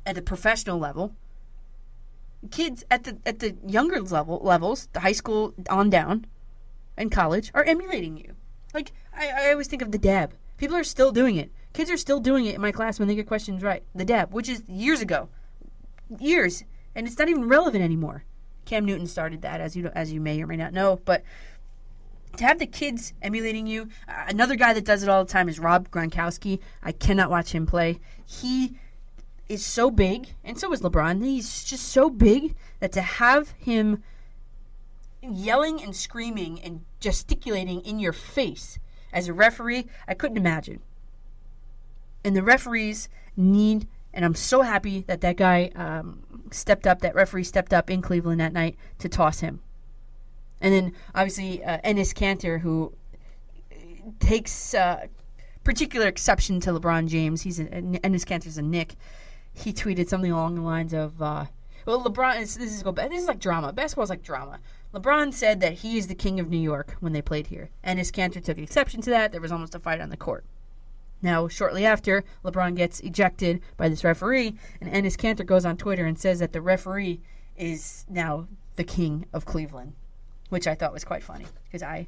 [0.07, 1.15] at the professional level,
[2.51, 6.27] kids at the at the younger level levels, the high school on down,
[6.97, 8.37] and college are emulating you.
[8.73, 10.35] Like I, I always think of the dab.
[10.57, 11.51] People are still doing it.
[11.73, 13.83] Kids are still doing it in my class when they get questions right.
[13.95, 15.29] The dab, which is years ago,
[16.21, 16.65] years,
[16.95, 18.25] and it's not even relevant anymore.
[18.65, 21.23] Cam Newton started that, as you as you may or may not know, but
[22.37, 23.89] to have the kids emulating you.
[24.09, 26.61] Uh, another guy that does it all the time is Rob Gronkowski.
[26.83, 28.01] I cannot watch him play.
[28.25, 28.77] He
[29.49, 31.23] is so big, and so is LeBron.
[31.25, 34.03] He's just so big that to have him
[35.23, 38.79] yelling and screaming and gesticulating in your face
[39.15, 40.81] as a referee, I couldn't imagine.
[42.25, 47.15] And the referees need, and I'm so happy that that guy um, stepped up, that
[47.15, 49.61] referee stepped up in Cleveland that night to toss him.
[50.61, 52.93] And then obviously uh, Enes Kanter, who
[54.19, 55.07] takes uh,
[55.63, 57.43] particular exception to LeBron James.
[57.43, 58.97] He's a, Enes Kanter's a Knick.
[59.53, 61.47] He tweeted something along the lines of, uh,
[61.87, 63.73] "Well, LeBron, this is go this is like drama.
[63.73, 64.59] Basketball's like drama.
[64.95, 67.99] LeBron said that he is the king of New York when they played here, and
[67.99, 69.33] Enes Kanter took exception to that.
[69.33, 70.45] There was almost a fight on the court.
[71.21, 76.05] Now, shortly after, LeBron gets ejected by this referee, and Enes Kanter goes on Twitter
[76.05, 77.21] and says that the referee
[77.57, 78.47] is now
[78.77, 79.95] the king of Cleveland,
[80.51, 82.07] which I thought was quite funny because I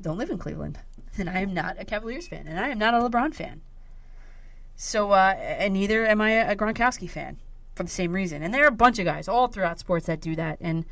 [0.00, 0.78] don't live in Cleveland,
[1.18, 3.60] and I am not a Cavaliers fan, and I am not a LeBron fan.
[4.76, 7.38] So, uh, and neither am I a Gronkowski fan
[7.74, 8.42] for the same reason.
[8.42, 10.84] And there are a bunch of guys all throughout sports that do that, and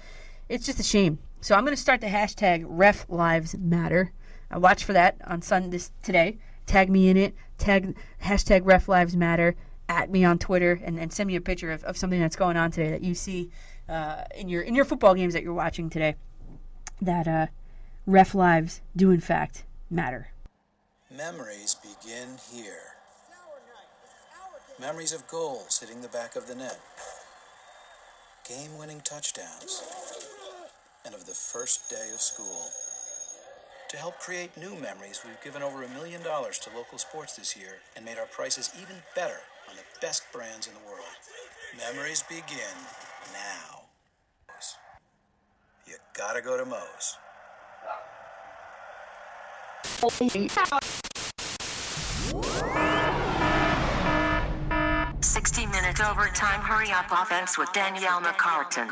[0.52, 1.18] it's just a shame.
[1.40, 4.12] So I'm going to start the hashtag Ref Lives Matter.
[4.50, 6.36] I watch for that on Sun this today.
[6.66, 7.34] Tag me in it.
[7.56, 9.56] Tag hashtag Ref Lives Matter.
[9.88, 12.56] At me on Twitter and, and send me a picture of, of something that's going
[12.56, 13.50] on today that you see
[13.88, 16.14] uh, in your in your football games that you're watching today.
[17.00, 17.46] That uh,
[18.06, 20.28] ref lives do in fact matter.
[21.14, 22.94] Memories begin here.
[24.80, 26.78] Memories of goals hitting the back of the net.
[28.48, 29.82] Game winning touchdowns.
[31.04, 32.70] and of the first day of school.
[33.90, 37.56] To help create new memories, we've given over a million dollars to local sports this
[37.56, 41.04] year and made our prices even better on the best brands in the world.
[41.76, 42.76] Memories begin
[43.32, 43.82] now.
[45.86, 47.16] You gotta go to Moe's.
[49.84, 50.50] 60
[55.92, 58.88] minute overtime hurry up offense with Danielle McCartan.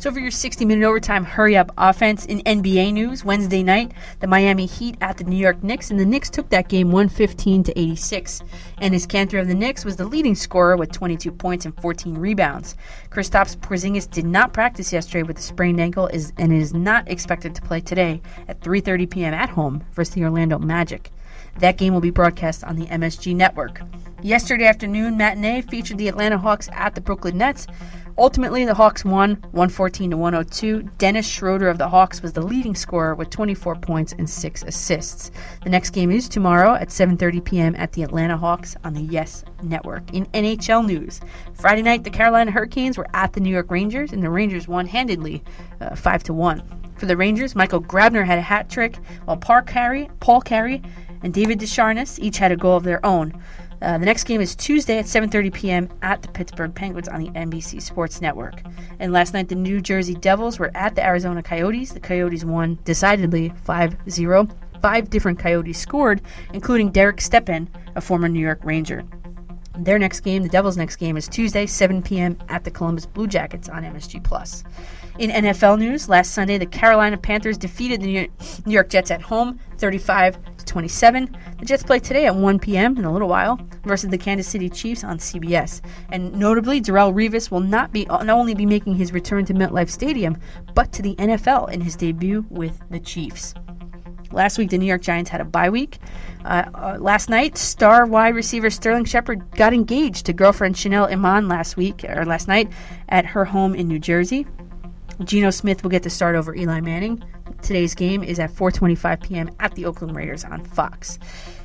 [0.00, 4.26] So for your 60 minute overtime hurry up offense in NBA news, Wednesday night, the
[4.26, 7.78] Miami Heat at the New York Knicks, and the Knicks took that game 115 to
[7.78, 8.42] 86.
[8.78, 12.18] And Enes Kanter of the Knicks was the leading scorer with 22 points and 14
[12.18, 12.76] rebounds.
[13.08, 17.54] Kristaps Porzingis did not practice yesterday with a sprained ankle is, and is not expected
[17.54, 19.32] to play today at 3:30 p.m.
[19.32, 21.10] at home versus the Orlando Magic.
[21.58, 23.80] That game will be broadcast on the MSG network.
[24.22, 27.66] Yesterday afternoon matinee featured the Atlanta Hawks at the Brooklyn Nets.
[28.16, 30.82] Ultimately, the Hawks won 114 to 102.
[30.98, 35.30] Dennis Schroeder of the Hawks was the leading scorer with 24 points and 6 assists.
[35.62, 37.76] The next game is tomorrow at 7:30 p.m.
[37.76, 40.12] at the Atlanta Hawks on the Yes Network.
[40.12, 41.20] In NHL news,
[41.54, 44.86] Friday night the Carolina Hurricanes were at the New York Rangers and the Rangers won
[44.86, 45.44] handedly,
[45.80, 46.62] uh, 5 to 1.
[46.96, 50.82] For the Rangers, Michael Grabner had a hat trick, while Paul Carey, Paul Carey
[51.22, 53.32] and David Desharnais each had a goal of their own.
[53.80, 55.88] Uh, the next game is Tuesday at 7:30 p.m.
[56.02, 58.60] at the Pittsburgh Penguins on the NBC Sports Network.
[58.98, 61.92] And last night, the New Jersey Devils were at the Arizona Coyotes.
[61.92, 64.50] The Coyotes won decidedly 5-0.
[64.82, 66.22] Five different Coyotes scored,
[66.52, 69.04] including Derek Stepan, a former New York Ranger.
[69.78, 72.36] Their next game, the Devils' next game, is Tuesday, 7 p.m.
[72.48, 74.64] at the Columbus Blue Jackets on MSG Plus.
[75.18, 78.30] In NFL news, last Sunday, the Carolina Panthers defeated the
[78.66, 81.36] New York Jets at home, 35 to 27.
[81.58, 82.96] The Jets play today at 1 p.m.
[82.96, 85.80] in a little while versus the Kansas City Chiefs on CBS.
[86.12, 89.90] And notably, Darrelle Revis will not be not only be making his return to MetLife
[89.90, 90.38] Stadium,
[90.74, 93.54] but to the NFL in his debut with the Chiefs.
[94.30, 95.98] Last week, the New York Giants had a bye week.
[96.44, 101.48] Uh, uh, last night, star wide receiver Sterling Shepard got engaged to girlfriend Chanel Iman
[101.48, 102.70] last week or last night
[103.08, 104.46] at her home in New Jersey.
[105.24, 107.22] Geno Smith will get the start over Eli Manning.
[107.60, 109.50] Today's game is at 4:25 p.m.
[109.58, 111.18] at the Oakland Raiders on Fox.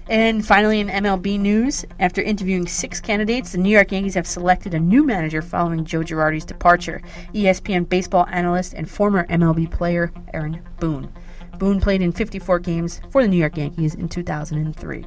[0.10, 4.74] And finally, in MLB news, after interviewing six candidates, the New York Yankees have selected
[4.74, 7.02] a new manager following Joe Girardi's departure.
[7.34, 11.14] ESPN baseball analyst and former MLB player Aaron Boone.
[11.60, 15.06] Boone played in 54 games for the New York Yankees in 2003.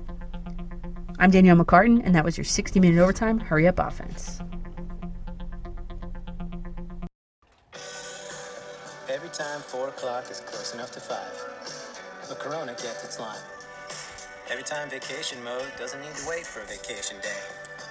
[1.18, 4.40] I'm Danielle McCartan, and that was your 60 minute overtime hurry up offense.
[9.16, 13.40] Every time 4 o'clock is close enough to 5, the Corona gets its line.
[14.51, 17.40] Every time vacation mode doesn't need to wait for a vacation day,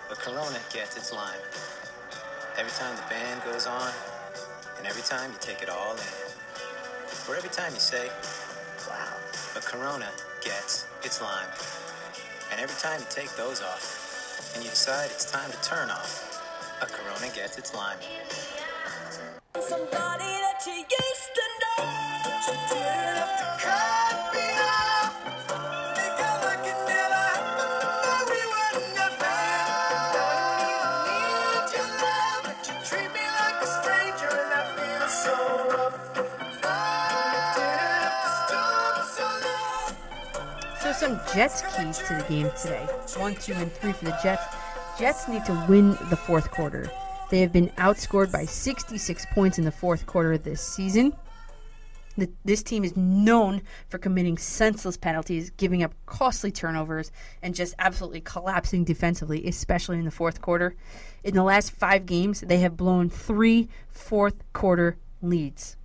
[0.08, 1.42] the Corona gets its line.
[2.60, 3.90] Every time the band goes on,
[4.78, 6.14] and every time you take it all in.
[7.28, 8.06] Or every time you say,
[8.88, 9.18] wow,
[9.56, 10.10] the Corona
[10.46, 11.50] gets its lime.
[12.52, 16.78] And every time you take those off, and you decide it's time to turn off,
[16.84, 17.98] a Corona gets its lime.
[40.96, 42.88] Some Jets keys to the game today.
[43.18, 44.44] One, two, and three for the Jets.
[44.98, 46.90] Jets need to win the fourth quarter.
[47.30, 51.16] They have been outscored by 66 points in the fourth quarter of this season.
[52.18, 57.12] The, this team is known for committing senseless penalties, giving up costly turnovers,
[57.42, 60.76] and just absolutely collapsing defensively, especially in the fourth quarter.
[61.24, 65.76] In the last five games, they have blown three fourth quarter leads.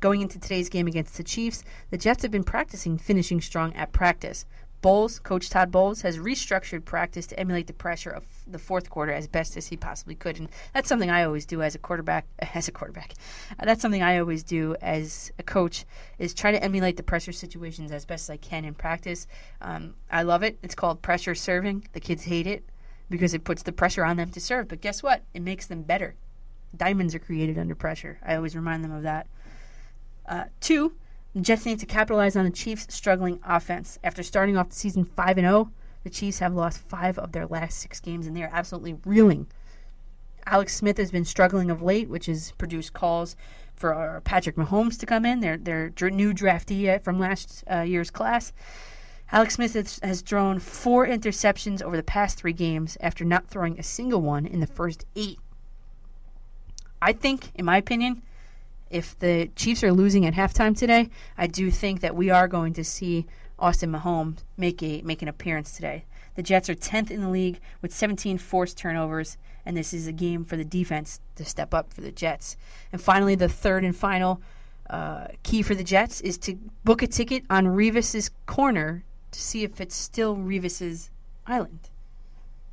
[0.00, 3.92] Going into today's game against the Chiefs, the Jets have been practicing finishing strong at
[3.92, 4.46] practice.
[4.80, 9.12] Bowles, Coach Todd Bowles, has restructured practice to emulate the pressure of the fourth quarter
[9.12, 12.26] as best as he possibly could, and that's something I always do as a quarterback.
[12.54, 13.14] As a quarterback,
[13.58, 15.84] uh, that's something I always do as a coach
[16.18, 19.28] is try to emulate the pressure situations as best as I can in practice.
[19.60, 20.58] Um, I love it.
[20.62, 21.86] It's called pressure serving.
[21.92, 22.64] The kids hate it
[23.10, 25.22] because it puts the pressure on them to serve, but guess what?
[25.34, 26.14] It makes them better.
[26.76, 28.18] Diamonds are created under pressure.
[28.26, 29.28] I always remind them of that.
[30.26, 30.94] Uh, two,
[31.38, 33.96] the Jets need to capitalize on the Chiefs' struggling offense.
[34.02, 35.70] After starting off the season 5 and 0,
[36.02, 39.46] the Chiefs have lost five of their last six games, and they are absolutely reeling.
[40.46, 43.36] Alex Smith has been struggling of late, which has produced calls
[43.76, 47.82] for uh, Patrick Mahomes to come in, their, their new draftee uh, from last uh,
[47.82, 48.52] year's class.
[49.30, 53.78] Alex Smith has, has thrown four interceptions over the past three games after not throwing
[53.78, 55.38] a single one in the first eight.
[57.00, 58.22] I think, in my opinion,
[58.90, 62.72] if the Chiefs are losing at halftime today, I do think that we are going
[62.74, 63.26] to see
[63.58, 66.04] Austin Mahomes make a make an appearance today.
[66.36, 69.36] The Jets are 10th in the league with 17 forced turnovers,
[69.66, 72.56] and this is a game for the defense to step up for the Jets.
[72.92, 74.40] And finally, the third and final
[74.88, 76.54] uh, key for the Jets is to
[76.84, 81.10] book a ticket on Revis's corner to see if it's still Revis's
[81.46, 81.90] island.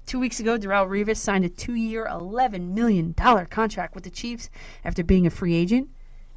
[0.05, 4.51] Two weeks ago, Darrelle Revis signed a two-year, $11 million contract with the Chiefs
[4.83, 5.89] after being a free agent.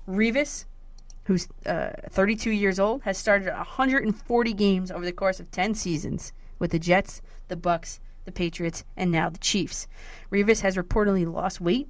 [0.08, 0.64] Revis,
[1.24, 6.32] who's uh, 32 years old, has started 140 games over the course of 10 seasons
[6.58, 9.86] with the Jets, the Bucks, the Patriots, and now the Chiefs.
[10.30, 11.88] Revis has reportedly lost weight.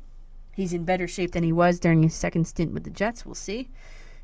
[0.54, 3.24] He's in better shape than he was during his second stint with the Jets.
[3.24, 3.68] We'll see.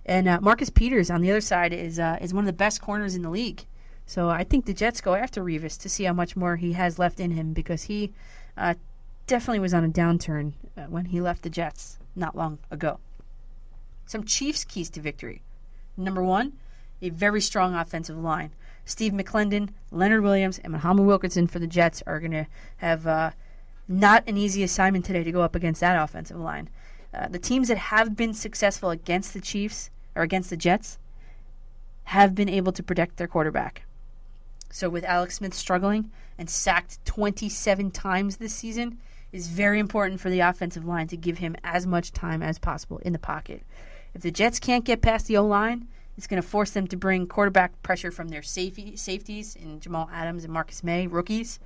[0.05, 2.83] And uh, Marcus Peters on the other side is uh, is one of the best
[2.83, 3.65] corners in the league.
[4.07, 6.99] So I think the Jets go after Revis to see how much more he has
[6.99, 8.13] left in him because he
[8.57, 8.75] uh,
[9.27, 12.99] definitely was on a downturn uh, when he left the Jets not long ago.
[14.07, 15.43] Some Chiefs keys to victory.
[15.97, 16.55] Number one,
[17.01, 18.51] a very strong offensive line.
[18.85, 22.47] Steve McLendon, Leonard Williams, and Muhammad Wilkerson for the Jets are going to
[22.79, 23.31] have uh,
[23.89, 26.69] not an easy assignment today to go up against that offensive line.
[27.13, 30.99] Uh, the teams that have been successful against the Chiefs or against the Jets
[32.05, 33.85] have been able to protect their quarterback.
[34.71, 38.99] So with Alex Smith struggling and sacked 27 times this season,
[39.33, 42.99] it's very important for the offensive line to give him as much time as possible
[42.99, 43.63] in the pocket.
[44.15, 46.97] If the Jets can't get past the O line, it's going to force them to
[46.97, 51.59] bring quarterback pressure from their safety, safeties in Jamal Adams and Marcus Maye, rookies,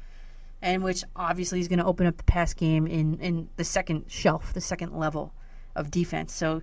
[0.63, 4.07] and which obviously is going to open up the pass game in, in the second
[4.09, 5.35] shelf, the second level
[5.77, 6.33] of defense.
[6.33, 6.63] So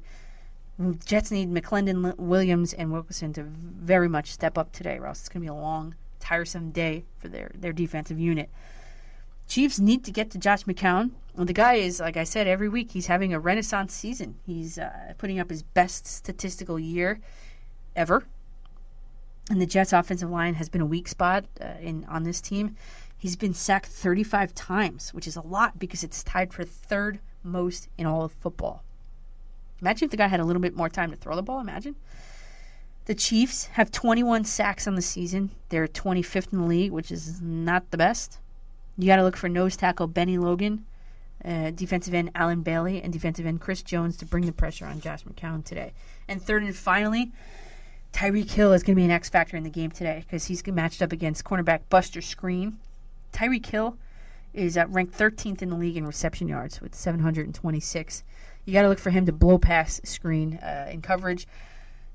[1.06, 5.30] Jets need McLendon, Williams, and Wilkerson to very much step up today, or else it's
[5.30, 8.50] going to be a long, tiresome day for their, their defensive unit.
[9.48, 11.12] Chiefs need to get to Josh McCown.
[11.38, 14.36] The guy is, like I said, every week he's having a renaissance season.
[14.46, 17.20] He's uh, putting up his best statistical year
[17.96, 18.24] ever.
[19.50, 22.78] And the Jets' offensive line has been a weak spot uh, in on this team.
[23.18, 27.90] He's been sacked 35 times, which is a lot because it's tied for third most
[27.98, 28.84] in all of football.
[29.82, 31.60] Imagine if the guy had a little bit more time to throw the ball.
[31.60, 31.96] Imagine.
[33.06, 35.52] The Chiefs have 21 sacks on the season.
[35.70, 38.40] They're 25th in the league, which is not the best.
[38.98, 40.86] You got to look for nose tackle Bennie Logan,
[41.46, 45.00] uh, defensive end Allen Bailey, and defensive end Chris Jones to bring the pressure on
[45.00, 45.94] Josh McCown today.
[46.28, 47.32] And third and finally,
[48.14, 50.66] Tyreek Hill is going to be an X factor in the game today because he's
[50.66, 52.74] matched up against cornerback Buster Skrine.
[53.34, 53.98] Tyreek Hill
[54.54, 58.24] is uh, ranked 13th in the league in reception yards with 726.
[58.64, 61.46] You got to look for him to blow past Skrine uh, in coverage.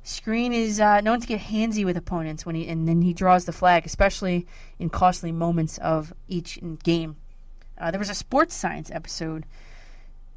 [0.04, 3.44] Skrine is uh, known to get handsy with opponents when he and then he draws
[3.44, 4.46] the flag, especially
[4.78, 7.16] in costly moments of each game.
[7.80, 9.46] Uh, there was a sports science episode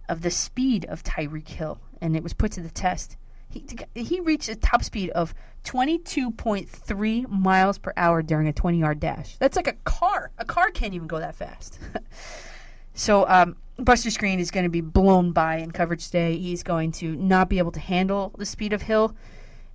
[0.07, 3.17] of the speed of Tyreek Hill, and it was put to the test.
[3.49, 9.35] He he reached a top speed of 22.3 miles per hour during a 20-yard dash.
[9.37, 10.31] That's like a car.
[10.39, 11.79] A car can't even go that fast.
[12.95, 16.37] so um, Buster Skrine is going to be blown by in coverage today.
[16.37, 19.15] He's going to not be able to handle the speed of Hill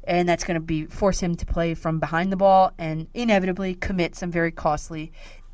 [0.09, 3.75] and that's going to be force him to play from behind the ball and inevitably
[3.75, 5.13] commit some very costly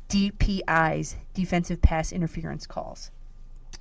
[0.09, 3.11] DPIs, defensive pass interference calls.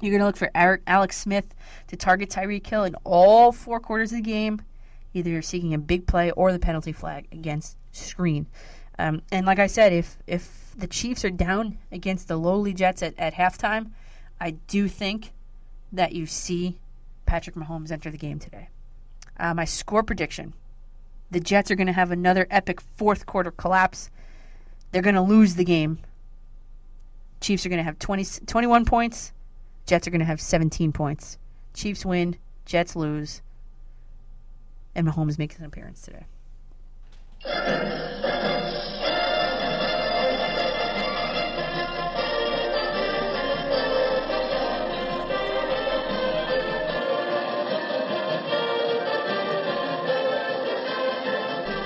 [0.00, 1.54] You're going to look for Eric, Alex Smith
[1.88, 4.60] to target Tyreek Hill in all four quarters of the game,
[5.12, 8.46] either you're seeking a big play or the penalty flag against Skrine.
[8.98, 13.02] Um, and like I said, if if the Chiefs are down against the lowly Jets
[13.02, 13.90] at, at halftime,
[14.40, 15.32] I do think
[15.92, 16.78] that you see
[17.26, 18.68] Patrick Mahomes enter the game today.
[19.36, 20.54] Uh, my score prediction
[21.30, 24.10] the Jets are going to have another epic fourth quarter collapse.
[24.92, 25.98] They're going to lose the game.
[27.44, 29.34] Chiefs are going to have 20, 21 points.
[29.84, 31.36] Jets are going to have 17 points.
[31.74, 32.38] Chiefs win.
[32.64, 33.42] Jets lose.
[34.94, 36.24] And Mahomes makes an appearance today.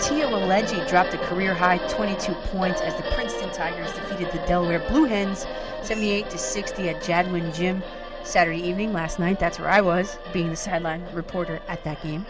[0.09, 4.79] Tia Weledji dropped a career high 22 points as the Princeton Tigers defeated the Delaware
[4.89, 5.47] Blue Hens
[5.83, 7.83] 78 to 60 at Jadwin Gym
[8.25, 9.39] Saturday evening last night.
[9.39, 12.25] That's where I was, being the sideline reporter at that game.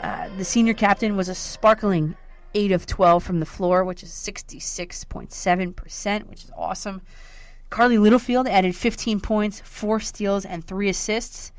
[0.00, 2.14] Uh, the senior captain was a sparkling
[2.54, 7.02] 8 of 12 from the floor, which is 66.7%, which is awesome.
[7.70, 11.50] Carly Littlefield added 15 points, 4 steals, and 3 assists.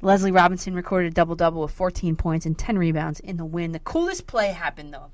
[0.00, 3.72] Leslie Robinson recorded a double double with 14 points and 10 rebounds in the win.
[3.72, 5.10] The coolest play happened, though.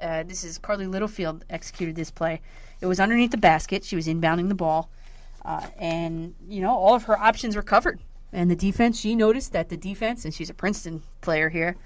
[0.00, 2.40] Uh, this is Carly Littlefield executed this play.
[2.80, 3.84] It was underneath the basket.
[3.84, 4.90] She was inbounding the ball.
[5.44, 8.00] Uh, and, you know, all of her options were covered.
[8.32, 11.76] And the defense, she noticed that the defense, and she's a Princeton player here,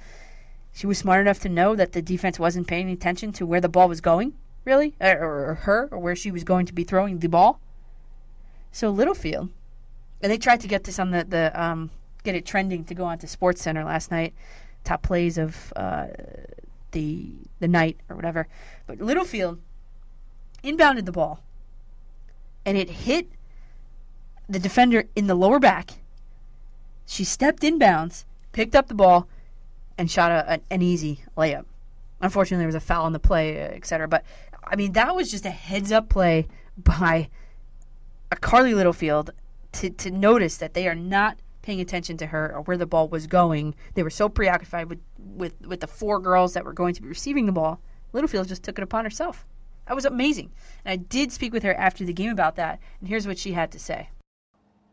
[0.72, 3.68] she was smart enough to know that the defense wasn't paying attention to where the
[3.68, 4.32] ball was going,
[4.64, 7.60] really, or, or her, or where she was going to be throwing the ball.
[8.72, 9.50] So Littlefield,
[10.22, 11.90] and they tried to get this on the, the um,
[12.22, 14.34] get it trending to go on to Sports Center last night,
[14.84, 16.08] top plays of uh,
[16.92, 18.48] the the night or whatever.
[18.86, 19.60] But Littlefield
[20.62, 21.42] inbounded the ball,
[22.64, 23.28] and it hit
[24.48, 25.92] the defender in the lower back.
[27.06, 29.28] She stepped inbounds, picked up the ball,
[29.96, 31.64] and shot a, an, an easy layup.
[32.20, 34.06] Unfortunately, there was a foul on the play, uh, etc.
[34.06, 34.24] But
[34.64, 37.28] I mean, that was just a heads up play by
[38.30, 39.30] a Carly Littlefield
[39.72, 43.08] to, to notice that they are not paying attention to her or where the ball
[43.08, 43.74] was going.
[43.94, 47.08] They were so preoccupied with, with, with the four girls that were going to be
[47.08, 47.80] receiving the ball.
[48.12, 49.46] Littlefield just took it upon herself.
[49.86, 50.52] That was amazing.
[50.84, 53.52] And I did speak with her after the game about that, and here's what she
[53.52, 54.08] had to say.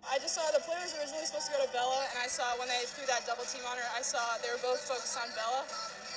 [0.07, 2.45] I just saw the play was originally supposed to go to Bella, and I saw
[2.57, 5.27] when they threw that double team on her, I saw they were both focused on
[5.35, 5.67] Bella.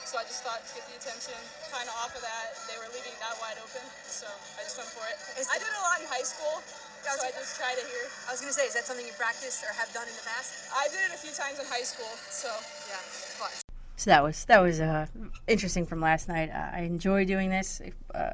[0.06, 1.38] So I just thought to get the attention
[1.70, 3.82] kind of off of that, they were leaving that wide open.
[4.02, 4.26] So
[4.58, 5.14] I just went for it.
[5.38, 6.58] I did it a lot in high school,
[7.02, 8.08] so I just tried it here.
[8.28, 10.26] I was going to say, is that something you practiced or have done in the
[10.26, 10.70] past?
[10.74, 12.48] I did it a few times in high school, so
[12.88, 12.96] yeah,
[13.38, 13.50] fun.
[13.96, 15.06] So that was that was uh,
[15.46, 16.50] interesting from last night.
[16.50, 17.82] Uh, I enjoy doing this,
[18.14, 18.30] uh,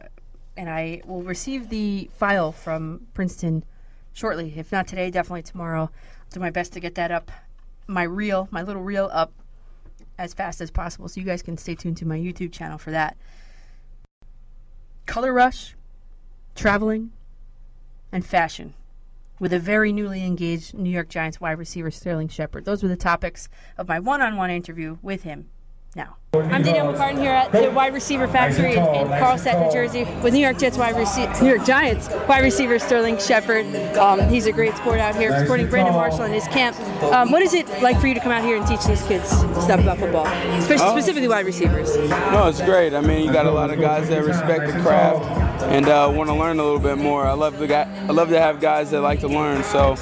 [0.56, 3.64] and I will receive the file from Princeton
[4.12, 4.52] shortly.
[4.56, 5.82] If not today, definitely tomorrow.
[5.82, 7.32] I'll do my best to get that up,
[7.86, 9.32] my reel, my little reel up
[10.18, 12.90] as fast as possible, so you guys can stay tuned to my YouTube channel for
[12.90, 13.16] that.
[15.06, 15.74] Color rush,
[16.54, 17.12] traveling,
[18.16, 18.72] and fashion
[19.38, 22.64] with a very newly engaged New York Giants wide receiver Sterling Shepard.
[22.64, 25.50] Those were the topics of my one-on-one interview with him.
[25.94, 30.04] Now, I'm Danielle McCartan here at the wide receiver factory in, in Carlstadt, New Jersey,
[30.22, 33.66] with New York Jets wide receiver, New York Giants wide receiver Sterling Shepard.
[33.96, 36.78] Um, he's a great sport out here, supporting Brandon Marshall in his camp.
[37.02, 39.28] Um, what is it like for you to come out here and teach these kids
[39.28, 40.92] stuff about football, especially Oh.
[40.92, 41.94] specifically wide receivers?
[41.96, 42.94] No, it's great.
[42.94, 46.28] I mean, you got a lot of guys that respect the craft and uh, want
[46.28, 47.26] to learn a little bit more.
[47.26, 47.82] I love the guy.
[48.08, 49.62] I love to have guys that like to learn.
[49.64, 49.94] So,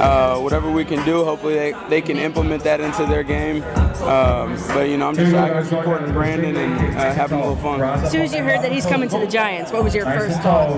[0.00, 3.62] uh, whatever we can do, hopefully they, they can implement that into their game.
[4.02, 7.80] Um, but you know, I'm just here supporting Brandon and uh, having a little fun.
[7.80, 10.40] As soon as you heard that he's coming to the Giants, what was your first
[10.40, 10.70] thought?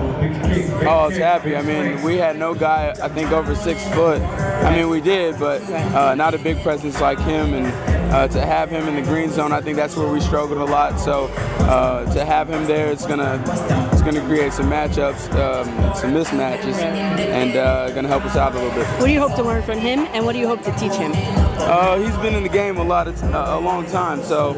[0.85, 1.55] Oh, it's happy.
[1.55, 4.21] I mean, we had no guy, I think, over six foot.
[4.21, 7.53] I mean, we did, but uh, not a big presence like him.
[7.53, 7.67] And
[8.13, 10.65] uh, to have him in the green zone, I think that's where we struggled a
[10.65, 10.99] lot.
[10.99, 11.25] So
[11.65, 13.41] uh, to have him there, it's gonna
[13.91, 18.55] it's gonna create some matchups, um, some mismatches, and uh, gonna help us out a
[18.55, 18.85] little bit.
[18.99, 20.91] What do you hope to learn from him, and what do you hope to teach
[20.91, 21.13] him?
[21.57, 24.49] Uh, he's been in the game a lot of t- uh, a long time, so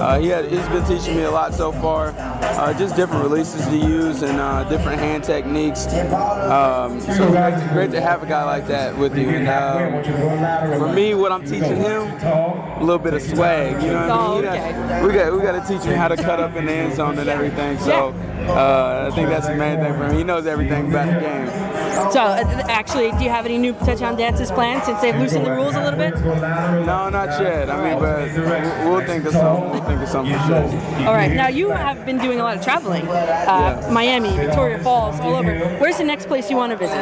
[0.00, 2.14] uh, he had, he's been teaching me a lot so far.
[2.16, 5.86] Uh, just different releases to use and uh, different hand techniques.
[5.86, 9.28] Um, so great to, great to have a guy like that with you.
[9.28, 13.82] And uh, for me, what I'm teaching him, a little bit of swag.
[13.82, 14.88] You know what I mean?
[14.88, 16.94] Got- we got we got to teach him how to cut up in the end
[16.94, 17.78] zone and everything.
[17.80, 18.14] So
[18.48, 20.16] uh, I think that's the main thing for him.
[20.16, 21.76] He knows everything about the game.
[22.12, 25.52] So, uh, actually, do you have any new touchdown dances planned since they've loosened the
[25.52, 26.14] rules a little bit?
[26.20, 27.70] No, not yet.
[27.70, 29.70] I mean, but we'll, think of something.
[29.70, 31.06] We'll think of something for sure.
[31.06, 31.32] All right.
[31.32, 33.06] Now you have been doing a lot of traveling.
[33.08, 35.58] Uh, Miami, Victoria Falls, all over.
[35.78, 36.96] Where's the next place you want to visit?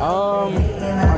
[0.00, 0.54] Um,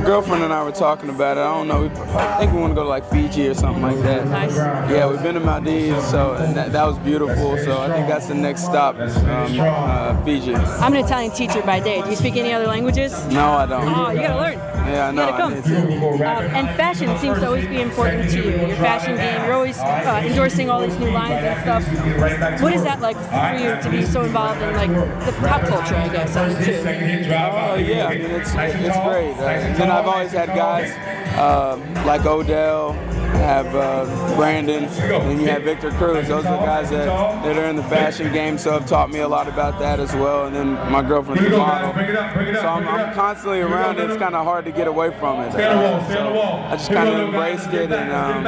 [0.05, 1.41] girlfriend and I were talking about it.
[1.41, 1.81] I don't know.
[1.81, 4.27] We, I think we want to go to like Fiji or something like that.
[4.27, 4.55] Nice.
[4.55, 7.57] Yeah, we've been to Maldives, so and that, that was beautiful.
[7.57, 10.55] So I think that's the next stop, is, um, uh, Fiji.
[10.55, 12.01] I'm an Italian teacher by day.
[12.03, 13.11] Do you speak any other languages?
[13.27, 13.87] No, I don't.
[13.87, 14.74] Oh, you gotta learn.
[14.87, 15.25] Yeah, I know.
[15.25, 15.89] You gotta come.
[15.89, 16.27] need to.
[16.29, 18.67] Um, and fashion seems to always be important to you.
[18.67, 19.43] Your fashion game.
[19.43, 22.61] You're always uh, endorsing all these new lines and stuff.
[22.61, 24.89] What is that like for you to be so involved in like
[25.25, 25.95] the pop culture?
[25.95, 27.31] I guess of it too.
[27.33, 29.33] Oh yeah, I mean it's it's great.
[29.37, 30.91] Uh, and then I've always had guys
[31.37, 32.93] uh, like Odell,
[33.37, 36.27] have uh, Brandon, and you have Victor Cruz.
[36.27, 39.19] Those are the guys that, that are in the fashion game, so have taught me
[39.19, 40.47] a lot about that as well.
[40.47, 44.09] And then my girlfriend's a model, so I'm, I'm constantly around it.
[44.09, 45.55] It's kind of hard to get away from it.
[45.55, 48.45] Uh, so I just kind of embraced it, and um,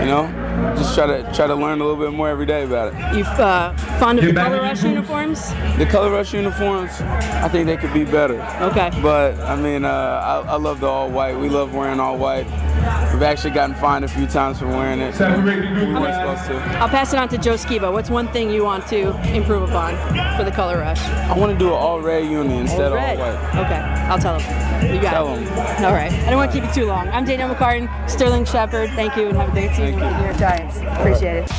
[0.00, 2.94] you know, just try to try to learn a little bit more every day about
[2.94, 3.16] it.
[3.16, 5.50] You uh, fond of the color rush uniforms?
[5.78, 8.40] The color rush uniforms, I think they could be better.
[8.60, 8.90] Okay.
[9.02, 9.88] But I mean, uh,
[10.46, 11.36] I, I love the all white.
[11.38, 12.46] We love wearing all white.
[13.12, 15.18] We've actually gotten fined a few times for wearing it.
[15.18, 15.24] We
[15.94, 16.56] weren't supposed to.
[16.78, 17.90] I'll pass it on to Joe Skiba.
[17.92, 19.96] What's one thing you want to improve upon
[20.36, 21.00] for the color rush?
[21.00, 23.18] I want to do an all red uni instead All red.
[23.18, 23.66] of all white.
[23.66, 24.94] Okay, I'll tell him.
[24.94, 25.40] You got Tell it.
[25.40, 25.84] him.
[25.84, 26.12] All right.
[26.12, 27.08] I don't want to keep you too long.
[27.08, 28.90] I'm Danielle McCartan, Sterling Shepard.
[28.90, 30.76] Thank you and have a great season with the New York Giants.
[30.98, 31.50] Appreciate it.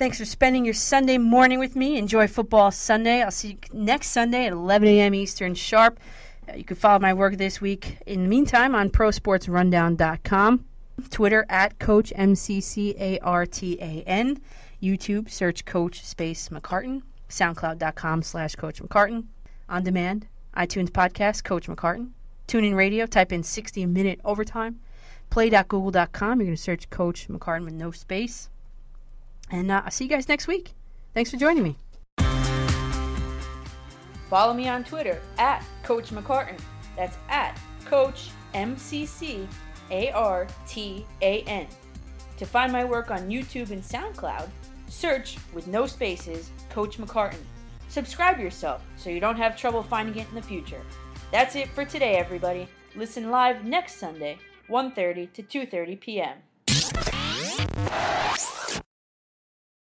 [0.00, 1.98] Thanks for spending your Sunday morning with me.
[1.98, 3.20] Enjoy football Sunday.
[3.20, 5.12] I'll see you next Sunday at 11 a.m.
[5.14, 6.00] Eastern sharp.
[6.48, 7.98] Uh, you can follow my work this week.
[8.06, 10.64] In the meantime, on prosportsrundown.com,
[11.10, 13.20] Twitter at Coach M-C-C-A-R-T-A-N,
[14.82, 19.26] YouTube, search Coach Space McCartan, SoundCloud.com slash Coach McCartan,
[19.68, 22.12] on demand, iTunes podcast, Coach McCartan,
[22.48, 24.80] TuneIn Radio, type in 60 minute overtime,
[25.28, 26.40] play.google.com.
[26.40, 28.48] You're going to search Coach McCartan with no space.
[29.50, 30.72] And uh, I'll see you guys next week.
[31.14, 31.76] Thanks for joining me.
[34.28, 36.58] Follow me on Twitter at Coach McCartan.
[36.96, 39.48] That's at Coach M C C
[39.90, 41.66] A R T A N.
[42.36, 44.48] To find my work on YouTube and SoundCloud,
[44.88, 47.42] search with no spaces Coach McCartan.
[47.88, 50.80] Subscribe yourself so you don't have trouble finding it in the future.
[51.32, 52.68] That's it for today, everybody.
[52.94, 56.36] Listen live next Sunday, 1:30 to 2:30 p.m.